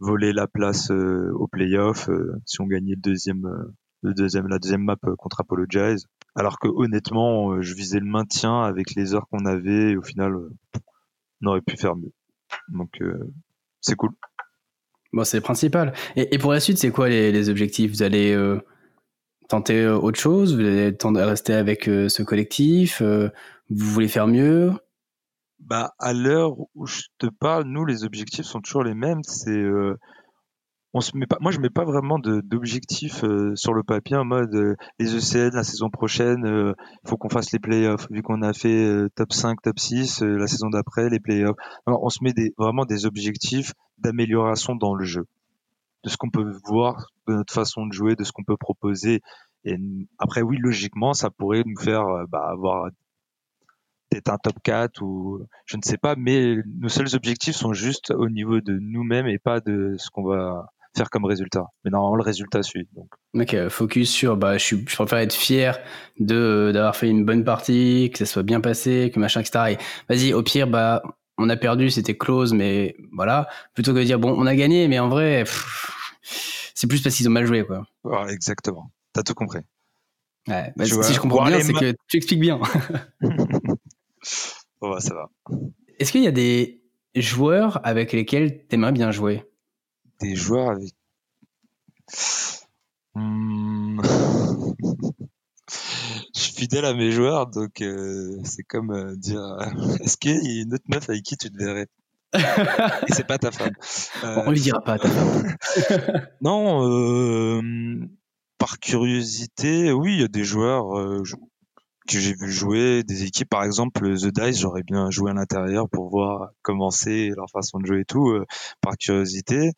voler 0.00 0.32
la 0.32 0.46
place 0.46 0.90
euh, 0.90 1.30
au 1.34 1.46
playoff 1.46 2.08
euh, 2.08 2.32
si 2.46 2.60
on 2.60 2.66
gagnait 2.66 2.94
le 2.94 3.00
deuxième, 3.00 3.44
euh, 3.44 3.74
le 4.02 4.14
deuxième, 4.14 4.48
la 4.48 4.58
deuxième 4.58 4.82
map 4.82 4.96
contre 5.18 5.40
Apologize. 5.40 6.06
Alors 6.34 6.58
que 6.58 6.68
honnêtement, 6.68 7.60
je 7.60 7.74
visais 7.74 7.98
le 7.98 8.06
maintien 8.06 8.62
avec 8.62 8.94
les 8.94 9.14
heures 9.14 9.26
qu'on 9.30 9.44
avait 9.46 9.92
et 9.92 9.96
au 9.96 10.02
final, 10.02 10.36
on 11.42 11.46
aurait 11.46 11.60
pu 11.60 11.76
faire 11.76 11.96
mieux. 11.96 12.12
Donc 12.68 13.00
c'est 13.80 13.96
cool. 13.96 14.10
Bon, 15.12 15.24
c'est 15.24 15.40
principal. 15.40 15.92
Et, 16.14 16.38
pour 16.38 16.52
la 16.52 16.60
suite, 16.60 16.78
c'est 16.78 16.92
quoi 16.92 17.08
les, 17.08 17.48
objectifs? 17.48 17.90
Vous 17.90 18.04
allez 18.04 18.38
tenter 19.48 19.88
autre 19.88 20.20
chose? 20.20 20.54
Vous 20.54 20.60
allez 20.60 20.96
tenter 20.96 21.20
à 21.20 21.26
rester 21.26 21.52
avec 21.52 21.86
ce 21.86 22.22
collectif? 22.22 23.02
Vous 23.02 23.30
voulez 23.68 24.08
faire 24.08 24.28
mieux? 24.28 24.72
Bah, 25.60 25.92
à 25.98 26.12
l'heure 26.12 26.54
où 26.74 26.86
je 26.86 27.02
te 27.18 27.26
parle, 27.26 27.64
nous, 27.64 27.84
les 27.84 28.04
objectifs 28.04 28.46
sont 28.46 28.60
toujours 28.60 28.82
les 28.82 28.94
mêmes. 28.94 29.22
C'est, 29.22 29.50
euh, 29.50 29.96
on 30.92 31.00
se 31.00 31.16
met 31.16 31.26
pas, 31.26 31.38
moi, 31.40 31.52
je 31.52 31.60
mets 31.60 31.70
pas 31.70 31.84
vraiment 31.84 32.18
d'objectifs 32.18 33.24
euh, 33.24 33.54
sur 33.54 33.72
le 33.74 33.82
papier 33.82 34.16
en 34.16 34.24
mode 34.24 34.54
euh, 34.54 34.74
les 34.98 35.14
ECN 35.14 35.54
la 35.54 35.62
saison 35.62 35.88
prochaine, 35.90 36.42
il 36.44 37.08
faut 37.08 37.16
qu'on 37.16 37.28
fasse 37.28 37.52
les 37.52 37.58
playoffs. 37.58 38.06
Vu 38.10 38.22
qu'on 38.22 38.42
a 38.42 38.52
fait 38.52 39.08
top 39.14 39.32
5, 39.32 39.62
top 39.62 39.78
6, 39.78 40.22
la 40.22 40.46
saison 40.46 40.70
d'après, 40.70 41.08
les 41.08 41.20
playoffs. 41.20 41.56
on 41.86 42.08
se 42.08 42.22
met 42.22 42.32
des, 42.32 42.52
vraiment 42.58 42.84
des 42.84 43.06
objectifs 43.06 43.72
d'amélioration 43.98 44.74
dans 44.74 44.94
le 44.94 45.04
jeu. 45.04 45.26
de 46.04 46.08
ce 46.08 46.16
qu'on 46.16 46.30
peut 46.30 46.50
voir, 46.64 47.06
de 47.28 47.34
notre 47.34 47.52
façon 47.52 47.86
de 47.86 47.92
jouer, 47.92 48.16
de 48.16 48.24
ce 48.24 48.32
qu'on 48.32 48.44
peut 48.44 48.56
proposer. 48.56 49.20
Et 49.64 49.76
après, 50.18 50.42
oui, 50.42 50.56
logiquement, 50.58 51.12
ça 51.12 51.30
pourrait 51.30 51.62
nous 51.66 51.80
faire 51.80 52.06
euh, 52.06 52.24
bah, 52.28 52.48
avoir 52.50 52.88
peut-être 54.10 54.30
un 54.30 54.38
top 54.38 54.56
4 54.62 55.02
ou 55.02 55.46
je 55.66 55.76
ne 55.76 55.82
sais 55.82 55.96
pas, 55.96 56.14
mais 56.16 56.56
nos 56.78 56.88
seuls 56.88 57.14
objectifs 57.14 57.56
sont 57.56 57.72
juste 57.72 58.10
au 58.10 58.28
niveau 58.28 58.60
de 58.60 58.78
nous-mêmes 58.80 59.26
et 59.26 59.38
pas 59.38 59.60
de 59.60 59.94
ce 59.98 60.10
qu'on 60.10 60.24
va 60.24 60.66
faire 60.96 61.10
comme 61.10 61.24
résultat. 61.24 61.66
Mais 61.84 61.90
normalement, 61.90 62.16
le 62.16 62.22
résultat 62.22 62.62
suit. 62.62 62.88
Donc. 62.94 63.08
Ok, 63.34 63.68
focus 63.68 64.10
sur, 64.10 64.36
bah, 64.36 64.58
je, 64.58 64.64
suis, 64.64 64.84
je 64.88 64.96
préfère 64.96 65.18
être 65.18 65.34
fier 65.34 65.78
de 66.18 66.70
d'avoir 66.74 66.96
fait 66.96 67.08
une 67.08 67.24
bonne 67.24 67.44
partie, 67.44 68.10
que 68.12 68.18
ça 68.18 68.26
soit 68.26 68.42
bien 68.42 68.60
passé, 68.60 69.10
que 69.14 69.20
machin, 69.20 69.40
etc. 69.40 69.72
Et 69.72 69.78
vas-y, 70.08 70.32
au 70.32 70.42
pire, 70.42 70.66
bah, 70.66 71.02
on 71.38 71.48
a 71.48 71.56
perdu, 71.56 71.90
c'était 71.90 72.16
close, 72.16 72.52
mais 72.52 72.96
voilà. 73.12 73.48
Plutôt 73.74 73.92
que 73.92 73.98
de 73.98 74.04
dire, 74.04 74.18
bon, 74.18 74.34
on 74.36 74.46
a 74.46 74.54
gagné, 74.54 74.88
mais 74.88 74.98
en 74.98 75.08
vrai, 75.08 75.44
c'est 76.74 76.86
plus 76.86 77.02
parce 77.02 77.14
qu'ils 77.14 77.28
ont 77.28 77.32
mal 77.32 77.46
joué, 77.46 77.64
quoi. 77.64 77.86
Ouais, 78.04 78.32
exactement. 78.32 78.90
T'as 79.12 79.22
tout 79.22 79.34
compris. 79.34 79.60
Ouais, 80.48 80.72
bah, 80.76 80.84
si 80.84 81.14
je 81.14 81.20
comprends 81.20 81.46
bien, 81.46 81.60
c'est 81.60 81.72
que 81.72 81.94
tu 82.08 82.16
expliques 82.16 82.40
bien. 82.40 82.58
ouais, 84.82 85.00
ça 85.00 85.14
va. 85.14 85.30
Est-ce 85.98 86.12
qu'il 86.12 86.22
y 86.22 86.28
a 86.28 86.32
des 86.32 86.82
joueurs 87.14 87.80
avec 87.84 88.12
lesquels 88.12 88.66
t'aimerais 88.66 88.92
bien 88.92 89.10
jouer? 89.10 89.44
Des 90.20 90.34
joueurs 90.34 90.70
avec. 90.70 90.94
Hmm. 93.14 94.00
je 96.34 96.40
suis 96.40 96.52
fidèle 96.52 96.84
à 96.84 96.94
mes 96.94 97.10
joueurs, 97.10 97.46
donc 97.46 97.80
euh, 97.80 98.38
c'est 98.44 98.62
comme 98.62 98.92
euh, 98.92 99.16
dire 99.16 99.40
est-ce 100.02 100.16
qu'il 100.16 100.32
y 100.32 100.58
a 100.58 100.62
une 100.62 100.74
autre 100.74 100.84
meuf 100.88 101.08
avec 101.08 101.22
qui 101.22 101.36
tu 101.36 101.50
te 101.50 101.56
verrais? 101.56 101.86
Et 102.34 103.12
c'est 103.12 103.26
pas 103.26 103.38
ta 103.38 103.50
femme. 103.50 103.72
Euh, 104.22 104.42
On 104.46 104.50
lui 104.50 104.60
dira 104.60 104.80
pas 104.82 104.98
ta 104.98 105.08
femme. 105.08 105.56
non, 106.42 107.60
par 108.58 108.78
curiosité, 108.78 109.92
oui, 109.92 110.14
il 110.14 110.20
y 110.20 110.24
a 110.24 110.28
des 110.28 110.44
joueurs 110.44 111.22
que 112.14 112.20
j'ai 112.20 112.34
vu 112.34 112.50
jouer, 112.50 113.02
des 113.04 113.24
équipes, 113.24 113.48
par 113.48 113.64
exemple 113.64 114.02
The 114.16 114.26
Dice, 114.26 114.60
j'aurais 114.60 114.82
bien 114.82 115.10
joué 115.10 115.30
à 115.30 115.34
l'intérieur 115.34 115.88
pour 115.88 116.10
voir 116.10 116.50
comment 116.62 116.90
c'est 116.90 117.30
leur 117.36 117.48
façon 117.50 117.78
de 117.78 117.86
jouer 117.86 118.00
et 118.00 118.04
tout, 118.04 118.36
par 118.80 118.96
curiosité. 118.96 119.72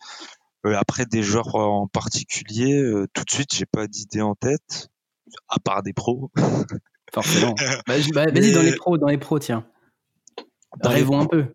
après 0.65 1.07
des 1.07 1.23
joueurs 1.23 1.55
en 1.55 1.87
particulier, 1.87 2.83
tout 3.13 3.25
de 3.25 3.31
suite, 3.31 3.55
j'ai 3.55 3.67
pas 3.67 3.87
d'idée 3.87 4.23
en 4.23 4.35
tête 4.35 4.89
à 5.49 5.59
part 5.59 5.83
des 5.83 5.93
pros. 5.93 6.31
Forcément. 7.13 7.55
Bah, 7.87 7.95
bah, 8.15 8.27
vas-y, 8.31 8.53
dans 8.53 8.63
les 8.63 8.75
pros, 8.75 8.99
dans 8.99 9.09
les 9.09 9.19
pros, 9.19 9.39
tiens. 9.39 9.67
Rêvons 10.83 11.21
un 11.21 11.27
peu. 11.27 11.53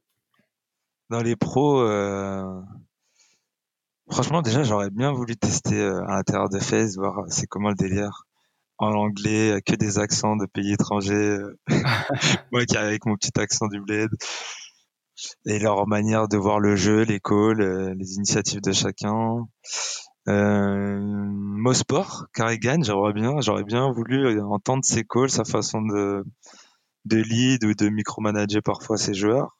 Dans 1.09 1.21
les 1.21 1.35
pros, 1.35 1.79
euh, 1.79 2.61
franchement, 4.11 4.41
déjà, 4.41 4.63
j'aurais 4.63 4.89
bien 4.89 5.11
voulu 5.11 5.35
tester 5.35 5.79
euh, 5.79 6.03
à 6.05 6.17
l'intérieur 6.17 6.49
de 6.49 6.59
FaZe, 6.59 6.97
voir 6.97 7.25
c'est 7.29 7.47
comment 7.47 7.69
le 7.69 7.75
délire. 7.75 8.26
En 8.79 8.91
anglais, 8.93 9.59
que 9.65 9.75
des 9.75 9.97
accents 9.97 10.35
de 10.35 10.45
pays 10.45 10.73
étrangers. 10.73 11.37
Moi 12.51 12.65
qui 12.65 12.77
avec 12.77 13.05
mon 13.05 13.15
petit 13.15 13.39
accent 13.39 13.67
du 13.67 13.81
bled. 13.81 14.09
Et 15.45 15.57
leur 15.59 15.87
manière 15.87 16.27
de 16.27 16.37
voir 16.37 16.59
le 16.59 16.75
jeu, 16.75 17.01
les 17.03 17.19
calls, 17.19 17.61
euh, 17.61 17.93
les 17.95 18.13
initiatives 18.13 18.61
de 18.61 18.71
chacun. 18.71 19.47
Euh, 20.27 20.99
Mosport, 21.01 22.27
Carrigan, 22.33 22.83
j'aurais 22.83 23.13
bien, 23.13 23.41
j'aurais 23.41 23.63
bien 23.63 23.91
voulu 23.91 24.39
entendre 24.41 24.83
ses 24.83 25.05
calls, 25.05 25.29
sa 25.29 25.43
façon 25.43 25.81
de, 25.81 26.23
de 27.05 27.17
lead 27.17 27.63
ou 27.63 27.73
de 27.73 27.89
micromanager 27.89 28.61
parfois 28.61 28.97
ses 28.97 29.13
joueurs. 29.13 29.57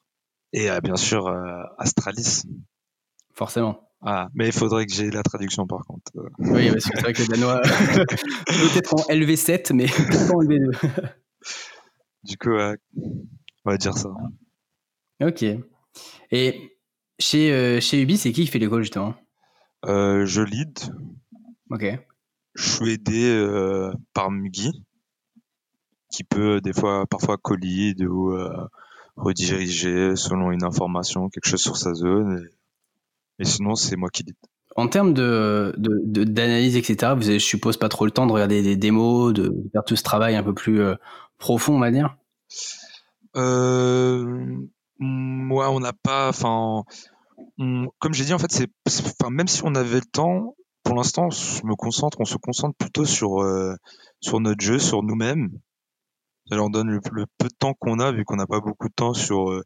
Et 0.52 0.70
euh, 0.70 0.80
bien 0.80 0.96
sûr, 0.96 1.26
euh, 1.26 1.62
Astralis. 1.78 2.42
Forcément. 3.34 3.87
Ah, 4.00 4.28
mais 4.34 4.46
il 4.46 4.52
faudrait 4.52 4.86
que 4.86 4.92
j'ai 4.92 5.10
la 5.10 5.22
traduction 5.22 5.66
par 5.66 5.84
contre. 5.84 6.12
Oui, 6.38 6.70
parce 6.70 6.84
que 6.84 6.90
c'est 6.94 7.00
vrai 7.02 7.12
que 7.12 7.22
le 7.22 7.28
danois, 7.28 7.60
peut-être 8.46 8.94
en 8.94 9.02
LV7, 9.12 9.72
mais 9.74 9.86
pas 10.28 10.34
en 10.34 10.42
LV2. 10.42 11.12
du 12.22 12.36
coup, 12.36 12.52
on 12.52 13.70
va 13.70 13.76
dire 13.76 13.96
ça. 13.96 14.10
Ok. 15.20 15.44
Et 16.30 16.78
chez, 17.18 17.80
chez 17.80 18.00
Ubi, 18.00 18.16
c'est 18.16 18.30
qui 18.30 18.44
qui 18.44 18.46
fait 18.46 18.60
les 18.60 18.68
calls 18.68 18.82
justement? 18.82 19.14
Euh, 19.86 20.26
je 20.26 20.42
lead. 20.42 20.78
Ok. 21.70 21.84
Je 22.54 22.68
suis 22.68 22.92
aidé 22.92 23.30
euh, 23.30 23.92
par 24.14 24.30
Mugi, 24.30 24.84
qui 26.10 26.24
peut 26.24 26.60
des 26.60 26.72
fois, 26.72 27.06
parfois 27.06 27.36
co-lead 27.36 28.02
ou 28.02 28.32
euh, 28.32 28.66
rediriger 29.16 30.16
selon 30.16 30.50
une 30.50 30.64
information, 30.64 31.28
quelque 31.28 31.48
chose 31.48 31.62
sur 31.62 31.76
sa 31.76 31.94
zone. 31.94 32.38
Et, 32.38 32.57
sinon, 33.44 33.74
c'est 33.74 33.96
moi 33.96 34.10
qui 34.10 34.22
lead. 34.24 34.36
En 34.76 34.88
termes 34.88 35.12
de, 35.12 35.74
d'analyse, 35.76 36.76
etc., 36.76 37.14
vous 37.16 37.28
avez, 37.28 37.38
je 37.38 37.44
suppose, 37.44 37.76
pas 37.76 37.88
trop 37.88 38.04
le 38.04 38.12
temps 38.12 38.26
de 38.26 38.32
regarder 38.32 38.62
des 38.62 38.76
démos, 38.76 39.32
de 39.32 39.52
faire 39.72 39.84
tout 39.84 39.96
ce 39.96 40.04
travail 40.04 40.36
un 40.36 40.42
peu 40.42 40.54
plus 40.54 40.80
profond, 41.38 41.74
on 41.74 41.80
va 41.80 41.90
dire? 41.90 42.16
Euh, 43.36 44.56
Moi, 44.98 45.70
on 45.70 45.80
n'a 45.80 45.92
pas. 45.92 46.28
Enfin, 46.28 46.84
comme 47.56 48.14
j'ai 48.14 48.24
dit, 48.24 48.32
en 48.32 48.38
fait, 48.38 48.52
c'est, 48.52 48.68
même 49.30 49.48
si 49.48 49.62
on 49.64 49.74
avait 49.74 50.00
le 50.00 50.06
temps, 50.06 50.54
pour 50.84 50.94
l'instant, 50.96 51.30
je 51.30 51.64
me 51.66 51.74
concentre, 51.74 52.18
on 52.20 52.24
se 52.24 52.36
concentre 52.36 52.76
plutôt 52.76 53.04
sur, 53.04 53.42
euh, 53.42 53.74
sur 54.20 54.40
notre 54.40 54.64
jeu, 54.64 54.78
sur 54.78 55.02
nous-mêmes. 55.02 55.50
Ça 56.48 56.56
leur 56.56 56.70
donne 56.70 56.88
le, 56.88 57.00
peu 57.00 57.48
de 57.48 57.54
temps 57.58 57.74
qu'on 57.74 57.98
a, 57.98 58.10
vu 58.10 58.24
qu'on 58.24 58.36
n'a 58.36 58.46
pas 58.46 58.60
beaucoup 58.60 58.88
de 58.88 58.94
temps 58.94 59.12
sur 59.12 59.50
euh, 59.50 59.62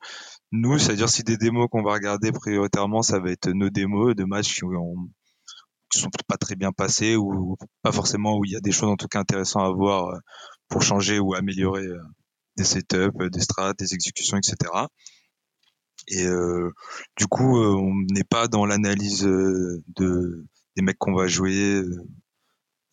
nous. 0.53 0.79
C'est-à-dire, 0.79 1.09
si 1.09 1.23
des 1.25 1.37
démos 1.37 1.69
qu'on 1.71 1.83
va 1.83 1.95
regarder 1.95 2.33
prioritairement, 2.33 3.03
ça 3.03 3.19
va 3.19 3.31
être 3.31 3.51
nos 3.51 3.71
démos 3.71 4.15
de 4.15 4.25
matchs 4.25 4.55
qui, 4.55 4.65
ont, 4.65 4.95
qui 5.91 5.99
sont 6.01 6.11
pas 6.29 6.37
très 6.37 6.57
bien 6.57 6.73
passés 6.73 7.17
ou 7.17 7.57
pas 7.83 7.93
forcément 7.93 8.39
où 8.39 8.45
il 8.45 8.53
y 8.53 8.57
a 8.57 8.61
des 8.61 8.73
choses 8.73 8.91
en 8.91 8.97
tout 8.97 9.09
cas 9.09 9.21
intéressantes 9.21 9.65
à 9.65 9.73
voir 9.73 10.09
euh, 10.09 10.19
pour 10.69 10.83
changer 10.83 11.19
ou 11.19 11.35
améliorer 11.35 11.87
des 12.57 12.65
setups, 12.65 13.31
des 13.31 13.41
strats, 13.41 13.75
des 13.75 13.95
exécutions, 13.95 14.37
etc. 14.37 14.87
Et 16.09 16.27
euh, 16.27 16.71
du 17.17 17.27
coup, 17.27 17.59
euh, 17.59 17.75
on 17.75 17.95
n'est 18.13 18.25
pas 18.25 18.49
dans 18.49 18.67
l'analyse 18.67 19.25
euh, 19.27 19.83
de 19.97 20.47
des 20.77 20.83
mecs 20.83 20.99
qu'on 20.99 21.15
va 21.15 21.27
jouer 21.27 21.83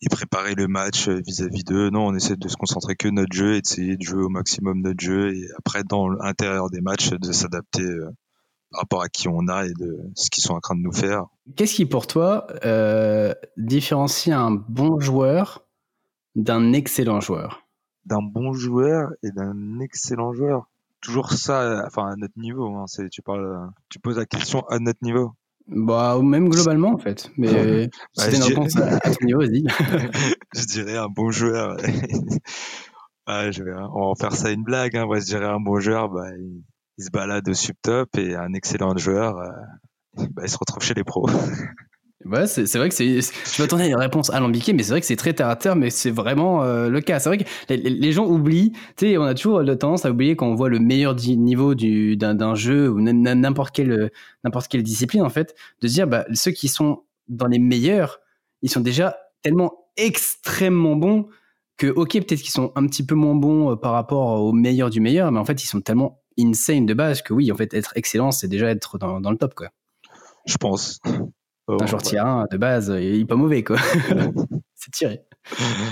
et 0.02 0.08
préparer 0.08 0.54
le 0.54 0.66
match 0.68 1.08
vis-à-vis 1.08 1.64
d'eux. 1.64 1.90
Non, 1.90 2.06
on 2.06 2.14
essaie 2.14 2.36
de 2.36 2.48
se 2.48 2.56
concentrer 2.56 2.96
que 2.96 3.08
notre 3.08 3.32
jeu 3.32 3.54
et 3.54 3.60
d'essayer 3.60 3.96
de 3.96 4.02
jouer 4.02 4.22
au 4.22 4.28
maximum 4.28 4.80
notre 4.82 5.00
jeu 5.00 5.34
et 5.34 5.46
après 5.58 5.82
dans 5.84 6.08
l'intérieur 6.08 6.70
des 6.70 6.80
matchs 6.80 7.10
de 7.10 7.32
s'adapter 7.32 7.86
par 8.70 8.80
rapport 8.80 9.02
à 9.02 9.08
qui 9.08 9.28
on 9.28 9.48
a 9.48 9.66
et 9.66 9.72
de 9.72 9.98
ce 10.14 10.30
qu'ils 10.30 10.42
sont 10.42 10.54
en 10.54 10.60
train 10.60 10.76
de 10.76 10.80
nous 10.80 10.92
faire. 10.92 11.26
Qu'est-ce 11.56 11.74
qui 11.74 11.86
pour 11.86 12.06
toi 12.06 12.46
euh, 12.64 13.34
différencie 13.56 14.34
un 14.34 14.52
bon 14.52 15.00
joueur 15.00 15.66
d'un 16.34 16.72
excellent 16.72 17.20
joueur? 17.20 17.66
D'un 18.06 18.22
bon 18.22 18.52
joueur 18.52 19.10
et 19.22 19.30
d'un 19.32 19.80
excellent 19.80 20.32
joueur 20.32 20.70
toujours 21.00 21.32
ça, 21.32 21.82
enfin 21.86 22.10
à 22.12 22.16
notre 22.16 22.38
niveau. 22.38 22.74
Hein, 22.76 22.84
c'est, 22.86 23.08
tu 23.08 23.22
parles, 23.22 23.70
tu 23.88 23.98
poses 23.98 24.18
la 24.18 24.26
question 24.26 24.60
à 24.68 24.78
notre 24.78 25.02
niveau. 25.02 25.32
Bah, 25.70 26.18
même 26.22 26.48
globalement 26.48 26.92
en 26.92 26.98
fait. 26.98 27.30
Mais 27.36 27.86
bah, 27.86 27.92
c'était 28.16 28.36
une 28.38 28.42
réponse 28.42 28.76
à, 28.76 28.98
ton 28.98 29.24
niveau, 29.24 29.40
vas-y. 29.40 29.64
je 30.54 30.66
dirais 30.66 30.96
un 30.96 31.06
bon 31.06 31.30
joueur. 31.30 31.76
ah, 33.26 33.50
je 33.52 33.62
vais, 33.62 33.72
on 33.72 34.00
va 34.00 34.06
en 34.06 34.14
faire 34.16 34.34
ça 34.34 34.50
une 34.50 34.64
blague. 34.64 34.96
Hein. 34.96 35.06
Moi, 35.06 35.20
je 35.20 35.26
dirais 35.26 35.46
un 35.46 35.60
bon 35.60 35.78
joueur, 35.78 36.08
bah, 36.08 36.26
il, 36.36 36.64
se 37.04 37.10
balade 37.10 37.48
au 37.48 37.54
subtop 37.54 38.10
et 38.18 38.34
un 38.34 38.52
excellent 38.52 38.94
joueur, 38.96 39.38
euh, 39.38 40.26
bah, 40.32 40.42
il 40.44 40.50
se 40.50 40.58
retrouve 40.58 40.82
chez 40.82 40.94
les 40.94 41.04
pros. 41.04 41.26
Ouais, 42.26 42.46
c'est 42.46 42.76
vrai 42.76 42.90
que 42.90 42.94
c'est. 42.94 43.20
Je 43.20 43.62
m'attendais 43.62 43.84
à 43.84 43.86
une 43.86 43.96
réponse 43.96 44.28
alambiquée, 44.28 44.74
mais 44.74 44.82
c'est 44.82 44.90
vrai 44.90 45.00
que 45.00 45.06
c'est 45.06 45.16
très 45.16 45.32
terre 45.32 45.48
à 45.48 45.56
terre, 45.56 45.74
mais 45.74 45.88
c'est 45.88 46.10
vraiment 46.10 46.62
euh, 46.62 46.90
le 46.90 47.00
cas. 47.00 47.18
C'est 47.18 47.30
vrai 47.30 47.38
que 47.38 47.44
les, 47.70 48.12
gens 48.12 48.26
oublient. 48.26 48.72
Tu 48.96 49.06
sais, 49.06 49.16
on 49.16 49.22
a 49.22 49.32
toujours 49.32 49.62
la 49.62 49.74
tendance 49.74 50.04
à 50.04 50.10
oublier 50.10 50.36
quand 50.36 50.46
on 50.46 50.54
voit 50.54 50.68
le 50.68 50.80
meilleur 50.80 51.14
niveau 51.14 51.74
d'un 51.74 52.54
jeu 52.54 52.90
ou 52.90 53.00
n'importe 53.00 53.74
quelle 53.74 54.10
n'importe 54.44 54.68
quelle 54.68 54.82
discipline 54.82 55.22
en 55.22 55.30
fait, 55.30 55.54
de 55.80 55.88
se 55.88 55.94
dire 55.94 56.06
bah 56.06 56.26
ceux 56.34 56.50
qui 56.50 56.68
sont 56.68 57.04
dans 57.28 57.46
les 57.46 57.58
meilleurs, 57.58 58.20
ils 58.60 58.70
sont 58.70 58.80
déjà 58.80 59.16
tellement 59.42 59.86
extrêmement 59.96 60.96
bons 60.96 61.26
que 61.78 61.86
ok 61.86 62.12
peut-être 62.12 62.42
qu'ils 62.42 62.50
sont 62.50 62.70
un 62.76 62.86
petit 62.86 63.04
peu 63.04 63.14
moins 63.14 63.34
bons 63.34 63.72
euh, 63.72 63.76
par 63.76 63.92
rapport 63.92 64.42
aux 64.42 64.52
meilleurs 64.52 64.90
du 64.90 65.00
meilleur, 65.00 65.32
mais 65.32 65.38
en 65.38 65.46
fait 65.46 65.62
ils 65.64 65.66
sont 65.66 65.80
tellement 65.80 66.20
insane 66.38 66.84
de 66.84 66.92
base 66.92 67.22
que 67.22 67.32
oui 67.32 67.50
en 67.50 67.56
fait 67.56 67.72
être 67.72 67.92
excellent 67.96 68.30
c'est 68.30 68.48
déjà 68.48 68.68
être 68.70 68.98
dans, 68.98 69.20
dans 69.22 69.30
le 69.30 69.38
top 69.38 69.54
quoi. 69.54 69.70
Je 70.44 70.58
pense. 70.58 71.00
Un 71.80 71.86
joueur 71.86 72.02
tier 72.02 72.18
1 72.18 72.46
de 72.50 72.56
base, 72.56 72.88
il 72.88 73.20
est 73.20 73.24
pas 73.24 73.36
mauvais, 73.36 73.62
quoi. 73.62 73.76
c'est 74.74 74.90
tiré. 74.92 75.20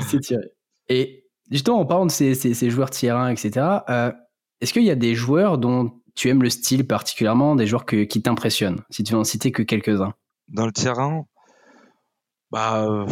c'est 0.08 0.20
tiré. 0.20 0.44
Et 0.88 1.24
justement, 1.50 1.80
en 1.80 1.86
parlant 1.86 2.06
de 2.06 2.10
ces, 2.10 2.34
ces, 2.34 2.70
joueurs 2.70 2.90
tier 2.90 3.10
1, 3.10 3.28
etc., 3.28 3.66
euh, 3.88 4.12
est-ce 4.60 4.72
qu'il 4.72 4.84
y 4.84 4.90
a 4.90 4.96
des 4.96 5.14
joueurs 5.14 5.58
dont 5.58 5.92
tu 6.14 6.28
aimes 6.28 6.42
le 6.42 6.50
style 6.50 6.86
particulièrement, 6.86 7.54
des 7.54 7.66
joueurs 7.66 7.86
que, 7.86 8.04
qui 8.04 8.22
t'impressionnent, 8.22 8.82
si 8.90 9.04
tu 9.04 9.12
veux 9.12 9.18
en 9.18 9.24
citer 9.24 9.52
que 9.52 9.62
quelques-uns? 9.62 10.14
Dans 10.48 10.66
le 10.66 10.72
tier 10.72 10.92
1, 10.96 11.24
bah, 12.50 13.06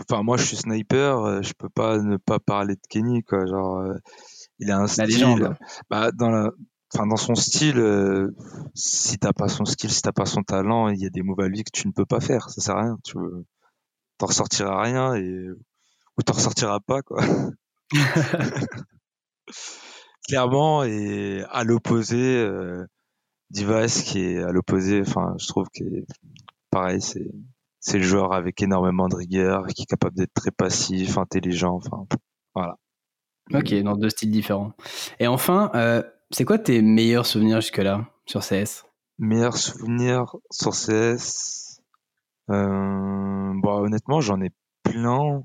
enfin, 0.00 0.22
moi 0.22 0.36
je 0.36 0.44
suis 0.44 0.56
sniper, 0.56 1.18
euh, 1.18 1.42
je 1.42 1.52
peux 1.52 1.68
pas 1.68 1.98
ne 1.98 2.16
pas 2.16 2.40
parler 2.40 2.74
de 2.74 2.80
Kenny, 2.88 3.22
quoi. 3.22 3.46
Genre, 3.46 3.78
euh, 3.78 3.94
il 4.58 4.70
a 4.70 4.78
un 4.78 4.86
style. 4.88 5.04
légende. 5.04 5.56
Bah, 5.88 6.10
dans 6.12 6.28
la, 6.28 6.50
enfin 6.94 7.06
dans 7.06 7.16
son 7.16 7.34
style, 7.34 7.78
euh, 7.78 8.34
si 8.74 9.18
t'as 9.18 9.32
pas 9.32 9.48
son 9.48 9.64
style, 9.64 9.90
si 9.90 10.02
t'as 10.02 10.12
pas 10.12 10.26
son 10.26 10.42
talent, 10.42 10.88
il 10.88 11.00
y 11.00 11.06
a 11.06 11.10
des 11.10 11.22
moves 11.22 11.40
à 11.40 11.48
lui 11.48 11.64
que 11.64 11.70
tu 11.72 11.86
ne 11.86 11.92
peux 11.92 12.06
pas 12.06 12.20
faire. 12.20 12.50
Ça 12.50 12.60
sert 12.60 12.76
à 12.76 12.82
rien. 12.82 12.98
Tu 13.04 13.14
t'en 14.18 14.26
ressortiras 14.26 14.82
rien 14.82 15.14
et 15.14 15.48
ou 16.18 16.22
t'en 16.22 16.34
ressortiras 16.34 16.80
pas 16.80 17.02
quoi. 17.02 17.22
Clairement 20.28 20.84
et 20.84 21.42
à 21.50 21.64
l'opposé, 21.64 22.36
euh, 22.36 22.84
Divas 23.50 24.02
qui 24.04 24.20
est 24.20 24.42
à 24.42 24.52
l'opposé. 24.52 25.00
Enfin, 25.00 25.34
je 25.38 25.46
trouve 25.46 25.68
que 25.74 25.84
pareil, 26.70 27.00
c'est 27.00 27.30
c'est 27.80 27.98
le 27.98 28.04
joueur 28.04 28.32
avec 28.32 28.60
énormément 28.60 29.08
de 29.08 29.16
rigueur, 29.16 29.66
qui 29.68 29.82
est 29.82 29.86
capable 29.86 30.16
d'être 30.16 30.34
très 30.34 30.50
passif, 30.50 31.16
intelligent. 31.16 31.76
Enfin, 31.76 32.06
voilà. 32.54 32.76
Ok, 33.54 33.72
dans 33.82 33.96
deux 33.96 34.10
styles 34.10 34.30
différents. 34.30 34.72
Et 35.20 35.26
enfin, 35.26 35.70
euh, 35.74 36.02
c'est 36.30 36.44
quoi 36.44 36.58
tes 36.58 36.82
meilleurs 36.82 37.26
souvenirs 37.26 37.60
jusque-là 37.60 38.06
sur 38.26 38.42
CS 38.42 38.84
Meilleurs 39.18 39.56
souvenirs 39.56 40.36
sur 40.50 40.72
CS 40.72 41.80
euh, 42.50 43.52
bon, 43.54 43.84
Honnêtement, 43.84 44.20
j'en 44.20 44.40
ai 44.40 44.50
plein. 44.82 45.42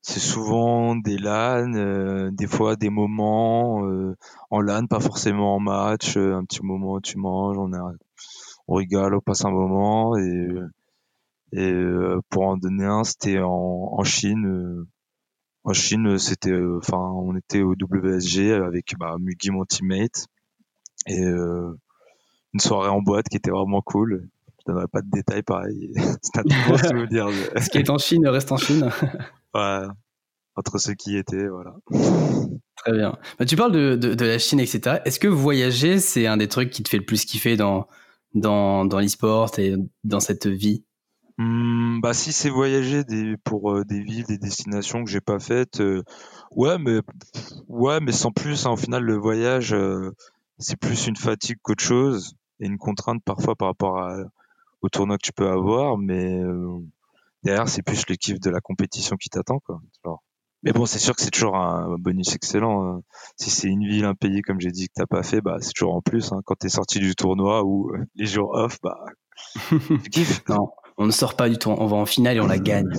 C'est 0.00 0.20
souvent 0.20 0.96
des 0.96 1.16
LAN, 1.16 1.74
euh, 1.74 2.30
des 2.32 2.48
fois 2.48 2.74
des 2.74 2.90
moments 2.90 3.86
euh, 3.86 4.16
en 4.50 4.60
LAN, 4.60 4.86
pas 4.86 4.98
forcément 4.98 5.54
en 5.54 5.60
match, 5.60 6.16
euh, 6.16 6.34
un 6.34 6.44
petit 6.44 6.64
moment 6.64 7.00
tu 7.00 7.18
manges, 7.18 7.56
on, 7.56 7.72
a, 7.72 7.92
on 8.66 8.74
rigole, 8.74 9.14
on 9.14 9.20
passe 9.20 9.44
un 9.44 9.52
moment. 9.52 10.16
Et, 10.18 10.48
et 11.52 11.72
pour 12.30 12.48
en 12.48 12.56
donner 12.56 12.84
un, 12.86 13.04
c'était 13.04 13.38
en, 13.38 13.50
en 13.50 14.02
Chine 14.02 14.86
en 15.64 15.72
Chine, 15.72 16.18
c'était, 16.18 16.50
euh, 16.50 16.78
enfin, 16.78 16.98
on 16.98 17.36
était 17.36 17.62
au 17.62 17.74
WSG 17.74 18.52
avec 18.52 18.94
bah, 18.98 19.16
Mugi, 19.20 19.50
mon 19.50 19.64
teammate, 19.64 20.26
et 21.06 21.22
euh, 21.22 21.78
une 22.52 22.60
soirée 22.60 22.88
en 22.88 23.00
boîte 23.00 23.28
qui 23.28 23.36
était 23.36 23.50
vraiment 23.50 23.80
cool. 23.80 24.28
Je 24.58 24.72
donnerai 24.72 24.86
pas 24.88 25.02
de 25.02 25.10
détails, 25.10 25.42
pareil. 25.42 25.92
C'est 26.22 26.38
un 26.38 26.76
souvenir. 26.78 27.28
Ce 27.60 27.68
qui 27.68 27.78
est 27.78 27.90
en 27.90 27.98
Chine 27.98 28.26
reste 28.28 28.52
en 28.52 28.56
Chine. 28.56 28.90
ouais, 29.54 29.86
entre 30.56 30.78
ceux 30.78 30.94
qui 30.94 31.12
y 31.12 31.16
étaient, 31.16 31.48
voilà. 31.48 31.74
Très 32.76 32.92
bien. 32.92 33.16
Bah, 33.38 33.44
tu 33.44 33.56
parles 33.56 33.72
de, 33.72 33.96
de, 33.96 34.14
de, 34.14 34.24
la 34.24 34.38
Chine, 34.38 34.60
etc. 34.60 34.98
Est-ce 35.04 35.20
que 35.20 35.28
voyager, 35.28 35.98
c'est 35.98 36.26
un 36.26 36.36
des 36.36 36.48
trucs 36.48 36.70
qui 36.70 36.82
te 36.82 36.88
fait 36.88 36.98
le 36.98 37.04
plus 37.04 37.24
kiffer 37.24 37.56
dans, 37.56 37.86
dans, 38.34 38.84
dans 38.84 38.98
l'e-sport 38.98 39.50
et 39.58 39.76
dans 40.04 40.20
cette 40.20 40.46
vie? 40.46 40.84
Mmh, 41.38 42.00
bah 42.00 42.14
si 42.14 42.32
c'est 42.32 42.50
voyager 42.50 43.04
des, 43.04 43.36
pour 43.38 43.72
euh, 43.72 43.84
des 43.84 44.00
villes, 44.02 44.24
des 44.24 44.38
destinations 44.38 45.04
que 45.04 45.10
j'ai 45.10 45.20
pas 45.20 45.38
faites, 45.38 45.80
euh, 45.80 46.02
ouais, 46.52 46.78
mais 46.78 47.00
ouais, 47.68 48.00
mais 48.00 48.12
sans 48.12 48.32
plus. 48.32 48.66
Hein, 48.66 48.70
au 48.72 48.76
final, 48.76 49.02
le 49.02 49.16
voyage, 49.16 49.72
euh, 49.74 50.14
c'est 50.58 50.76
plus 50.76 51.06
une 51.06 51.16
fatigue 51.16 51.58
qu'autre 51.62 51.82
chose 51.84 52.34
et 52.60 52.66
une 52.66 52.78
contrainte 52.78 53.22
parfois 53.24 53.56
par 53.56 53.68
rapport 53.68 53.98
à, 53.98 54.16
au 54.82 54.88
tournoi 54.88 55.16
que 55.16 55.24
tu 55.24 55.32
peux 55.32 55.48
avoir, 55.48 55.98
mais 55.98 56.40
derrière, 57.44 57.68
c'est 57.68 57.82
plus 57.82 58.04
le 58.08 58.16
kiff 58.16 58.38
de 58.40 58.50
la 58.50 58.60
compétition 58.60 59.16
qui 59.16 59.28
t'attend, 59.28 59.60
quoi. 59.60 59.80
Mais 60.64 60.72
bon, 60.72 60.86
c'est 60.86 61.00
sûr 61.00 61.16
que 61.16 61.22
c'est 61.22 61.30
toujours 61.30 61.56
un 61.56 61.96
bonus 61.98 62.34
excellent. 62.36 62.84
Hein. 62.86 63.02
Si 63.36 63.50
c'est 63.50 63.66
une 63.66 63.84
ville, 63.84 64.04
un 64.04 64.14
pays, 64.14 64.42
comme 64.42 64.60
j'ai 64.60 64.70
dit, 64.70 64.86
que 64.86 64.92
t'as 64.94 65.06
pas 65.06 65.24
fait, 65.24 65.40
bah 65.40 65.56
c'est 65.60 65.72
toujours 65.72 65.94
en 65.94 66.02
plus. 66.02 66.32
Hein. 66.32 66.40
Quand 66.44 66.54
t'es 66.54 66.68
sorti 66.68 67.00
du 67.00 67.16
tournoi 67.16 67.64
ou 67.64 67.90
les 68.14 68.26
jours 68.26 68.50
off, 68.54 68.78
bah 68.80 68.96
tu 70.04 70.10
kiffes. 70.10 70.48
Non, 70.48 70.70
on 70.98 71.06
ne 71.06 71.10
sort 71.10 71.34
pas 71.34 71.48
du 71.48 71.58
tout. 71.58 71.70
On 71.70 71.86
va 71.86 71.96
en 71.96 72.06
finale 72.06 72.36
et 72.36 72.40
on 72.40 72.46
la 72.46 72.58
gagne. 72.58 72.92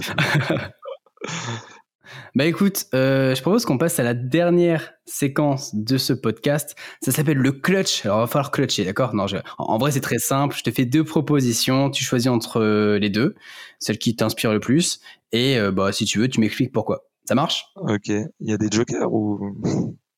bah 2.35 2.45
écoute, 2.45 2.85
euh, 2.93 3.35
je 3.35 3.41
propose 3.41 3.65
qu'on 3.65 3.77
passe 3.77 3.99
à 3.99 4.03
la 4.03 4.13
dernière 4.13 4.93
séquence 5.05 5.75
de 5.75 5.97
ce 5.97 6.13
podcast. 6.13 6.75
Ça 7.01 7.11
s'appelle 7.11 7.37
le 7.37 7.51
clutch. 7.51 8.05
Alors, 8.05 8.19
il 8.19 8.21
va 8.21 8.27
falloir 8.27 8.51
clutcher, 8.51 8.85
d'accord? 8.85 9.13
Non, 9.13 9.25
en, 9.57 9.77
vrai, 9.77 9.91
c'est 9.91 10.01
très 10.01 10.19
simple. 10.19 10.55
Je 10.57 10.63
te 10.63 10.71
fais 10.71 10.85
deux 10.85 11.03
propositions. 11.03 11.89
Tu 11.89 12.03
choisis 12.03 12.29
entre 12.29 12.61
euh, 12.61 12.99
les 12.99 13.09
deux, 13.09 13.35
celle 13.79 13.97
qui 13.97 14.15
t'inspire 14.15 14.53
le 14.53 14.59
plus. 14.59 14.99
Et 15.31 15.57
euh, 15.57 15.71
bah, 15.71 15.91
si 15.91 16.05
tu 16.05 16.19
veux, 16.19 16.27
tu 16.27 16.39
m'expliques 16.39 16.71
pourquoi. 16.71 17.05
Ça 17.25 17.35
marche? 17.35 17.65
Ok. 17.75 18.07
Il 18.07 18.29
y 18.41 18.53
a 18.53 18.57
des 18.57 18.69
jokers 18.71 19.11
ou? 19.11 19.55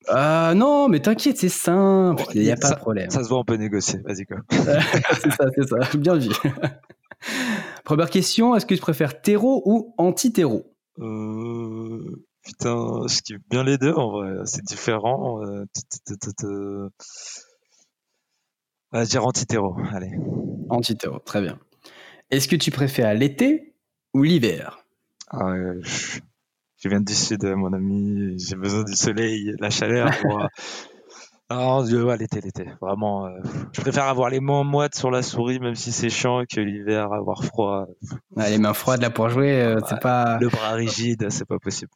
Euh, 0.09 0.53
non, 0.53 0.87
mais 0.87 0.99
t'inquiète, 0.99 1.37
c'est 1.37 1.49
simple, 1.49 2.23
il 2.35 2.43
n'y 2.43 2.51
a 2.51 2.55
pas 2.55 2.71
de 2.71 2.75
problème. 2.75 3.09
Ça 3.09 3.23
se 3.23 3.29
voit, 3.29 3.39
on 3.39 3.43
peut 3.43 3.55
négocier, 3.55 3.99
vas-y 4.05 4.25
quoi. 4.25 4.37
c'est 4.51 5.31
ça, 5.31 5.45
c'est 5.55 5.67
ça, 5.67 5.97
bien 5.97 6.15
vu. 6.15 6.29
Première 7.83 8.09
question, 8.09 8.55
est-ce 8.55 8.65
que 8.65 8.75
tu 8.75 8.81
préfères 8.81 9.21
terreau 9.21 9.61
ou 9.65 9.93
anti-terreau? 9.97 10.73
Euh, 10.99 12.25
Putain, 12.45 13.07
je 13.07 13.21
kiffe 13.21 13.39
bien 13.49 13.63
les 13.63 13.79
deux 13.79 13.93
en 13.93 14.11
vrai, 14.11 14.31
c'est 14.45 14.63
différent. 14.63 15.43
Euh, 15.43 15.65
On 18.91 18.99
va 18.99 19.05
dire 19.05 19.25
anti-terreau, 19.25 19.75
allez. 19.91 20.11
Anti-terreau, 20.69 21.19
très 21.19 21.41
bien. 21.41 21.57
Est-ce 22.29 22.47
que 22.47 22.55
tu 22.55 22.69
préfères 22.69 23.15
l'été 23.15 23.73
ou 24.13 24.21
l'hiver? 24.21 24.85
Ah, 25.31 25.53
je... 25.81 26.87
viens 26.87 27.01
du 27.01 27.15
sud, 27.15 27.43
mon 27.43 27.73
ami, 27.73 28.37
j'ai 28.37 28.55
besoin 28.55 28.83
du 28.83 28.95
soleil, 28.95 29.45
de 29.45 29.61
la 29.61 29.71
chaleur. 29.71 30.11
Non, 31.51 31.83
ouais, 31.83 32.17
l'été, 32.17 32.41
l'été. 32.41 32.65
Vraiment, 32.81 33.27
euh, 33.27 33.29
je 33.71 33.79
préfère 33.79 34.05
avoir 34.05 34.31
les 34.31 34.39
mains 34.39 34.63
moites 34.63 34.95
sur 34.95 35.11
la 35.11 35.21
souris, 35.21 35.59
même 35.59 35.75
si 35.75 35.91
c'est 35.91 36.09
chiant, 36.09 36.43
que 36.49 36.59
l'hiver 36.59 37.13
avoir 37.13 37.43
froid. 37.43 37.87
les 38.35 38.57
mains 38.57 38.73
froides 38.73 39.01
là 39.01 39.11
pour 39.11 39.29
jouer, 39.29 39.61
euh, 39.61 39.79
c'est 39.87 39.99
pas. 39.99 40.39
Le 40.39 40.49
bras 40.49 40.71
rigide, 40.71 41.27
c'est 41.29 41.45
pas 41.45 41.59
possible. 41.59 41.91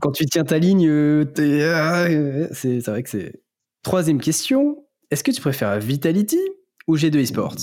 Quand 0.00 0.10
tu 0.10 0.26
tiens 0.26 0.42
ta 0.42 0.58
ligne, 0.58 0.88
euh, 0.88 2.48
c'est 2.52 2.84
vrai 2.86 3.04
que 3.04 3.10
c'est. 3.10 3.40
Troisième 3.84 4.20
question. 4.20 4.84
Est-ce 5.12 5.22
que 5.22 5.30
tu 5.30 5.40
préfères 5.40 5.78
Vitality 5.78 6.40
ou 6.88 6.96
G2 6.96 7.18
Esports? 7.18 7.56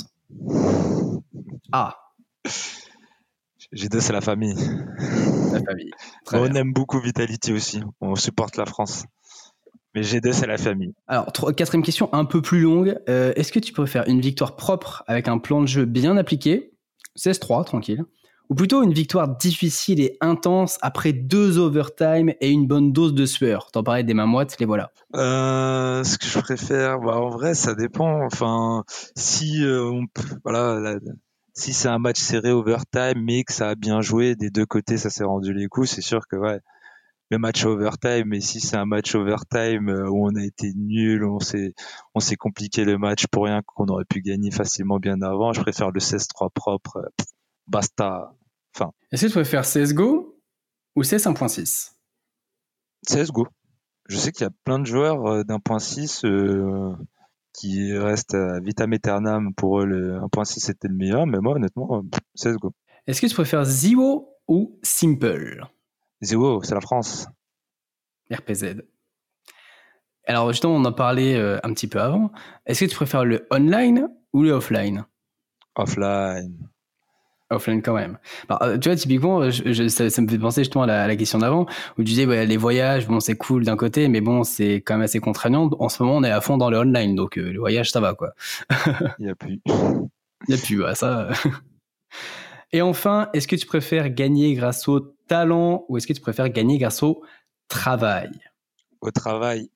Ah. 1.74 1.98
G2, 3.74 4.00
c'est 4.00 4.14
la 4.14 4.22
famille. 4.22 4.56
La 5.52 5.62
famille. 5.62 5.92
on 6.32 6.54
aime 6.56 6.72
beaucoup 6.72 7.02
Vitality 7.02 7.52
aussi. 7.52 7.82
On 8.00 8.16
supporte 8.16 8.56
la 8.56 8.66
France. 8.66 9.04
Mais 9.96 10.02
G2, 10.02 10.34
c'est 10.34 10.46
la 10.46 10.58
famille. 10.58 10.94
Alors, 11.08 11.32
quatrième 11.56 11.84
question, 11.84 12.10
un 12.14 12.26
peu 12.26 12.42
plus 12.42 12.60
longue. 12.60 12.98
Euh, 13.08 13.32
est-ce 13.38 13.54
que 13.54 13.60
tu 13.60 13.72
préfères 13.72 14.08
une 14.08 14.20
victoire 14.20 14.58
propre 14.58 15.04
avec 15.08 15.30
un 15.30 15.38
plan 15.38 15.62
de 15.62 15.68
jeu 15.68 15.86
bien 15.86 16.18
appliqué 16.18 16.74
16-3, 17.18 17.64
tranquille. 17.64 18.04
Ou 18.50 18.56
plutôt 18.56 18.84
une 18.84 18.94
victoire 18.94 19.38
difficile 19.38 20.00
et 20.02 20.18
intense 20.22 20.78
après 20.82 21.14
deux 21.14 21.58
overtime 21.58 22.34
et 22.42 22.52
une 22.52 22.68
bonne 22.68 22.92
dose 22.92 23.16
de 23.16 23.26
sueur? 23.26 23.72
T'en 23.72 23.84
parlais 23.84 24.04
des 24.04 24.14
mains 24.14 24.28
moites, 24.28 24.60
les 24.60 24.66
voilà. 24.66 24.92
Euh, 25.16 26.04
ce 26.04 26.18
que 26.18 26.28
je 26.28 26.40
préfère, 26.40 27.00
bah, 27.00 27.18
en 27.18 27.30
vrai, 27.30 27.56
ça 27.56 27.74
dépend. 27.74 28.24
Enfin, 28.24 28.84
si 29.16 29.64
euh, 29.64 29.90
on, 29.90 30.06
voilà, 30.44 30.98
si 31.54 31.74
c'est 31.74 31.88
un 31.88 32.00
match 32.00 32.20
serré 32.20 32.52
overtime, 32.52 33.24
mais 33.24 33.46
que 33.46 33.54
ça 33.54 33.70
a 33.70 33.76
bien 33.76 34.02
joué 34.02 34.36
des 34.36 34.50
deux 34.50 34.66
côtés, 34.66 34.98
ça 34.98 35.10
s'est 35.10 35.24
rendu 35.24 35.54
les 35.54 35.68
coups, 35.68 35.90
c'est 35.90 36.02
sûr 36.02 36.28
que 36.28 36.36
ouais, 36.36 36.60
le 37.32 37.38
match 37.38 37.66
overtime, 37.66 38.26
mais 38.28 38.42
si 38.42 38.60
c'est 38.60 38.78
un 38.78 38.86
match 38.86 39.16
overtime 39.16 39.90
euh, 39.90 40.10
où 40.10 40.28
on 40.28 40.36
a 40.36 40.44
été 40.44 40.72
nul, 40.76 41.26
on 41.26 41.40
s'est 41.40 41.74
on 42.14 42.20
s'est 42.20 42.36
compliqué 42.36 42.86
le 42.86 42.98
match 42.98 43.26
pour 43.28 43.46
rien 43.46 43.62
qu'on 43.66 43.86
aurait 43.86 44.06
pu 44.06 44.22
gagner 44.22 44.52
facilement 44.52 45.00
bien 45.00 45.22
avant, 45.22 45.54
je 45.54 45.62
préfère 45.62 45.92
le 45.92 46.00
16-3 46.00 46.50
propre. 46.54 46.98
Euh, 46.98 47.24
basta. 47.68 48.36
Enfin. 48.76 48.92
Est-ce 49.12 49.24
que 49.24 49.28
tu 49.28 49.34
préfères 49.34 49.64
CSGO 49.64 50.40
ou 50.96 51.02
CS 51.02 51.26
1.6 51.26 51.92
CSGO. 53.08 53.48
Je 54.08 54.18
sais 54.18 54.32
qu'il 54.32 54.44
y 54.44 54.48
a 54.48 54.54
plein 54.64 54.80
de 54.80 54.86
joueurs 54.86 55.26
euh, 55.26 55.44
d'1.6 55.44 56.26
qui 57.54 57.98
restent 57.98 58.36
à 58.36 58.60
vitam 58.60 58.94
aeternam. 58.94 59.54
Pour 59.56 59.82
eux, 59.82 59.86
le 59.86 60.20
1.6 60.20 60.60
c'était 60.60 60.88
le 60.88 60.96
meilleur, 60.96 61.26
mais 61.26 61.40
moi, 61.40 61.56
honnêtement, 61.56 62.04
CSGO. 62.36 62.72
Est-ce 63.08 63.22
que 63.22 63.28
tu 63.28 63.34
préfères 63.34 63.66
Zero 63.66 64.36
ou 64.48 64.80
Simple? 64.84 65.66
Zéo, 66.22 66.62
c'est 66.64 66.76
la 66.76 66.82
France. 66.82 67.28
RPZ. 68.32 68.82
Alors 70.28 70.52
justement, 70.52 70.76
on 70.76 70.86
en 70.86 70.92
parlait 70.92 71.36
euh, 71.36 71.60
un 71.64 71.74
petit 71.74 71.88
peu 71.88 72.02
avant. 72.02 72.32
Est-ce 72.66 72.86
que 72.86 72.90
tu 72.90 72.96
préfères 72.96 73.26
le 73.26 73.48
online 73.52 74.08
ou 74.34 74.44
le 74.44 74.52
offline? 74.52 75.06
Offline. 75.76 76.70
Offline 77.52 77.84
quand 77.84 77.94
même. 77.94 78.18
Bah, 78.50 78.58
euh, 78.64 78.78
tu 78.80 78.90
vois, 78.90 78.96
typiquement, 78.96 79.52
ça, 79.52 80.22
me 80.22 80.28
fait 80.28 80.40
penser 80.40 80.62
justement 80.62 80.86
à 80.86 81.08
la, 81.08 81.16
question 81.16 81.38
d'avant, 81.38 81.68
où 81.98 82.02
tu 82.02 82.06
disais, 82.06 82.26
ouais, 82.26 82.48
les 82.48 82.58
voyages, 82.58 83.08
bon, 83.08 83.20
c'est 83.20 83.36
cool 83.36 83.64
d'un 83.64 83.76
côté, 83.76 84.08
mais 84.08 84.20
bon, 84.20 84.44
c'est 84.44 84.78
quand 84.78 84.96
même 84.96 85.04
assez 85.04 85.20
contraignant. 85.20 85.70
En 85.80 85.90
ce 85.90 86.02
moment, 86.02 86.18
on 86.18 86.24
est 86.24 86.32
à 86.32 86.42
fond 86.42 86.58
dans 86.58 86.72
le 86.72 86.80
online, 86.80 87.14
donc 87.14 87.38
euh, 87.38 87.52
le 87.52 87.60
voyage, 87.60 87.92
ça 87.92 88.00
va, 88.00 88.16
quoi. 88.16 88.34
Il 89.20 89.26
n'y 89.26 89.30
a 89.30 89.36
plus. 89.36 89.62
Il 90.48 90.54
n'y 90.54 90.62
a 90.62 90.64
plus, 90.64 90.84
ouais, 90.84 90.94
ça. 90.94 91.30
Et 92.76 92.82
enfin, 92.82 93.30
est-ce 93.32 93.48
que 93.48 93.56
tu 93.56 93.66
préfères 93.66 94.10
gagner 94.10 94.54
grâce 94.54 94.90
au 94.90 95.00
talent 95.00 95.86
ou 95.88 95.96
est-ce 95.96 96.06
que 96.08 96.12
tu 96.12 96.20
préfères 96.20 96.50
gagner 96.50 96.78
grâce 96.78 97.04
au 97.04 97.24
travail? 97.70 98.30
Au 99.00 99.12
travail. 99.12 99.70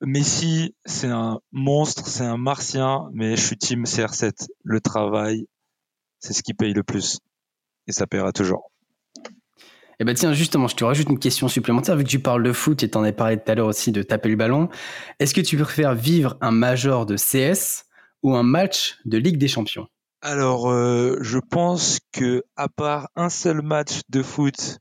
Messi, 0.00 0.74
c'est 0.86 1.08
un 1.08 1.40
monstre, 1.52 2.06
c'est 2.06 2.24
un 2.24 2.38
martien, 2.38 3.10
mais 3.12 3.36
je 3.36 3.42
suis 3.42 3.58
team 3.58 3.84
CR7. 3.84 4.46
Le 4.62 4.80
travail, 4.80 5.48
c'est 6.18 6.32
ce 6.32 6.42
qui 6.42 6.54
paye 6.54 6.72
le 6.72 6.82
plus. 6.82 7.18
Et 7.88 7.92
ça 7.92 8.06
paiera 8.06 8.32
toujours. 8.32 8.70
Eh 10.00 10.04
ben 10.04 10.14
tiens, 10.14 10.32
justement, 10.32 10.66
je 10.66 10.76
te 10.76 10.84
rajoute 10.84 11.10
une 11.10 11.18
question 11.18 11.46
supplémentaire, 11.48 11.94
vu 11.94 12.04
que 12.04 12.08
tu 12.08 12.20
parles 12.20 12.42
de 12.42 12.54
foot 12.54 12.82
et 12.82 12.88
t'en 12.88 13.04
as 13.04 13.12
parlé 13.12 13.36
tout 13.36 13.52
à 13.52 13.54
l'heure 13.54 13.66
aussi 13.66 13.92
de 13.92 14.02
taper 14.02 14.30
le 14.30 14.36
ballon. 14.36 14.70
Est-ce 15.18 15.34
que 15.34 15.42
tu 15.42 15.58
préfères 15.58 15.94
vivre 15.94 16.38
un 16.40 16.52
major 16.52 17.04
de 17.04 17.16
CS 17.16 17.84
ou 18.22 18.34
un 18.34 18.42
match 18.42 18.98
de 19.04 19.18
Ligue 19.18 19.36
des 19.36 19.48
Champions? 19.48 19.88
Alors, 20.26 20.70
euh, 20.70 21.18
je 21.20 21.38
pense 21.38 21.98
que 22.10 22.42
à 22.56 22.70
part 22.70 23.10
un 23.14 23.28
seul 23.28 23.60
match 23.60 24.00
de 24.08 24.22
foot 24.22 24.78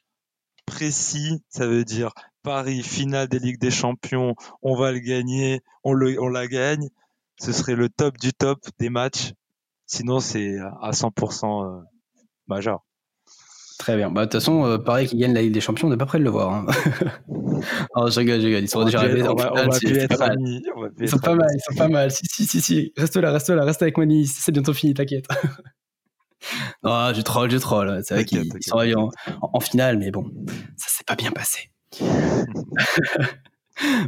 précis, 0.66 1.44
ça 1.50 1.68
veut 1.68 1.84
dire 1.84 2.14
Paris, 2.44 2.82
finale 2.82 3.28
des 3.28 3.40
Ligues 3.40 3.60
des 3.60 3.70
Champions, 3.70 4.36
on 4.62 4.74
va 4.74 4.94
le 4.94 5.00
gagner, 5.00 5.60
on, 5.84 5.92
le, 5.92 6.18
on 6.22 6.30
la 6.30 6.48
gagne, 6.48 6.88
ce 7.42 7.52
serait 7.52 7.76
le 7.76 7.90
top 7.90 8.18
du 8.20 8.32
top 8.32 8.60
des 8.80 8.90
matchs. 8.90 9.34
Sinon, 9.86 10.22
c'est 10.22 10.60
à 10.60 10.92
100% 10.92 11.66
euh, 11.66 11.82
major. 12.48 12.86
Très 13.84 13.98
bien. 13.98 14.10
Bah, 14.10 14.22
de 14.22 14.26
toute 14.28 14.40
façon, 14.40 14.66
euh, 14.66 14.78
pareil 14.78 15.10
qu'ils 15.10 15.20
gagnent 15.20 15.34
la 15.34 15.42
Ligue 15.42 15.52
des 15.52 15.60
Champions, 15.60 15.90
on 15.90 15.92
n'est 15.92 15.98
pas 15.98 16.06
prêt 16.06 16.18
de 16.18 16.24
le 16.24 16.30
voir. 16.30 16.54
Hein. 16.54 16.66
oh, 17.98 18.10
je 18.10 18.18
rigole, 18.18 18.40
je 18.40 18.46
rigole. 18.46 18.64
Ils 18.64 18.70
sont 18.70 18.86
déjà 18.86 19.00
arrivés. 19.00 19.28
On 19.28 19.36
va, 19.36 19.52
on 19.52 19.56
va 19.56 19.78
plus 19.78 19.98
être 19.98 20.22
amis. 20.22 20.64
Ils 21.02 21.10
sont 21.10 21.18
pas 21.18 21.36
mal, 21.36 21.50
ils 21.54 21.60
sont 21.60 21.78
pas 21.78 21.90
mal. 21.90 22.10
Si, 22.10 22.26
si, 22.32 22.46
si, 22.46 22.62
si. 22.62 22.94
Reste 22.96 23.18
là, 23.18 23.30
reste 23.30 23.50
là, 23.50 23.66
reste 23.66 23.82
avec 23.82 23.98
moi, 23.98 24.06
Nice. 24.06 24.38
C'est 24.40 24.54
bientôt 24.54 24.74
fini, 24.74 24.94
t'inquiète. 24.94 25.26
oh, 26.84 27.10
je 27.14 27.22
troll, 27.24 27.52
je 27.52 27.58
troll. 27.58 28.00
C'est 28.06 28.14
vrai 28.14 28.24
qu'ils 28.24 28.46
sont 28.62 28.78
arrivés 28.78 28.96
en, 28.96 29.10
en, 29.42 29.60
finale, 29.60 29.98
mais 29.98 30.12
bon, 30.12 30.32
ça 30.78 30.88
s'est 30.88 31.04
pas 31.06 31.16
bien 31.16 31.32
passé. 31.32 31.70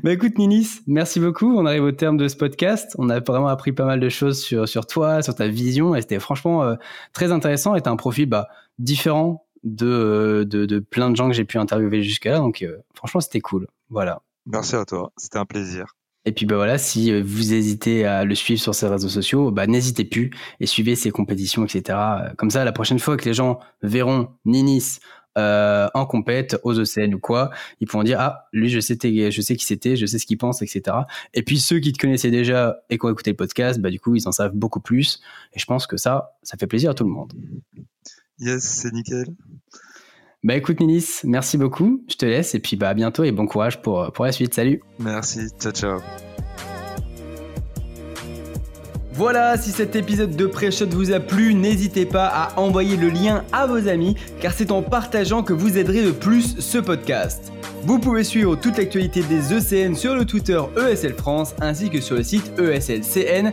bah 0.04 0.14
écoute 0.14 0.38
Ninis, 0.38 0.84
merci 0.88 1.20
beaucoup. 1.20 1.54
On 1.54 1.66
arrive 1.66 1.84
au 1.84 1.92
terme 1.92 2.16
de 2.16 2.30
ce 2.30 2.38
podcast. 2.38 2.96
On 2.98 3.10
a 3.10 3.20
vraiment 3.20 3.50
appris 3.50 3.74
pas 3.74 3.84
mal 3.84 4.00
de 4.00 4.08
choses 4.08 4.42
sur, 4.42 4.70
sur 4.70 4.88
toi, 4.88 5.22
sur 5.22 5.36
ta 5.36 5.50
vision, 5.50 5.96
et 5.96 6.02
c'était 6.02 6.20
franchement 6.20 6.64
euh, 6.64 6.76
très 7.12 7.34
intéressant. 7.34 7.76
Et 7.76 7.82
tu 7.82 7.90
un 7.90 7.98
profil 7.98 8.28
bah, 8.28 8.48
différent 8.80 9.45
de, 9.66 10.46
de, 10.48 10.66
de, 10.66 10.80
plein 10.80 11.10
de 11.10 11.16
gens 11.16 11.28
que 11.28 11.34
j'ai 11.34 11.44
pu 11.44 11.58
interviewer 11.58 12.02
jusqu'à 12.04 12.32
là. 12.32 12.38
Donc, 12.38 12.62
euh, 12.62 12.78
franchement, 12.94 13.20
c'était 13.20 13.42
cool. 13.42 13.68
Voilà. 13.90 14.22
Merci 14.46 14.76
à 14.76 14.86
toi. 14.86 15.12
C'était 15.18 15.38
un 15.38 15.46
plaisir. 15.46 15.96
Et 16.28 16.32
puis 16.32 16.48
bah 16.48 16.56
voilà, 16.56 16.80
si 16.80 17.12
euh, 17.12 17.22
vous 17.24 17.54
hésitez 17.54 18.06
à 18.06 18.24
le 18.26 18.34
suivre 18.34 18.60
sur 18.60 18.74
ses 18.74 18.88
réseaux 18.88 19.10
sociaux, 19.10 19.52
bah 19.52 19.68
n'hésitez 19.68 20.06
plus 20.06 20.32
et 20.60 20.66
suivez 20.66 20.96
ses 20.96 21.12
compétitions, 21.12 21.66
etc. 21.66 22.00
Comme 22.38 22.50
ça, 22.50 22.64
la 22.64 22.72
prochaine 22.72 22.98
fois 22.98 23.16
que 23.16 23.26
les 23.26 23.34
gens 23.34 23.60
verront 23.84 24.30
Ninis 24.44 25.00
euh, 25.38 25.88
en 25.94 26.06
compète 26.06 26.58
aux 26.64 26.74
ECN 26.74 27.14
ou 27.14 27.20
quoi, 27.20 27.52
ils 27.80 27.88
pourront 27.88 28.04
dire 28.04 28.20
ah 28.22 28.48
lui 28.54 28.70
je 28.70 28.80
sais 28.80 28.98
je 29.04 29.42
sais 29.42 29.56
qui 29.56 29.66
c'était, 29.66 29.98
je 29.98 30.06
sais 30.06 30.18
ce 30.18 30.26
qu'il 30.26 30.38
pense, 30.38 30.62
etc. 30.62 30.98
Et 31.34 31.44
puis 31.44 31.60
ceux 31.60 31.80
qui 31.80 31.92
te 31.94 32.00
connaissaient 32.00 32.32
déjà 32.32 32.78
et 32.90 32.98
qui 32.98 33.06
ont 33.06 33.10
écouté 33.10 33.32
le 33.32 33.36
podcast, 33.36 33.80
bah 33.80 33.92
du 33.92 34.00
coup 34.00 34.16
ils 34.16 34.28
en 34.28 34.32
savent 34.32 34.56
beaucoup 34.56 34.80
plus. 34.80 35.22
Et 35.54 35.60
je 35.60 35.66
pense 35.66 35.86
que 35.86 35.98
ça, 35.98 36.38
ça 36.42 36.58
fait 36.58 36.68
plaisir 36.68 36.90
à 36.92 36.94
tout 36.96 37.04
le 37.04 37.12
monde. 37.12 37.34
Yes, 38.40 38.64
c'est 38.64 38.92
nickel. 38.92 39.28
Bah 40.44 40.56
écoute 40.56 40.80
Ninis, 40.80 41.22
merci 41.24 41.58
beaucoup. 41.58 42.04
Je 42.08 42.18
te 42.18 42.26
laisse 42.26 42.54
et 42.54 42.60
puis 42.60 42.76
bah 42.76 42.90
à 42.90 42.94
bientôt 42.94 43.24
et 43.24 43.32
bon 43.32 43.48
courage 43.48 43.82
pour, 43.82 44.12
pour 44.12 44.26
la 44.26 44.32
suite. 44.32 44.54
Salut. 44.54 44.82
Merci. 45.00 45.48
Ciao 45.60 45.72
ciao. 45.72 46.00
Voilà, 49.18 49.58
si 49.58 49.72
cet 49.72 49.96
épisode 49.96 50.36
de 50.36 50.46
Pré-Shot 50.46 50.88
vous 50.88 51.14
a 51.14 51.22
plu, 51.22 51.54
n'hésitez 51.54 52.06
pas 52.06 52.28
à 52.28 52.60
envoyer 52.60 52.98
le 52.98 53.08
lien 53.08 53.46
à 53.54 53.66
vos 53.66 53.88
amis, 53.88 54.16
car 54.42 54.52
c'est 54.52 54.72
en 54.72 54.82
partageant 54.82 55.42
que 55.42 55.54
vous 55.54 55.78
aiderez 55.78 56.02
le 56.02 56.12
plus 56.12 56.60
ce 56.60 56.80
podcast. 56.80 57.54
Vous 57.84 57.98
pouvez 57.98 58.26
suivre 58.26 58.58
toute 58.58 58.78
l'actualité 58.78 59.24
des 59.24 59.54
ECN 59.54 59.96
sur 59.96 60.16
le 60.16 60.26
Twitter 60.26 60.60
ESL 60.78 61.14
France 61.14 61.56
ainsi 61.62 61.90
que 61.90 62.02
sur 62.02 62.18
le 62.18 62.24
site 62.24 62.52
eslcn.fr 62.60 63.46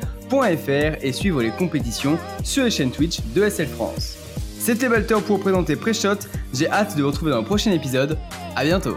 et 1.00 1.12
suivre 1.12 1.42
les 1.42 1.50
compétitions 1.52 2.18
sur 2.42 2.64
les 2.64 2.70
chaînes 2.70 2.90
Twitch 2.90 3.20
d'ESL 3.32 3.68
France. 3.68 4.21
C'était 4.64 4.86
Walter 4.86 5.16
pour 5.26 5.40
présenter 5.40 5.74
Pré-Shot, 5.74 6.18
j'ai 6.54 6.68
hâte 6.68 6.96
de 6.96 7.02
vous 7.02 7.08
retrouver 7.08 7.32
dans 7.32 7.40
le 7.40 7.44
prochain 7.44 7.72
épisode, 7.72 8.16
à 8.54 8.62
bientôt 8.62 8.96